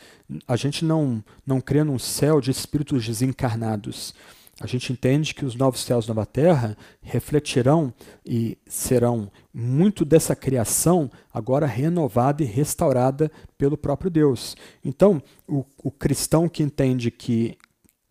A 0.48 0.56
gente 0.56 0.86
não, 0.86 1.24
não 1.46 1.62
crê 1.62 1.84
num 1.84 2.00
céu 2.00 2.40
de 2.42 2.52
espíritos 2.52 3.06
desencarnados. 3.06 4.14
A 4.62 4.68
gente 4.68 4.94
entende 4.94 5.34
que 5.34 5.44
os 5.44 5.56
novos 5.56 5.82
céus 5.82 6.06
e 6.06 6.08
nova 6.10 6.26
terra 6.26 6.78
refletirão 7.02 7.94
e 8.26 8.58
serão 8.68 9.32
muito 9.54 10.06
dessa 10.06 10.36
criação 10.36 11.10
agora 11.34 11.66
renovada 11.66 12.44
e 12.44 12.46
restaurada 12.46 13.32
pelo 13.58 13.76
próprio 13.76 14.12
Deus. 14.12 14.56
Então, 14.86 15.22
o, 15.48 15.66
o 15.84 15.92
cristão 15.92 16.48
que 16.48 16.62
entende 16.62 17.10
que 17.10 17.58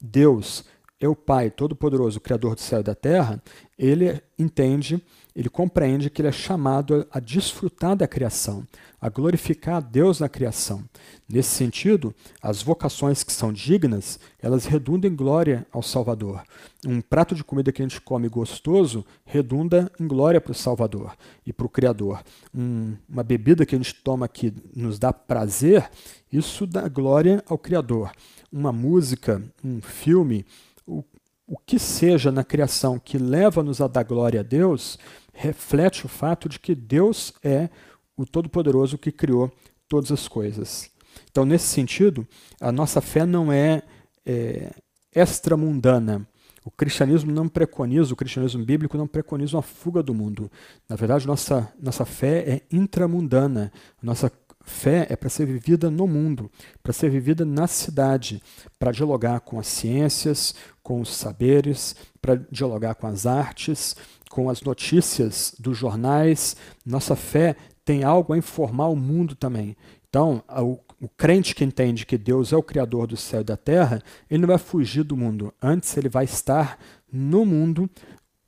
Deus 0.01 0.65
é 1.01 1.09
o 1.09 1.15
Pai 1.17 1.51
Todo-Poderoso, 1.51 2.21
Criador 2.21 2.55
do 2.55 2.61
céu 2.61 2.81
e 2.81 2.85
da 2.85 2.95
terra, 2.95 3.43
ele 3.79 4.21
entende, 4.39 5.03
ele 5.35 5.49
compreende 5.49 6.11
que 6.11 6.21
ele 6.21 6.29
é 6.29 6.33
chamado 6.33 7.07
a, 7.11 7.19
desfrutar 7.19 7.97
da 7.97 8.07
criação, 8.07 8.67
a 9.01 9.09
glorificar 9.09 9.77
a 9.77 9.81
Deus 9.81 10.21
na 10.21 10.29
criação. 10.29 10.85
Nesse 11.29 11.51
sentido, 11.51 12.15
as 12.41 12.63
vocações 12.63 13.25
que 13.25 13.33
são 13.33 13.53
dignas, 13.53 14.21
elas 14.41 14.67
redundam 14.67 15.11
em 15.11 15.17
glória 15.17 15.67
ao 15.73 15.83
Salvador. 15.83 16.43
Um 16.87 17.01
prato 17.01 17.35
de 17.35 17.43
comida 17.43 17.73
que 17.73 17.81
a 17.81 17.85
gente 17.85 18.01
come 18.01 18.29
gostoso 18.29 19.05
redunda 19.25 19.91
em 19.99 20.07
glória 20.07 20.41
para 20.41 20.53
o 20.53 20.55
Salvador 20.55 21.17
e 21.47 21.53
para 21.53 21.67
o 21.67 21.71
Criador. 21.71 22.23
Um, 22.55 22.95
uma 23.09 23.23
bebida 23.23 23.65
que 23.65 23.75
a 23.75 23.79
gente 23.79 23.95
toma 23.95 24.29
que 24.29 24.53
nos 24.77 24.99
dá 24.99 25.13
prazer, 25.13 25.91
isso 26.31 26.67
dá 26.67 26.87
glória 26.89 27.43
ao 27.49 27.57
Criador. 27.57 28.13
Uma 28.53 28.73
música, 28.73 29.43
um 29.65 29.81
filme, 29.81 30.45
o, 30.87 31.03
o 31.47 31.59
que 31.59 31.79
seja 31.79 32.31
na 32.31 32.45
criação 32.45 32.99
que 32.99 33.19
leva-nos 33.19 33.81
a 33.81 33.87
dar 33.87 34.05
glória 34.05 34.41
a 34.41 34.43
Deus, 34.43 34.99
reflete 35.33 36.07
o 36.07 36.09
fato 36.09 36.49
de 36.49 36.59
que 36.59 36.75
Deus 36.75 37.33
é 37.43 37.69
o 38.17 38.27
Todo-Poderoso 38.27 38.99
que 38.99 39.11
criou 39.11 39.51
todas 39.89 40.13
as 40.13 40.29
coisas. 40.29 40.91
Então, 41.31 41.45
nesse 41.45 41.67
sentido, 41.67 42.27
a 42.61 42.71
nossa 42.71 43.01
fé 43.01 43.25
não 43.27 43.53
é, 43.53 43.83
é 44.25 44.71
extramundana. 45.15 46.27
O 46.65 46.71
cristianismo 46.71 47.33
não 47.33 47.49
preconiza, 47.49 48.13
o 48.13 48.17
cristianismo 48.17 48.65
bíblico 48.65 48.97
não 48.97 49.07
preconiza 49.07 49.57
uma 49.57 49.63
fuga 49.63 50.03
do 50.03 50.15
mundo. 50.15 50.51
Na 50.89 50.95
verdade, 50.95 51.27
nossa, 51.27 51.73
nossa 51.81 52.05
fé 52.05 52.39
é 52.49 52.63
intramundana. 52.71 53.73
Nossa 54.01 54.31
fé 54.65 55.07
é 55.11 55.17
para 55.17 55.29
ser 55.29 55.47
vivida 55.47 55.91
no 55.91 56.07
mundo, 56.07 56.51
para 56.83 56.93
ser 56.93 57.11
vivida 57.11 57.45
na 57.45 57.67
cidade, 57.67 58.41
para 58.79 58.93
dialogar 58.93 59.41
com 59.41 59.59
as 59.59 59.67
ciências, 59.67 60.55
com 60.83 61.01
os 61.01 61.15
saberes, 61.15 61.97
para 62.21 62.37
dialogar 62.51 62.95
com 62.95 63.09
as 63.09 63.27
artes, 63.27 63.97
com 64.33 64.49
as 64.49 64.63
notícias 64.63 65.55
dos 65.59 65.77
jornais. 65.77 66.57
Nossa 66.87 67.15
fé 67.15 67.55
tem 67.85 68.03
algo 68.03 68.33
a 68.33 68.39
informar 68.39 68.89
o 68.89 68.97
mundo 68.97 69.37
também. 69.37 69.77
Então, 70.09 70.43
o, 70.49 70.79
o, 71.05 71.09
crente 71.09 71.55
que 71.55 71.63
entende 71.63 72.07
que 72.07 72.17
Deus 72.17 72.51
é 72.51 72.57
o 72.57 72.63
Criador 72.63 73.07
do 73.07 73.17
céu 73.17 73.43
e 73.43 73.45
da 73.45 73.59
terra, 73.59 74.03
ele 74.31 74.41
não 74.41 74.49
vai 74.49 74.57
fugir 74.57 75.05
do 75.05 75.19
mundo. 75.19 75.53
Antes, 75.61 75.95
ele 75.99 76.09
vai 76.09 76.25
estar 76.25 76.79
no 77.13 77.45
mundo 77.45 77.91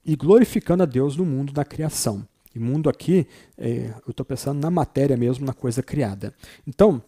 e 0.02 0.16
glorificando 0.16 0.82
a 0.82 0.86
Deus 0.86 1.18
no 1.18 1.26
mundo 1.26 1.52
da 1.52 1.66
criação. 1.66 2.26
E 2.54 2.58
mundo 2.58 2.88
aqui, 2.88 3.26
é, 3.58 3.92
eu 4.06 4.10
estou 4.10 4.24
pensando 4.24 4.60
na 4.60 4.70
matéria 4.70 5.18
mesmo, 5.18 5.44
na 5.44 5.52
coisa 5.52 5.82
criada. 5.82 6.32
Então, 6.66 7.02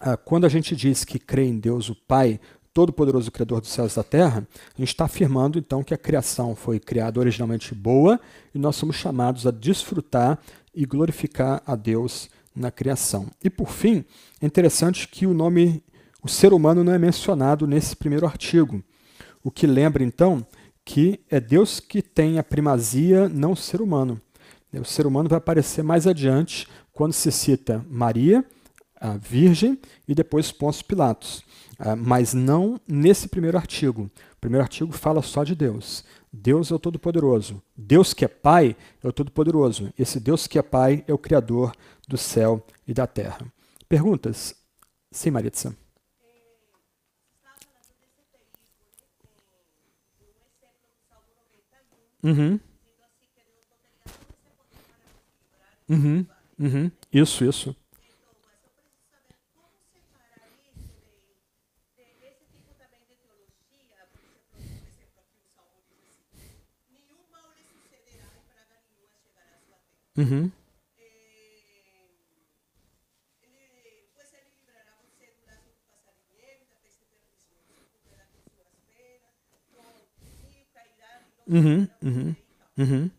ah, 0.00 0.16
quando 0.16 0.44
a 0.44 0.48
gente 0.48 0.74
diz 0.74 1.04
que 1.04 1.20
crê 1.20 1.44
em 1.44 1.58
Deus, 1.58 1.88
o 1.88 1.94
Pai, 1.94 2.40
Todo-Poderoso 2.76 3.32
Criador 3.32 3.62
dos 3.62 3.70
céus 3.70 3.94
e 3.94 3.96
da 3.96 4.02
terra, 4.02 4.46
a 4.74 4.78
gente 4.78 4.88
está 4.88 5.06
afirmando 5.06 5.58
então 5.58 5.82
que 5.82 5.94
a 5.94 5.96
criação 5.96 6.54
foi 6.54 6.78
criada 6.78 7.18
originalmente 7.18 7.74
boa 7.74 8.20
e 8.54 8.58
nós 8.58 8.76
somos 8.76 8.96
chamados 8.96 9.46
a 9.46 9.50
desfrutar 9.50 10.38
e 10.74 10.84
glorificar 10.84 11.62
a 11.66 11.74
Deus 11.74 12.28
na 12.54 12.70
criação. 12.70 13.28
E 13.42 13.48
por 13.48 13.70
fim, 13.70 14.04
é 14.42 14.44
interessante 14.44 15.08
que 15.08 15.26
o 15.26 15.32
nome, 15.32 15.82
o 16.22 16.28
ser 16.28 16.52
humano, 16.52 16.84
não 16.84 16.92
é 16.92 16.98
mencionado 16.98 17.66
nesse 17.66 17.96
primeiro 17.96 18.26
artigo, 18.26 18.84
o 19.42 19.50
que 19.50 19.66
lembra 19.66 20.04
então 20.04 20.46
que 20.84 21.18
é 21.30 21.40
Deus 21.40 21.80
que 21.80 22.02
tem 22.02 22.38
a 22.38 22.44
primazia, 22.44 23.26
não 23.26 23.52
o 23.52 23.56
ser 23.56 23.80
humano. 23.80 24.20
O 24.70 24.84
ser 24.84 25.06
humano 25.06 25.30
vai 25.30 25.38
aparecer 25.38 25.82
mais 25.82 26.06
adiante 26.06 26.68
quando 26.92 27.14
se 27.14 27.32
cita 27.32 27.82
Maria, 27.88 28.44
a 29.00 29.16
Virgem 29.16 29.78
e 30.06 30.14
depois 30.14 30.52
Pôncio 30.52 30.84
Pilatos. 30.84 31.42
Ah, 31.78 31.94
mas 31.94 32.32
não 32.32 32.80
nesse 32.88 33.28
primeiro 33.28 33.56
artigo. 33.56 34.10
O 34.32 34.40
primeiro 34.40 34.62
artigo 34.62 34.92
fala 34.92 35.22
só 35.22 35.44
de 35.44 35.54
Deus. 35.54 36.04
Deus 36.32 36.70
é 36.70 36.74
o 36.74 36.78
Todo-Poderoso. 36.78 37.62
Deus 37.76 38.14
que 38.14 38.24
é 38.24 38.28
Pai 38.28 38.76
é 39.02 39.08
o 39.08 39.12
Todo-Poderoso. 39.12 39.92
Esse 39.98 40.18
Deus 40.20 40.46
que 40.46 40.58
é 40.58 40.62
Pai 40.62 41.04
é 41.06 41.12
o 41.12 41.18
Criador 41.18 41.72
do 42.08 42.16
céu 42.16 42.64
e 42.86 42.94
da 42.94 43.06
terra. 43.06 43.46
Perguntas? 43.88 44.54
Sim, 45.10 45.30
Maritza. 45.30 45.76
Uhum. 52.22 52.58
Uhum. 55.88 56.26
Uhum. 56.58 56.90
Isso, 57.12 57.44
isso. 57.44 57.76
Uhum. 70.16 70.50
Uhum, 81.48 81.88
uhum, 82.02 82.36
uhum. 82.78 83.10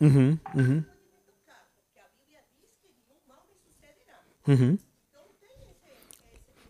Uhum, 0.00 0.38
uhum. 0.54 0.84
Uhum. 4.46 4.78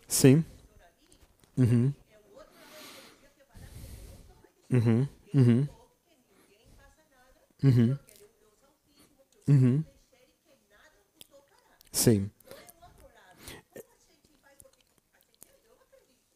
Sim. 0.07 0.43
Uhum. 1.57 1.93
Uhum. 4.71 5.07
Uhum. 5.33 5.67
Uhum. 7.63 7.97
Uhum. 9.47 9.85
Sim. 11.91 12.29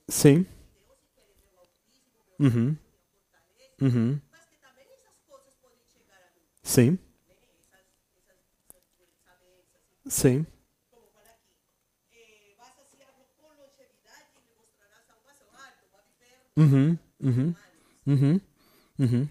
Sim. 0.09 0.45
Uhum. 2.39 2.77
Uhum. 3.81 4.21
Sim. 6.63 6.97
Sim. 10.07 10.45
Uhum. 16.57 16.97
Uhum. 17.21 17.55
Uhum. 18.09 18.41
Uhum. 18.97 19.29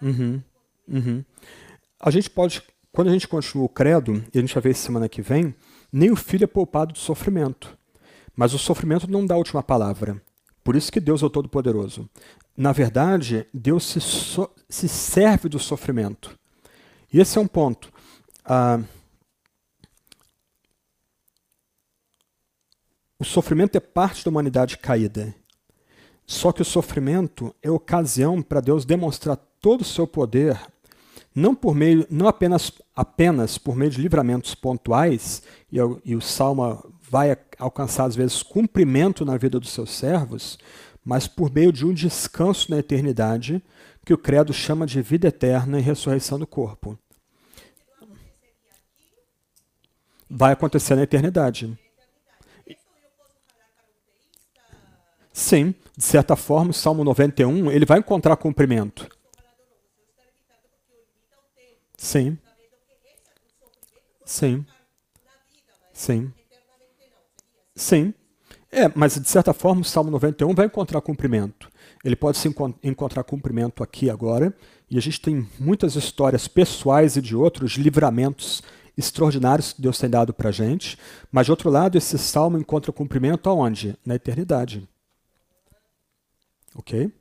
Uhum. 0.00 0.42
Uhum. 0.88 1.24
A 2.00 2.10
gente 2.10 2.30
pode, 2.30 2.62
quando 2.92 3.08
a 3.08 3.12
gente 3.12 3.28
continua 3.28 3.64
o 3.64 3.68
credo, 3.68 4.24
e 4.32 4.38
a 4.38 4.40
gente 4.40 4.54
vai 4.54 4.62
ver 4.62 4.74
semana 4.74 5.08
que 5.08 5.22
vem, 5.22 5.54
nem 5.92 6.10
o 6.10 6.16
filho 6.16 6.44
é 6.44 6.46
poupado 6.46 6.92
do 6.92 6.98
sofrimento. 6.98 7.76
Mas 8.34 8.54
o 8.54 8.58
sofrimento 8.58 9.10
não 9.10 9.26
dá 9.26 9.34
a 9.34 9.38
última 9.38 9.62
palavra. 9.62 10.20
Por 10.62 10.76
isso 10.76 10.92
que 10.92 11.00
Deus 11.00 11.22
é 11.22 11.26
o 11.26 11.30
Todo-Poderoso. 11.30 12.08
Na 12.56 12.72
verdade, 12.72 13.46
Deus 13.54 13.86
se, 13.86 14.00
so, 14.00 14.50
se, 14.68 14.88
serve 14.88 15.48
do 15.48 15.58
sofrimento. 15.58 16.36
E 17.12 17.20
esse 17.20 17.38
é 17.38 17.40
um 17.40 17.46
ponto. 17.46 17.92
Ah, 18.44 18.80
o 23.18 23.24
sofrimento 23.24 23.76
é 23.76 23.80
parte 23.80 24.24
da 24.24 24.30
humanidade 24.30 24.78
caída. 24.78 25.34
Só 26.26 26.52
que 26.52 26.62
o 26.62 26.64
sofrimento 26.64 27.54
é 27.62 27.70
ocasião 27.70 28.40
para 28.40 28.60
Deus 28.60 28.84
demonstrar 28.84 29.36
todo 29.60 29.80
o 29.80 29.84
seu 29.84 30.06
poder, 30.06 30.60
não 31.34 31.54
por 31.54 31.74
meio, 31.74 32.06
não 32.10 32.28
apenas, 32.28 32.70
apenas 32.94 33.58
por 33.58 33.74
meio 33.74 33.90
de 33.90 34.00
livramentos 34.00 34.54
pontuais, 34.54 35.42
e, 35.72 35.78
e 36.04 36.14
o 36.14 36.20
Salmo 36.20 36.92
vai 37.10 37.36
alcançar 37.58 38.04
às 38.04 38.14
vezes 38.14 38.42
cumprimento 38.42 39.24
na 39.24 39.36
vida 39.36 39.58
dos 39.58 39.70
seus 39.70 39.90
servos, 39.90 40.58
mas 41.04 41.26
por 41.26 41.50
meio 41.50 41.72
de 41.72 41.86
um 41.86 41.92
descanso 41.94 42.70
na 42.70 42.78
eternidade, 42.78 43.62
que 44.04 44.12
o 44.12 44.18
credo 44.18 44.52
chama 44.52 44.86
de 44.86 45.02
vida 45.02 45.28
eterna 45.28 45.78
e 45.78 45.82
ressurreição 45.82 46.38
do 46.38 46.46
corpo. 46.46 46.98
Vai 50.30 50.52
acontecer 50.52 50.94
na 50.94 51.02
eternidade. 51.02 51.76
Sim, 55.38 55.72
de 55.96 56.02
certa 56.02 56.34
forma, 56.34 56.72
o 56.72 56.74
Salmo 56.74 57.04
91, 57.04 57.70
ele 57.70 57.86
vai 57.86 58.00
encontrar 58.00 58.34
cumprimento. 58.36 59.08
Sim. 61.96 62.36
Sim. 64.24 64.66
Sim. 65.92 66.32
Sim. 67.72 68.14
É, 68.72 68.90
mas 68.96 69.14
de 69.14 69.28
certa 69.28 69.54
forma 69.54 69.82
o 69.82 69.84
Salmo 69.84 70.10
91 70.10 70.52
vai 70.56 70.66
encontrar 70.66 71.00
cumprimento. 71.00 71.70
Ele 72.04 72.16
pode 72.16 72.36
se 72.36 72.48
encont 72.48 72.74
encontrar 72.82 73.22
cumprimento 73.22 73.84
aqui 73.84 74.10
agora, 74.10 74.52
e 74.90 74.98
a 74.98 75.00
gente 75.00 75.20
tem 75.20 75.48
muitas 75.60 75.94
histórias 75.94 76.48
pessoais 76.48 77.16
e 77.16 77.22
de 77.22 77.36
outros 77.36 77.74
livramentos 77.74 78.60
extraordinários 78.96 79.72
que 79.72 79.80
Deus 79.80 80.00
tem 80.00 80.10
dado 80.10 80.34
para 80.34 80.48
a 80.48 80.52
gente, 80.52 80.98
mas 81.30 81.46
de 81.46 81.52
outro 81.52 81.70
lado, 81.70 81.96
esse 81.96 82.18
salmo 82.18 82.58
encontra 82.58 82.90
cumprimento 82.90 83.48
aonde? 83.48 83.96
Na 84.04 84.16
eternidade. 84.16 84.88
Ok? 86.74 87.12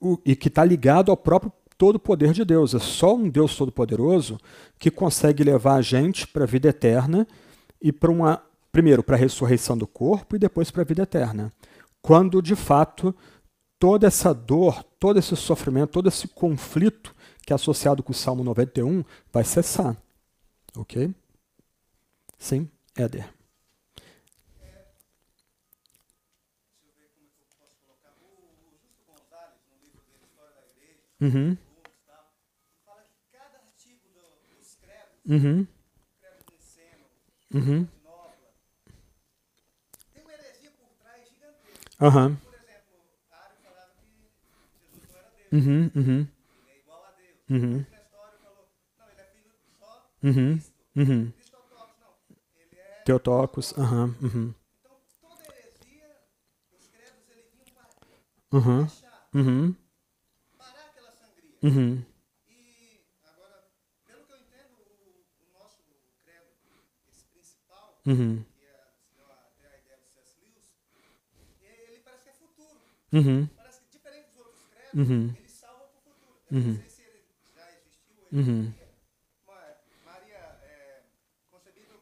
O, 0.00 0.18
e 0.24 0.36
que 0.36 0.48
está 0.48 0.64
ligado 0.64 1.10
ao 1.10 1.16
próprio 1.16 1.52
todo 1.76 1.98
poder 1.98 2.32
de 2.32 2.44
Deus. 2.44 2.74
É 2.74 2.78
só 2.78 3.14
um 3.14 3.28
Deus 3.28 3.56
todo-poderoso 3.56 4.38
que 4.78 4.90
consegue 4.90 5.44
levar 5.44 5.76
a 5.76 5.82
gente 5.82 6.26
para 6.26 6.44
a 6.44 6.46
vida 6.46 6.68
eterna 6.68 7.26
e 7.80 7.92
para 7.92 8.10
uma 8.10 8.42
primeiro 8.72 9.02
para 9.02 9.16
a 9.16 9.18
ressurreição 9.18 9.76
do 9.76 9.86
corpo 9.86 10.36
e 10.36 10.38
depois 10.38 10.70
para 10.70 10.82
a 10.82 10.84
vida 10.84 11.02
eterna. 11.02 11.52
Quando 12.02 12.42
de 12.42 12.54
fato 12.54 13.14
toda 13.78 14.06
essa 14.06 14.34
dor, 14.34 14.82
todo 14.98 15.18
esse 15.18 15.34
sofrimento, 15.36 15.90
todo 15.90 16.08
esse 16.08 16.28
conflito 16.28 17.14
que 17.44 17.52
é 17.52 17.56
associado 17.56 18.02
com 18.02 18.12
o 18.12 18.14
Salmo 18.14 18.44
91 18.44 19.04
vai 19.32 19.44
cessar. 19.44 19.96
Ok? 20.76 21.14
Sim, 22.38 22.68
Éder. 22.94 23.35
Uhum. 31.20 31.56
Uhum. 35.28 35.66
Uhum. 37.52 37.88
Tem 40.12 40.22
uma 40.22 40.32
heresia 40.32 40.70
por 40.72 40.88
trás 41.00 41.28
gigantesca. 41.28 42.04
Uhum. 42.04 42.36
Por 42.36 42.54
exemplo, 42.54 42.96
Ário 43.32 43.56
falava 43.64 43.90
que 43.98 44.06
Jesus 44.06 44.42
não 44.52 45.18
era 45.18 45.30
Deus. 45.30 45.52
Uhum, 45.52 45.90
uhum. 45.96 46.20
Ele 46.20 46.70
é 46.70 46.78
igual 46.78 47.04
a 47.04 47.10
Deus. 47.12 47.38
Uhum. 47.50 47.74
O 47.74 47.78
Nestório 47.78 48.38
falou, 48.38 48.68
não, 48.98 49.08
ele 49.08 49.20
é 49.20 49.24
filho 49.24 49.52
só 49.80 50.10
uhum. 50.22 50.32
Cristo. 50.52 50.74
Uhum. 50.96 51.30
Cristotocos, 51.32 51.96
não. 52.00 52.14
Ele 52.56 52.78
é... 52.80 53.02
Teotocos, 53.04 53.78
aham. 53.78 54.04
Uhum. 54.04 54.14
Uhum. 54.22 54.54
Então, 54.80 54.96
toda 55.20 55.42
heresia, 55.56 56.20
os 56.78 56.86
credos, 56.88 57.28
eles 57.30 57.50
vinham 57.50 57.66
para 58.50 58.58
uhum. 58.58 58.82
deixar, 58.84 59.28
uhum. 59.34 59.74
Parar 61.66 61.72
aquela 61.72 61.72
sangria. 61.72 61.72
Uhum. 61.72 62.04
Uhum. 68.06 68.44
Que 68.54 68.62
é 68.62 69.66
a 69.66 69.78
ideia 69.78 69.96
do 69.98 70.06
C.S. 70.06 70.38
Lewis, 70.40 70.76
ele 71.60 72.00
parece 72.04 72.22
que 72.22 72.30
é 72.30 72.32
futuro. 72.34 72.80
Uhum. 73.12 73.46
Parece 73.56 73.80
que 73.80 73.88
diferente 73.90 74.28
dos 74.28 74.36
outros 74.38 74.64
credos, 74.66 75.10
uhum. 75.10 75.34
ele 75.36 75.48
salva 75.48 75.86
para 75.88 75.98
o 75.98 76.02
futuro. 76.02 76.38
Eu 76.50 76.56
uhum. 76.56 76.66
não 76.68 76.76
sei 76.76 76.88
se 76.88 77.02
ele 77.02 77.24
já 77.52 77.72
existiu 77.72 78.14
ou 78.16 78.38
uhum. 78.38 78.72
Maria 80.04 80.38
é, 80.62 81.02
concebida 81.50 81.94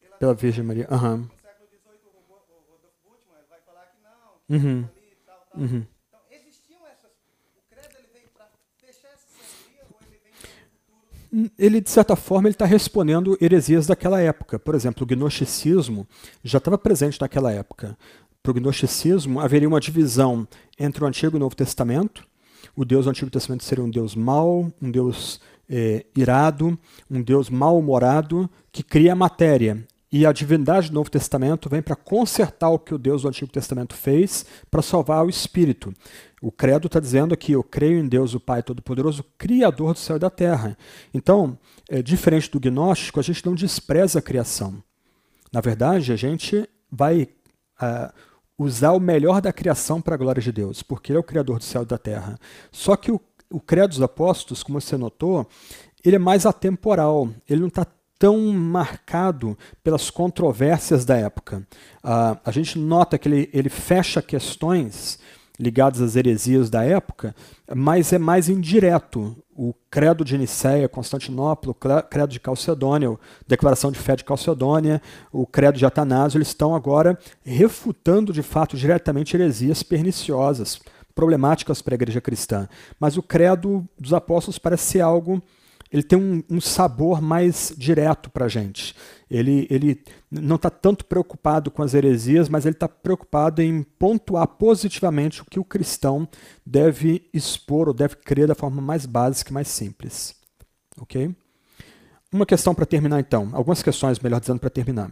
pela, 0.00 0.16
pela 0.16 0.34
Virgem 0.34 0.64
Maria. 0.64 0.88
Uhum. 0.90 1.16
No 1.18 1.38
século 1.38 1.68
XVIII, 1.68 2.00
o, 2.04 2.18
o 2.18 2.64
Rodolfo 2.68 2.98
Bultmann 3.04 3.44
vai 3.48 3.60
falar 3.60 3.86
que 3.86 4.02
não, 4.02 4.40
que 4.44 4.52
uhum. 4.54 4.84
ali, 4.84 5.16
tal, 5.24 5.46
tal. 5.46 5.60
Uhum. 5.60 5.86
Então, 6.08 6.20
existiam 6.30 6.84
essas... 6.88 7.12
O 7.56 7.62
credo 7.70 7.96
ele 7.96 8.08
veio 8.12 8.28
para 8.30 8.50
fechar 8.78 9.12
essa 9.12 9.28
sangria 9.28 9.86
ou 9.88 10.00
ele 10.02 10.18
vem 10.18 10.32
para 10.32 10.50
o 10.50 10.70
futuro? 10.74 11.08
Ele, 11.58 11.80
de 11.80 11.90
certa 11.90 12.16
forma, 12.16 12.48
ele 12.48 12.54
está 12.54 12.64
respondendo 12.64 13.36
heresias 13.40 13.86
daquela 13.86 14.20
época. 14.20 14.58
Por 14.58 14.74
exemplo, 14.74 15.04
o 15.04 15.06
gnosticismo 15.06 16.06
já 16.42 16.58
estava 16.58 16.78
presente 16.78 17.20
naquela 17.20 17.52
época. 17.52 17.96
para 18.42 18.50
o 18.52 18.54
gnosticismo, 18.54 19.40
haveria 19.40 19.68
uma 19.68 19.80
divisão 19.80 20.46
entre 20.78 21.04
o 21.04 21.06
Antigo 21.06 21.36
e 21.36 21.38
o 21.38 21.40
Novo 21.40 21.56
Testamento. 21.56 22.26
O 22.74 22.84
Deus 22.84 23.04
do 23.04 23.10
Antigo 23.10 23.30
Testamento 23.30 23.64
seria 23.64 23.84
um 23.84 23.90
Deus 23.90 24.14
mau, 24.14 24.72
um 24.80 24.90
Deus 24.90 25.40
é, 25.68 26.06
irado, 26.16 26.78
um 27.10 27.20
Deus 27.20 27.50
mal-humorado, 27.50 28.48
que 28.72 28.82
cria 28.82 29.12
a 29.12 29.16
matéria. 29.16 29.84
E 30.10 30.24
a 30.24 30.32
divindade 30.32 30.88
do 30.88 30.94
Novo 30.94 31.10
Testamento 31.10 31.68
vem 31.68 31.82
para 31.82 31.94
consertar 31.94 32.70
o 32.70 32.78
que 32.78 32.94
o 32.94 32.98
Deus 32.98 33.22
do 33.22 33.28
Antigo 33.28 33.52
Testamento 33.52 33.94
fez 33.94 34.44
para 34.70 34.80
salvar 34.80 35.24
o 35.24 35.28
espírito. 35.28 35.92
O 36.40 36.50
credo 36.50 36.86
está 36.86 36.98
dizendo 36.98 37.34
aqui: 37.34 37.52
eu 37.52 37.62
creio 37.62 37.98
em 37.98 38.08
Deus, 38.08 38.32
o 38.32 38.40
Pai 38.40 38.62
Todo-Poderoso, 38.62 39.22
Criador 39.36 39.92
do 39.92 39.98
céu 39.98 40.16
e 40.16 40.18
da 40.20 40.30
terra. 40.30 40.78
Então, 41.12 41.58
é, 41.90 42.00
diferente 42.00 42.50
do 42.50 42.58
gnóstico, 42.58 43.20
a 43.20 43.22
gente 43.22 43.44
não 43.44 43.54
despreza 43.54 44.18
a 44.18 44.22
criação. 44.22 44.82
Na 45.52 45.60
verdade, 45.60 46.12
a 46.12 46.16
gente 46.16 46.68
vai 46.90 47.28
uh, 47.82 48.12
usar 48.58 48.92
o 48.92 49.00
melhor 49.00 49.42
da 49.42 49.52
criação 49.52 50.00
para 50.00 50.14
a 50.14 50.18
glória 50.18 50.40
de 50.40 50.52
Deus, 50.52 50.82
porque 50.82 51.12
Ele 51.12 51.18
é 51.18 51.20
o 51.20 51.24
Criador 51.24 51.58
do 51.58 51.64
céu 51.64 51.82
e 51.82 51.86
da 51.86 51.98
terra. 51.98 52.38
Só 52.72 52.96
que 52.96 53.12
o, 53.12 53.20
o 53.50 53.60
credo 53.60 53.90
dos 53.90 54.02
apóstolos, 54.02 54.62
como 54.62 54.80
você 54.80 54.96
notou, 54.96 55.46
ele 56.04 56.16
é 56.16 56.18
mais 56.18 56.46
atemporal. 56.46 57.28
Ele 57.48 57.60
não 57.60 57.68
está 57.68 57.86
tão 58.18 58.52
marcado 58.52 59.56
pelas 59.82 60.10
controvérsias 60.10 61.04
da 61.04 61.16
época. 61.16 61.66
Uh, 62.02 62.38
a 62.44 62.50
gente 62.50 62.78
nota 62.78 63.16
que 63.16 63.28
ele, 63.28 63.50
ele 63.52 63.68
fecha 63.68 64.20
questões 64.20 65.18
ligadas 65.58 66.00
às 66.00 66.14
heresias 66.14 66.70
da 66.70 66.84
época, 66.84 67.34
mas 67.74 68.12
é 68.12 68.18
mais 68.18 68.48
indireto. 68.48 69.36
O 69.56 69.74
credo 69.90 70.24
de 70.24 70.38
Nicéia, 70.38 70.88
Constantinopla, 70.88 71.72
o 71.72 71.74
credo 71.74 72.30
de 72.30 72.38
Calcedônia, 72.38 73.10
a 73.10 73.16
declaração 73.46 73.90
de 73.90 73.98
fé 73.98 74.14
de 74.14 74.22
Calcedônia, 74.22 75.02
o 75.32 75.44
credo 75.44 75.76
de 75.76 75.84
Atanásio, 75.84 76.38
eles 76.38 76.48
estão 76.48 76.76
agora 76.76 77.18
refutando 77.44 78.32
de 78.32 78.42
fato 78.42 78.76
diretamente 78.76 79.36
heresias 79.36 79.82
perniciosas, 79.82 80.80
problemáticas 81.12 81.82
para 81.82 81.94
a 81.94 81.96
igreja 81.96 82.20
cristã. 82.20 82.68
Mas 83.00 83.16
o 83.16 83.22
credo 83.22 83.84
dos 83.98 84.14
apóstolos 84.14 84.60
parece 84.60 84.84
ser 84.84 85.00
algo 85.00 85.42
ele 85.90 86.02
tem 86.02 86.18
um, 86.18 86.42
um 86.50 86.60
sabor 86.60 87.20
mais 87.20 87.72
direto 87.76 88.30
para 88.30 88.44
a 88.44 88.48
gente. 88.48 88.94
Ele, 89.30 89.66
ele 89.70 90.02
não 90.30 90.56
está 90.56 90.70
tanto 90.70 91.04
preocupado 91.04 91.70
com 91.70 91.82
as 91.82 91.94
heresias, 91.94 92.48
mas 92.48 92.66
ele 92.66 92.74
está 92.74 92.88
preocupado 92.88 93.62
em 93.62 93.82
pontuar 93.82 94.46
positivamente 94.46 95.42
o 95.42 95.44
que 95.44 95.58
o 95.58 95.64
cristão 95.64 96.28
deve 96.64 97.28
expor 97.32 97.88
ou 97.88 97.94
deve 97.94 98.16
crer 98.16 98.46
da 98.46 98.54
forma 98.54 98.80
mais 98.80 99.06
básica 99.06 99.50
e 99.50 99.54
mais 99.54 99.68
simples. 99.68 100.34
Ok? 101.00 101.34
Uma 102.32 102.44
questão 102.44 102.74
para 102.74 102.84
terminar, 102.84 103.20
então. 103.20 103.48
Algumas 103.52 103.82
questões, 103.82 104.18
melhor 104.18 104.40
dizendo, 104.40 104.60
para 104.60 104.68
terminar. 104.68 105.10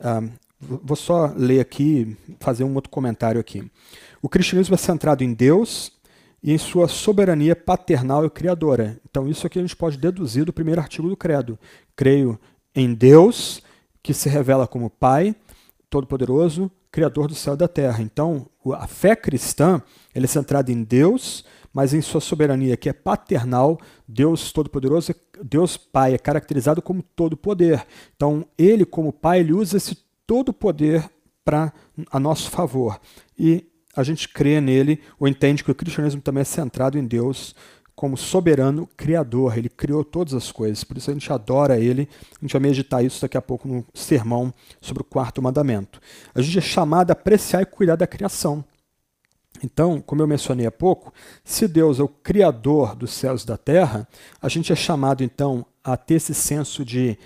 Uh, 0.00 0.30
vou 0.60 0.96
só 0.96 1.32
ler 1.36 1.60
aqui, 1.60 2.16
fazer 2.38 2.62
um 2.62 2.74
outro 2.74 2.90
comentário 2.90 3.40
aqui. 3.40 3.68
O 4.20 4.28
cristianismo 4.28 4.74
é 4.74 4.78
centrado 4.78 5.24
em 5.24 5.34
Deus, 5.34 5.91
e 6.42 6.52
em 6.52 6.58
sua 6.58 6.88
soberania 6.88 7.54
paternal 7.54 8.24
e 8.24 8.30
criadora. 8.30 8.98
Então, 9.08 9.28
isso 9.28 9.46
aqui 9.46 9.58
a 9.58 9.62
gente 9.62 9.76
pode 9.76 9.96
deduzir 9.96 10.44
do 10.44 10.52
primeiro 10.52 10.80
artigo 10.80 11.08
do 11.08 11.16
Credo. 11.16 11.58
Creio 11.94 12.38
em 12.74 12.92
Deus, 12.92 13.62
que 14.02 14.12
se 14.12 14.28
revela 14.28 14.66
como 14.66 14.90
Pai 14.90 15.36
Todo-Poderoso, 15.88 16.70
Criador 16.90 17.28
do 17.28 17.34
céu 17.34 17.54
e 17.54 17.56
da 17.56 17.68
terra. 17.68 18.02
Então, 18.02 18.46
a 18.74 18.86
fé 18.86 19.14
cristã 19.14 19.80
é 20.14 20.26
centrada 20.26 20.72
em 20.72 20.82
Deus, 20.82 21.44
mas 21.72 21.94
em 21.94 22.02
sua 22.02 22.20
soberania, 22.20 22.76
que 22.76 22.88
é 22.88 22.92
paternal, 22.92 23.78
Deus 24.06 24.52
Todo-Poderoso, 24.52 25.14
Deus 25.42 25.76
Pai, 25.76 26.14
é 26.14 26.18
caracterizado 26.18 26.82
como 26.82 27.02
todo-poder. 27.02 27.86
Então, 28.16 28.44
ele, 28.58 28.84
como 28.84 29.12
Pai, 29.12 29.40
ele 29.40 29.52
usa 29.52 29.76
esse 29.76 29.96
todo-poder 30.26 31.08
para 31.44 31.72
a 32.10 32.20
nosso 32.20 32.50
favor. 32.50 33.00
E 33.38 33.66
a 33.94 34.02
gente 34.02 34.28
crê 34.28 34.60
nele 34.60 35.00
ou 35.18 35.28
entende 35.28 35.62
que 35.62 35.70
o 35.70 35.74
cristianismo 35.74 36.20
também 36.20 36.42
é 36.42 36.44
centrado 36.44 36.98
em 36.98 37.06
Deus 37.06 37.54
como 37.94 38.16
soberano 38.16 38.88
criador. 38.96 39.56
Ele 39.56 39.68
criou 39.68 40.02
todas 40.04 40.34
as 40.34 40.50
coisas, 40.50 40.82
por 40.82 40.96
isso 40.96 41.10
a 41.10 41.14
gente 41.14 41.32
adora 41.32 41.78
ele. 41.78 42.08
A 42.40 42.44
gente 42.44 42.52
vai 42.52 42.62
meditar 42.62 43.04
isso 43.04 43.20
daqui 43.20 43.36
a 43.36 43.42
pouco 43.42 43.68
no 43.68 43.84
sermão 43.94 44.52
sobre 44.80 45.02
o 45.02 45.04
quarto 45.04 45.42
mandamento. 45.42 46.00
A 46.34 46.40
gente 46.40 46.58
é 46.58 46.62
chamado 46.62 47.10
a 47.10 47.12
apreciar 47.12 47.62
e 47.62 47.66
cuidar 47.66 47.96
da 47.96 48.06
criação. 48.06 48.64
Então, 49.62 50.00
como 50.00 50.22
eu 50.22 50.26
mencionei 50.26 50.66
há 50.66 50.72
pouco, 50.72 51.12
se 51.44 51.68
Deus 51.68 52.00
é 52.00 52.02
o 52.02 52.08
criador 52.08 52.96
dos 52.96 53.12
céus 53.12 53.42
e 53.42 53.46
da 53.46 53.56
terra, 53.56 54.08
a 54.40 54.48
gente 54.48 54.72
é 54.72 54.76
chamado 54.76 55.22
então 55.22 55.64
a 55.84 55.96
ter 55.96 56.14
esse 56.14 56.34
senso 56.34 56.84
de 56.84 57.18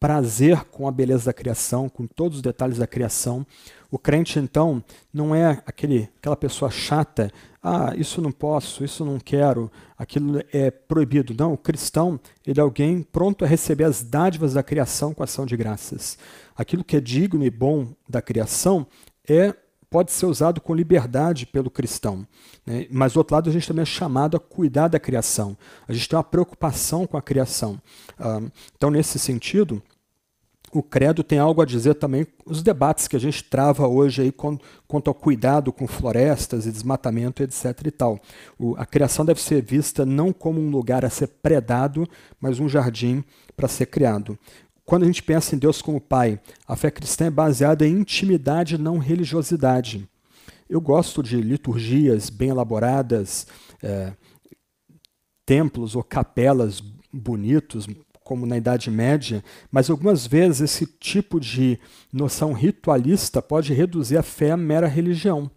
prazer 0.00 0.64
com 0.66 0.86
a 0.86 0.92
beleza 0.92 1.26
da 1.26 1.32
criação, 1.32 1.88
com 1.88 2.06
todos 2.06 2.38
os 2.38 2.42
detalhes 2.42 2.78
da 2.78 2.86
criação. 2.86 3.46
O 3.90 3.98
crente, 3.98 4.38
então, 4.38 4.84
não 5.12 5.34
é 5.34 5.62
aquele, 5.64 6.10
aquela 6.18 6.36
pessoa 6.36 6.70
chata, 6.70 7.32
ah, 7.62 7.94
isso 7.96 8.20
não 8.20 8.30
posso, 8.30 8.84
isso 8.84 9.02
não 9.02 9.18
quero, 9.18 9.70
aquilo 9.96 10.42
é 10.52 10.70
proibido. 10.70 11.34
Não, 11.38 11.54
o 11.54 11.58
cristão, 11.58 12.20
ele 12.46 12.60
é 12.60 12.62
alguém 12.62 13.02
pronto 13.02 13.44
a 13.44 13.48
receber 13.48 13.84
as 13.84 14.02
dádivas 14.02 14.54
da 14.54 14.62
criação 14.62 15.14
com 15.14 15.22
ação 15.22 15.46
de 15.46 15.56
graças. 15.56 16.18
Aquilo 16.54 16.84
que 16.84 16.96
é 16.96 17.00
digno 17.00 17.44
e 17.44 17.50
bom 17.50 17.88
da 18.06 18.20
criação 18.20 18.86
é 19.26 19.54
pode 19.90 20.12
ser 20.12 20.26
usado 20.26 20.60
com 20.60 20.74
liberdade 20.74 21.46
pelo 21.46 21.70
cristão. 21.70 22.26
Né? 22.66 22.86
Mas, 22.90 23.14
do 23.14 23.18
outro 23.18 23.34
lado, 23.34 23.48
a 23.48 23.52
gente 23.52 23.66
também 23.66 23.82
é 23.82 23.86
chamado 23.86 24.36
a 24.36 24.40
cuidar 24.40 24.88
da 24.88 25.00
criação. 25.00 25.56
A 25.86 25.92
gente 25.92 26.08
tem 26.08 26.16
uma 26.16 26.24
preocupação 26.24 27.06
com 27.06 27.16
a 27.16 27.22
criação. 27.22 27.80
Ah, 28.18 28.40
então, 28.76 28.90
nesse 28.90 29.18
sentido, 29.18 29.82
o 30.72 30.82
credo 30.82 31.22
tem 31.22 31.38
algo 31.38 31.62
a 31.62 31.64
dizer 31.64 31.94
também 31.94 32.26
os 32.44 32.62
debates 32.62 33.08
que 33.08 33.16
a 33.16 33.20
gente 33.20 33.42
trava 33.44 33.86
hoje 33.86 34.22
aí 34.22 34.32
quanto 34.32 35.08
ao 35.08 35.14
cuidado 35.14 35.72
com 35.72 35.86
florestas 35.86 36.66
e 36.66 36.72
desmatamento, 36.72 37.42
etc. 37.42 37.64
e 37.86 37.90
tal. 37.90 38.20
O, 38.58 38.74
a 38.76 38.84
criação 38.84 39.24
deve 39.24 39.40
ser 39.40 39.62
vista 39.62 40.04
não 40.04 40.32
como 40.32 40.60
um 40.60 40.70
lugar 40.70 41.04
a 41.04 41.10
ser 41.10 41.28
predado, 41.28 42.06
mas 42.40 42.60
um 42.60 42.68
jardim 42.68 43.24
para 43.56 43.68
ser 43.68 43.86
criado. 43.86 44.38
Quando 44.84 45.02
a 45.02 45.06
gente 45.06 45.22
pensa 45.22 45.54
em 45.54 45.58
Deus 45.58 45.82
como 45.82 46.00
Pai, 46.00 46.40
a 46.66 46.74
fé 46.74 46.90
cristã 46.90 47.26
é 47.26 47.30
baseada 47.30 47.86
em 47.86 48.00
intimidade, 48.00 48.78
não 48.78 48.98
religiosidade. 48.98 50.08
Eu 50.68 50.80
gosto 50.80 51.22
de 51.22 51.40
liturgias 51.40 52.30
bem 52.30 52.50
elaboradas, 52.50 53.46
é, 53.82 54.12
templos 55.44 55.94
ou 55.96 56.02
capelas 56.02 56.82
bonitos, 57.12 57.86
como 58.28 58.44
na 58.44 58.58
Idade 58.58 58.90
Média, 58.90 59.42
mas 59.72 59.88
algumas 59.88 60.26
vezes 60.26 60.60
esse 60.60 60.84
tipo 60.84 61.40
de 61.40 61.80
noção 62.12 62.52
ritualista 62.52 63.40
pode 63.40 63.72
reduzir 63.72 64.18
a 64.18 64.22
fé 64.22 64.50
a 64.50 64.56
mera 64.56 64.86
religião 64.86 65.50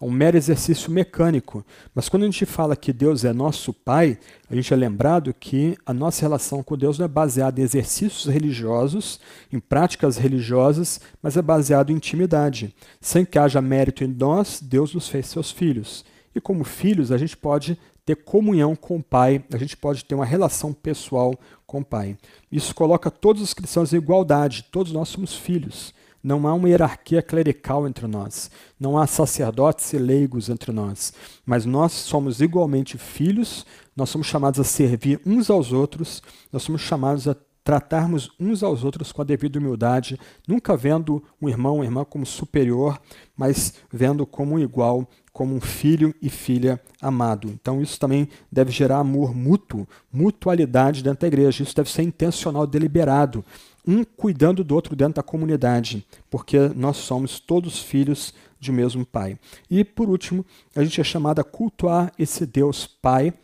a 0.00 0.04
um 0.04 0.10
mero 0.10 0.36
exercício 0.36 0.90
mecânico. 0.90 1.64
Mas 1.94 2.08
quando 2.08 2.22
a 2.22 2.26
gente 2.26 2.46
fala 2.46 2.74
que 2.74 2.92
Deus 2.92 3.24
é 3.24 3.32
nosso 3.34 3.72
Pai, 3.72 4.18
a 4.50 4.54
gente 4.54 4.72
é 4.72 4.76
lembrado 4.76 5.34
que 5.38 5.76
a 5.84 5.92
nossa 5.92 6.22
relação 6.22 6.62
com 6.62 6.76
Deus 6.76 6.98
não 6.98 7.04
é 7.04 7.08
baseada 7.08 7.60
em 7.60 7.64
exercícios 7.64 8.26
religiosos, 8.26 9.20
em 9.52 9.58
práticas 9.58 10.16
religiosas, 10.16 11.00
mas 11.22 11.36
é 11.36 11.42
baseado 11.42 11.90
em 11.90 11.96
intimidade. 11.96 12.74
Sem 13.00 13.24
que 13.24 13.38
haja 13.38 13.60
mérito 13.60 14.04
em 14.04 14.08
nós, 14.08 14.60
Deus 14.62 14.94
nos 14.94 15.08
fez 15.08 15.26
seus 15.26 15.50
filhos. 15.50 16.04
E 16.34 16.40
como 16.40 16.64
filhos, 16.64 17.12
a 17.12 17.18
gente 17.18 17.36
pode 17.36 17.78
ter 18.06 18.14
comunhão 18.14 18.76
com 18.76 18.96
o 18.96 19.02
Pai, 19.02 19.44
a 19.52 19.56
gente 19.56 19.76
pode 19.76 20.04
ter 20.04 20.14
uma 20.14 20.24
relação 20.24 20.72
pessoal 20.72 21.34
com 21.66 21.80
o 21.80 21.84
Pai. 21.84 22.16
Isso 22.50 22.72
coloca 22.72 23.10
todos 23.10 23.42
os 23.42 23.52
cristãos 23.52 23.92
em 23.92 23.96
igualdade, 23.96 24.64
todos 24.70 24.92
nós 24.92 25.08
somos 25.08 25.34
filhos. 25.34 25.92
Não 26.22 26.46
há 26.46 26.54
uma 26.54 26.68
hierarquia 26.68 27.20
clerical 27.20 27.86
entre 27.86 28.06
nós. 28.06 28.50
Não 28.78 28.96
há 28.96 29.06
sacerdotes 29.06 29.92
e 29.92 29.98
leigos 29.98 30.48
entre 30.48 30.72
nós. 30.72 31.12
Mas 31.44 31.64
nós 31.66 31.92
somos 31.92 32.40
igualmente 32.40 32.96
filhos, 32.96 33.66
nós 33.94 34.08
somos 34.08 34.28
chamados 34.28 34.60
a 34.60 34.64
servir 34.64 35.20
uns 35.26 35.50
aos 35.50 35.72
outros, 35.72 36.22
nós 36.52 36.62
somos 36.62 36.82
chamados 36.82 37.26
a 37.26 37.36
tratarmos 37.66 38.30
uns 38.38 38.62
aos 38.62 38.84
outros 38.84 39.10
com 39.10 39.22
a 39.22 39.24
devida 39.24 39.58
humildade, 39.58 40.20
nunca 40.46 40.76
vendo 40.76 41.20
um 41.42 41.48
irmão 41.48 41.78
ou 41.78 41.84
irmã 41.84 42.04
como 42.04 42.24
superior, 42.24 42.96
mas 43.36 43.74
vendo 43.92 44.24
como 44.24 44.54
um 44.54 44.58
igual, 44.60 45.08
como 45.36 45.54
um 45.54 45.60
filho 45.60 46.14
e 46.22 46.30
filha 46.30 46.80
amado. 46.98 47.50
Então 47.50 47.82
isso 47.82 48.00
também 48.00 48.26
deve 48.50 48.72
gerar 48.72 49.00
amor 49.00 49.34
mútuo, 49.34 49.86
mutualidade 50.10 51.04
dentro 51.04 51.20
da 51.20 51.26
igreja. 51.26 51.62
Isso 51.62 51.76
deve 51.76 51.90
ser 51.90 52.04
intencional, 52.04 52.66
deliberado 52.66 53.44
um 53.86 54.02
cuidando 54.02 54.64
do 54.64 54.74
outro 54.74 54.96
dentro 54.96 55.16
da 55.16 55.22
comunidade, 55.22 56.06
porque 56.30 56.58
nós 56.74 56.96
somos 56.96 57.38
todos 57.38 57.78
filhos 57.78 58.32
de 58.58 58.72
mesmo 58.72 59.04
Pai. 59.04 59.38
E, 59.70 59.84
por 59.84 60.08
último, 60.08 60.42
a 60.74 60.82
gente 60.82 61.02
é 61.02 61.04
chamado 61.04 61.38
a 61.38 61.44
cultuar 61.44 62.10
esse 62.18 62.46
Deus 62.46 62.86
Pai, 62.86 63.34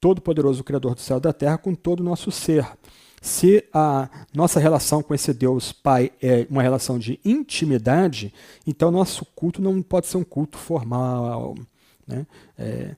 Todo-Poderoso, 0.00 0.64
Criador 0.64 0.96
do 0.96 1.00
céu 1.00 1.18
e 1.18 1.20
da 1.20 1.32
terra, 1.32 1.56
com 1.56 1.72
todo 1.72 2.00
o 2.00 2.04
nosso 2.04 2.32
ser. 2.32 2.66
Se 3.20 3.64
a 3.72 4.08
nossa 4.34 4.60
relação 4.60 5.02
com 5.02 5.14
esse 5.14 5.32
Deus 5.32 5.72
Pai 5.72 6.12
é 6.22 6.46
uma 6.50 6.62
relação 6.62 6.98
de 6.98 7.18
intimidade, 7.24 8.32
então 8.66 8.90
nosso 8.90 9.24
culto 9.24 9.60
não 9.60 9.82
pode 9.82 10.06
ser 10.06 10.16
um 10.16 10.24
culto 10.24 10.56
formal, 10.56 11.54
né? 12.06 12.26
É, 12.56 12.96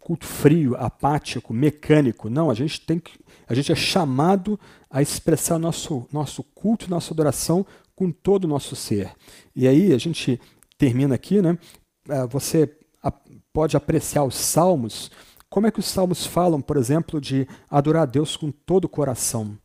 culto 0.00 0.26
frio, 0.26 0.74
apático, 0.76 1.52
mecânico. 1.52 2.28
Não, 2.28 2.50
a 2.50 2.54
gente 2.54 2.80
tem 2.80 2.98
que, 2.98 3.12
a 3.46 3.54
gente 3.54 3.70
é 3.70 3.76
chamado 3.76 4.58
a 4.90 5.00
expressar 5.00 5.58
nosso 5.58 6.06
nosso 6.12 6.42
culto, 6.42 6.90
nossa 6.90 7.12
adoração 7.12 7.64
com 7.94 8.10
todo 8.10 8.44
o 8.44 8.48
nosso 8.48 8.74
ser. 8.74 9.12
E 9.54 9.68
aí 9.68 9.92
a 9.92 9.98
gente 9.98 10.40
termina 10.78 11.14
aqui, 11.14 11.42
né? 11.42 11.58
É, 12.08 12.26
você 12.26 12.74
pode 13.52 13.76
apreciar 13.76 14.24
os 14.24 14.34
salmos. 14.34 15.10
Como 15.50 15.66
é 15.66 15.70
que 15.72 15.80
os 15.80 15.86
salmos 15.86 16.24
falam, 16.24 16.60
por 16.60 16.76
exemplo, 16.76 17.20
de 17.20 17.44
adorar 17.68 18.04
a 18.04 18.06
Deus 18.06 18.36
com 18.36 18.52
todo 18.52 18.84
o 18.84 18.88
coração? 18.88 19.58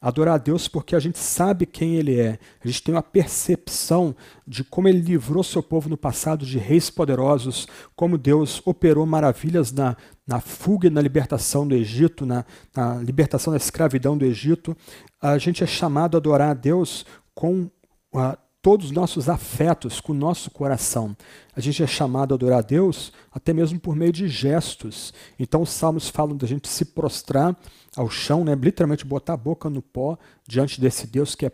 Adorar 0.00 0.36
a 0.36 0.38
Deus 0.38 0.66
porque 0.66 0.96
a 0.96 0.98
gente 0.98 1.18
sabe 1.18 1.66
quem 1.66 1.96
Ele 1.96 2.18
é. 2.18 2.38
A 2.64 2.66
gente 2.66 2.82
tem 2.82 2.94
uma 2.94 3.02
percepção 3.02 4.16
de 4.46 4.64
como 4.64 4.88
Ele 4.88 4.98
livrou 4.98 5.44
seu 5.44 5.62
povo 5.62 5.90
no 5.90 5.96
passado 5.96 6.46
de 6.46 6.56
reis 6.56 6.88
poderosos, 6.88 7.68
como 7.94 8.16
Deus 8.16 8.62
operou 8.64 9.04
maravilhas 9.04 9.70
na, 9.72 9.94
na 10.26 10.40
fuga 10.40 10.86
e 10.86 10.90
na 10.90 11.02
libertação 11.02 11.68
do 11.68 11.74
Egito, 11.74 12.24
na, 12.24 12.42
na 12.74 12.94
libertação 12.94 13.50
da 13.52 13.58
escravidão 13.58 14.16
do 14.16 14.24
Egito. 14.24 14.74
A 15.20 15.36
gente 15.36 15.62
é 15.62 15.66
chamado 15.66 16.16
a 16.16 16.18
adorar 16.18 16.52
a 16.52 16.54
Deus 16.54 17.04
com 17.34 17.70
a, 18.14 18.38
todos 18.66 18.86
os 18.86 18.90
nossos 18.90 19.28
afetos, 19.28 20.00
com 20.00 20.10
o 20.10 20.16
nosso 20.16 20.50
coração. 20.50 21.16
A 21.54 21.60
gente 21.60 21.84
é 21.84 21.86
chamado 21.86 22.32
a 22.32 22.34
adorar 22.34 22.58
a 22.58 22.62
Deus 22.62 23.12
até 23.32 23.52
mesmo 23.52 23.78
por 23.78 23.94
meio 23.94 24.10
de 24.10 24.26
gestos. 24.26 25.14
Então 25.38 25.62
os 25.62 25.70
salmos 25.70 26.08
falam 26.08 26.36
da 26.36 26.48
gente 26.48 26.66
se 26.66 26.84
prostrar 26.86 27.56
ao 27.96 28.10
chão, 28.10 28.44
né? 28.44 28.56
literalmente 28.56 29.04
botar 29.04 29.34
a 29.34 29.36
boca 29.36 29.70
no 29.70 29.80
pó 29.80 30.18
diante 30.48 30.80
desse 30.80 31.06
Deus 31.06 31.36
que 31.36 31.46
é 31.46 31.52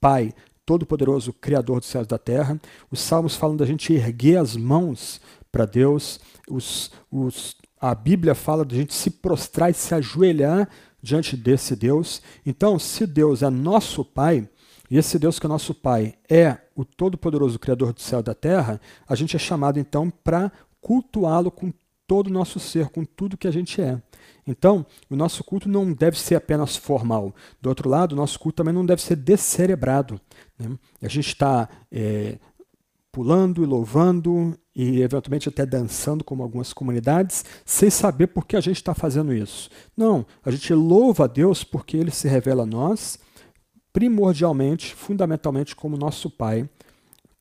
Pai, 0.00 0.32
Todo-Poderoso, 0.64 1.32
Criador 1.32 1.80
dos 1.80 1.88
céus 1.88 2.04
e 2.04 2.10
da 2.10 2.18
terra. 2.18 2.56
Os 2.88 3.00
salmos 3.00 3.34
falam 3.34 3.56
da 3.56 3.66
gente 3.66 3.92
erguer 3.92 4.36
as 4.36 4.54
mãos 4.54 5.20
para 5.50 5.66
Deus. 5.66 6.20
Os, 6.48 6.88
os, 7.10 7.56
a 7.80 7.96
Bíblia 7.96 8.36
fala 8.36 8.64
da 8.64 8.76
gente 8.76 8.94
se 8.94 9.10
prostrar 9.10 9.72
e 9.72 9.74
se 9.74 9.92
ajoelhar 9.92 10.68
diante 11.02 11.36
desse 11.36 11.74
Deus. 11.74 12.22
Então, 12.46 12.78
se 12.78 13.08
Deus 13.08 13.42
é 13.42 13.50
nosso 13.50 14.04
Pai, 14.04 14.48
e 14.90 14.98
esse 14.98 15.18
Deus 15.18 15.38
que 15.38 15.46
é 15.46 15.48
nosso 15.48 15.74
Pai 15.74 16.14
é 16.28 16.58
o 16.74 16.84
Todo-Poderoso 16.84 17.58
Criador 17.58 17.92
do 17.92 18.00
céu 18.00 18.20
e 18.20 18.22
da 18.22 18.34
terra, 18.34 18.80
a 19.06 19.14
gente 19.14 19.36
é 19.36 19.38
chamado 19.38 19.78
então 19.78 20.10
para 20.10 20.52
cultuá-lo 20.80 21.50
com 21.50 21.72
todo 22.06 22.26
o 22.26 22.32
nosso 22.32 22.60
ser, 22.60 22.88
com 22.90 23.04
tudo 23.04 23.36
que 23.36 23.48
a 23.48 23.50
gente 23.50 23.80
é. 23.80 24.00
Então, 24.46 24.84
o 25.08 25.16
nosso 25.16 25.42
culto 25.42 25.68
não 25.68 25.92
deve 25.92 26.18
ser 26.18 26.34
apenas 26.34 26.76
formal. 26.76 27.34
Do 27.62 27.70
outro 27.70 27.88
lado, 27.88 28.12
o 28.12 28.16
nosso 28.16 28.38
culto 28.38 28.56
também 28.56 28.74
não 28.74 28.84
deve 28.84 29.00
ser 29.00 29.16
descerebrado. 29.16 30.20
Né? 30.58 30.76
A 31.00 31.08
gente 31.08 31.28
está 31.28 31.66
é, 31.90 32.38
pulando 33.10 33.62
e 33.62 33.66
louvando 33.66 34.58
e 34.76 35.00
eventualmente 35.00 35.48
até 35.48 35.64
dançando, 35.64 36.22
como 36.22 36.42
algumas 36.42 36.72
comunidades, 36.72 37.44
sem 37.64 37.88
saber 37.88 38.26
por 38.26 38.44
que 38.44 38.56
a 38.56 38.60
gente 38.60 38.76
está 38.76 38.92
fazendo 38.92 39.32
isso. 39.32 39.70
Não, 39.96 40.26
a 40.44 40.50
gente 40.50 40.74
louva 40.74 41.24
a 41.24 41.28
Deus 41.28 41.64
porque 41.64 41.96
Ele 41.96 42.10
se 42.10 42.28
revela 42.28 42.64
a 42.64 42.66
nós 42.66 43.18
primordialmente, 43.94 44.92
fundamentalmente, 44.92 45.74
como 45.74 45.96
nosso 45.96 46.28
Pai, 46.28 46.68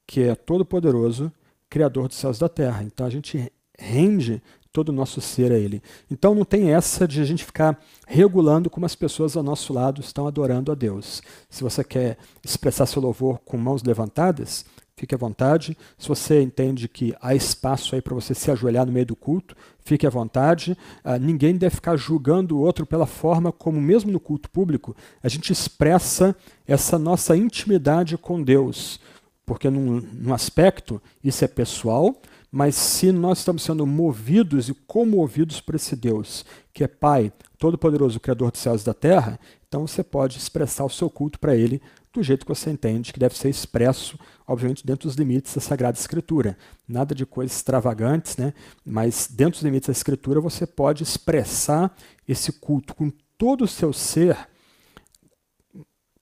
que 0.08 0.22
é 0.22 0.36
todo-poderoso, 0.36 1.32
Criador 1.68 2.08
dos 2.08 2.18
céus 2.18 2.38
e 2.38 2.42
da 2.42 2.48
terra. 2.48 2.84
Então 2.84 3.08
a 3.08 3.10
gente 3.10 3.52
rende 3.78 4.40
todo 4.72 4.90
o 4.90 4.94
nosso 4.94 5.20
ser 5.20 5.52
a 5.52 5.58
Ele. 5.58 5.82
Então 6.12 6.36
não 6.36 6.46
tem 6.46 6.72
essa 6.72 7.08
de 7.08 7.20
a 7.20 7.26
gente 7.26 7.44
ficar 7.44 7.84
regulando 8.06 8.70
como 8.70 8.86
as 8.86 8.94
pessoas 8.94 9.36
ao 9.36 9.42
nosso 9.42 9.74
lado 9.74 10.00
estão 10.00 10.28
adorando 10.28 10.72
a 10.72 10.76
Deus. 10.76 11.24
Se 11.50 11.64
você 11.64 11.84
quer 11.84 12.20
expressar 12.44 12.86
seu 12.86 13.02
louvor 13.02 13.40
com 13.40 13.58
mãos 13.58 13.82
levantadas, 13.82 14.64
fique 14.96 15.16
à 15.16 15.18
vontade. 15.18 15.78
Se 15.98 16.08
você 16.08 16.42
entende 16.42 16.88
que 16.88 17.16
há 17.22 17.34
espaço 17.34 17.96
aí 17.96 18.02
para 18.02 18.14
você 18.14 18.34
se 18.34 18.50
ajoelhar 18.52 18.86
no 18.86 18.92
meio 18.92 19.06
do 19.06 19.16
culto, 19.16 19.56
fique 19.80 20.06
à 20.06 20.10
vontade. 20.10 20.78
Uh, 21.04 21.20
ninguém 21.20 21.56
deve 21.58 21.76
ficar 21.76 21.96
julgando 21.96 22.58
o 22.58 22.62
outro 22.62 22.86
pela 22.86 23.06
forma 23.06 23.52
como, 23.52 23.82
mesmo 23.82 24.12
no 24.12 24.20
culto 24.20 24.50
público, 24.50 24.96
a 25.22 25.28
gente 25.28 25.52
expressa 25.52 26.36
essa 26.68 26.98
nossa 26.98 27.36
intimidade 27.36 28.18
com 28.18 28.42
Deus. 28.42 29.00
Porque, 29.46 29.70
num, 29.70 30.00
num 30.00 30.34
aspecto, 30.34 31.02
isso 31.24 31.44
é 31.44 31.48
pessoal, 31.48 32.16
mas 32.50 32.76
se 32.76 33.12
nós 33.12 33.40
estamos 33.40 33.64
sendo 33.64 33.86
movidos 33.86 34.70
e 34.70 34.74
comovidos 34.74 35.60
por 35.60 35.76
esse 35.76 35.96
Deus, 35.96 36.46
que 36.72 36.84
é 36.84 36.88
Pai, 36.88 37.34
Todo-Poderoso, 37.58 38.20
Criador 38.20 38.52
dos 38.52 38.62
céus 38.62 38.84
e 38.84 38.86
da 38.86 38.94
terra, 38.94 39.40
então 39.68 39.86
você 39.86 40.04
pode 40.04 40.38
expressar 40.38 40.86
o 40.86 40.90
seu 40.90 41.10
culto 41.10 41.40
para 41.40 41.56
Ele 41.56 41.82
do 42.14 42.22
jeito 42.22 42.46
que 42.46 42.54
você 42.54 42.70
entende 42.70 43.12
que 43.12 43.20
deve 43.20 43.36
ser 43.36 43.50
expresso, 43.50 44.20
obviamente, 44.48 44.86
dentro 44.86 45.08
dos 45.08 45.16
limites 45.16 45.54
da 45.56 45.62
Sagrada 45.62 45.98
Escritura. 45.98 46.58
Nada 46.88 47.14
de 47.14 47.26
coisas 47.26 47.56
extravagantes, 47.56 48.38
né? 48.38 48.54
mas 48.86 49.28
dentro 49.32 49.54
dos 49.54 49.64
limites 49.64 49.88
da 49.88 49.94
Escritura 49.94 50.42
você 50.42 50.66
pode 50.66 51.04
expressar 51.04 51.96
esse 52.28 52.52
culto 52.54 52.96
com 52.96 53.12
todo 53.38 53.64
o 53.64 53.68
seu 53.68 53.92
ser, 53.92 54.38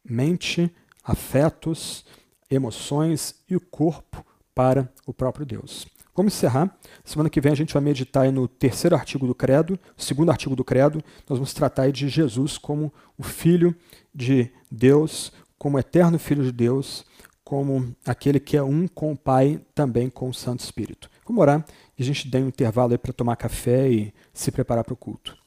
mente, 0.03 0.73
afetos, 1.03 2.05
emoções 2.49 3.35
e 3.49 3.55
o 3.55 3.61
corpo 3.61 4.25
para 4.53 4.91
o 5.05 5.13
próprio 5.13 5.45
Deus. 5.45 5.85
Vamos 6.13 6.33
encerrar. 6.33 6.77
Semana 7.05 7.29
que 7.29 7.39
vem 7.39 7.53
a 7.53 7.55
gente 7.55 7.73
vai 7.73 7.81
meditar 7.81 8.29
no 8.31 8.45
terceiro 8.47 8.95
artigo 8.95 9.25
do 9.25 9.33
Credo, 9.33 9.79
segundo 9.95 10.29
artigo 10.29 10.55
do 10.55 10.63
Credo. 10.63 11.01
Nós 11.27 11.39
vamos 11.39 11.53
tratar 11.53 11.89
de 11.89 12.09
Jesus 12.09 12.57
como 12.57 12.93
o 13.17 13.23
Filho 13.23 13.73
de 14.13 14.51
Deus, 14.69 15.31
como 15.57 15.79
eterno 15.79 16.19
Filho 16.19 16.43
de 16.43 16.51
Deus, 16.51 17.05
como 17.51 17.93
aquele 18.05 18.39
que 18.39 18.55
é 18.55 18.63
um 18.63 18.87
com 18.87 19.11
o 19.11 19.17
Pai, 19.17 19.59
também 19.75 20.09
com 20.09 20.29
o 20.29 20.33
Santo 20.33 20.61
Espírito. 20.61 21.11
Vamos 21.27 21.41
orar 21.41 21.65
e 21.99 22.01
a 22.01 22.05
gente 22.05 22.29
dê 22.29 22.37
um 22.37 22.47
intervalo 22.47 22.93
aí 22.93 22.97
para 22.97 23.11
tomar 23.11 23.35
café 23.35 23.91
e 23.91 24.13
se 24.33 24.53
preparar 24.53 24.85
para 24.85 24.93
o 24.93 24.95
culto. 24.95 25.37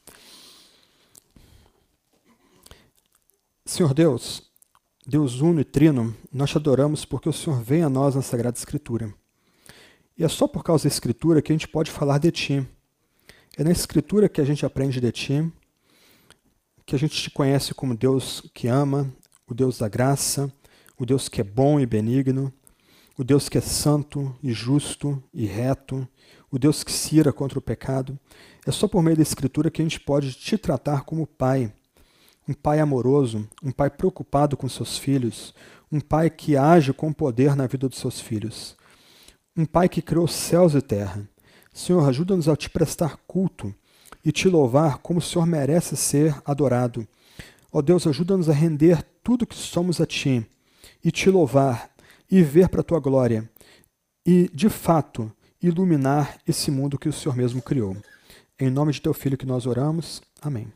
Senhor 3.65 3.91
Deus, 3.91 4.43
Deus 5.07 5.41
uno 5.41 5.61
e 5.61 5.63
trino, 5.63 6.15
nós 6.31 6.51
te 6.51 6.57
adoramos 6.57 7.05
porque 7.05 7.27
o 7.27 7.33
Senhor 7.33 7.59
vem 7.63 7.81
a 7.81 7.89
nós 7.89 8.13
na 8.13 8.21
Sagrada 8.21 8.55
Escritura. 8.55 9.11
E 10.15 10.23
é 10.23 10.27
só 10.27 10.47
por 10.47 10.63
causa 10.63 10.83
da 10.83 10.93
Escritura 10.93 11.41
que 11.41 11.51
a 11.51 11.55
gente 11.55 11.67
pode 11.67 11.89
falar 11.89 12.19
de 12.19 12.29
Ti. 12.29 12.67
É 13.57 13.63
na 13.63 13.71
Escritura 13.71 14.29
que 14.29 14.39
a 14.39 14.45
gente 14.45 14.63
aprende 14.63 15.01
de 15.01 15.11
Ti, 15.11 15.51
que 16.85 16.95
a 16.95 16.99
gente 16.99 17.19
te 17.19 17.31
conhece 17.31 17.73
como 17.73 17.97
Deus 17.97 18.47
que 18.53 18.67
ama, 18.67 19.11
o 19.47 19.55
Deus 19.55 19.79
da 19.79 19.89
graça, 19.89 20.53
o 20.97 21.05
Deus 21.05 21.27
que 21.27 21.41
é 21.41 21.43
bom 21.43 21.79
e 21.79 21.85
benigno, 21.85 22.51
o 23.17 23.23
Deus 23.23 23.49
que 23.49 23.57
é 23.57 23.61
santo 23.61 24.35
e 24.41 24.51
justo 24.51 25.21
e 25.33 25.45
reto, 25.45 26.07
o 26.51 26.57
Deus 26.57 26.83
que 26.83 26.91
se 26.91 27.15
ira 27.17 27.31
contra 27.33 27.59
o 27.59 27.61
pecado. 27.61 28.17
É 28.65 28.71
só 28.71 28.87
por 28.87 29.01
meio 29.03 29.15
da 29.15 29.23
Escritura 29.23 29.69
que 29.69 29.81
a 29.81 29.85
gente 29.85 29.99
pode 29.99 30.33
te 30.33 30.57
tratar 30.57 31.03
como 31.03 31.27
Pai. 31.27 31.71
Um 32.47 32.53
Pai 32.53 32.79
amoroso, 32.79 33.47
um 33.63 33.71
Pai 33.71 33.89
preocupado 33.89 34.55
com 34.55 34.69
seus 34.69 34.97
filhos, 34.97 35.53
um 35.91 35.99
Pai 35.99 36.29
que 36.29 36.55
age 36.55 36.93
com 36.93 37.11
poder 37.11 37.55
na 37.55 37.67
vida 37.67 37.87
dos 37.89 37.99
seus 37.99 38.19
filhos. 38.19 38.75
Um 39.55 39.65
Pai 39.65 39.89
que 39.89 40.01
criou 40.01 40.27
céus 40.27 40.75
e 40.75 40.81
terra. 40.81 41.27
Senhor, 41.73 42.07
ajuda-nos 42.07 42.47
a 42.47 42.55
te 42.55 42.69
prestar 42.69 43.17
culto 43.27 43.73
e 44.23 44.31
te 44.31 44.47
louvar 44.47 44.99
como 44.99 45.19
o 45.19 45.21
Senhor 45.21 45.45
merece 45.45 45.95
ser 45.95 46.35
adorado. 46.45 47.07
Ó 47.71 47.81
Deus, 47.81 48.07
ajuda-nos 48.07 48.49
a 48.49 48.53
render 48.53 49.03
tudo 49.21 49.45
que 49.45 49.55
somos 49.55 49.99
a 49.99 50.05
Ti 50.05 50.45
e 51.05 51.11
te 51.11 51.29
louvar 51.29 51.91
e 52.29 52.41
ver 52.41 52.67
para 52.67 52.81
a 52.81 52.83
Tua 52.83 52.99
glória 52.99 53.47
e, 54.25 54.49
de 54.51 54.69
fato, 54.69 55.31
iluminar 55.61 56.39
esse 56.47 56.71
mundo 56.71 56.97
que 56.97 57.07
o 57.07 57.13
Senhor 57.13 57.37
mesmo 57.37 57.61
criou. 57.61 57.95
Em 58.59 58.71
nome 58.71 58.91
de 58.91 59.01
Teu 59.01 59.13
Filho 59.13 59.37
que 59.37 59.45
nós 59.45 59.67
oramos. 59.67 60.23
Amém. 60.41 60.67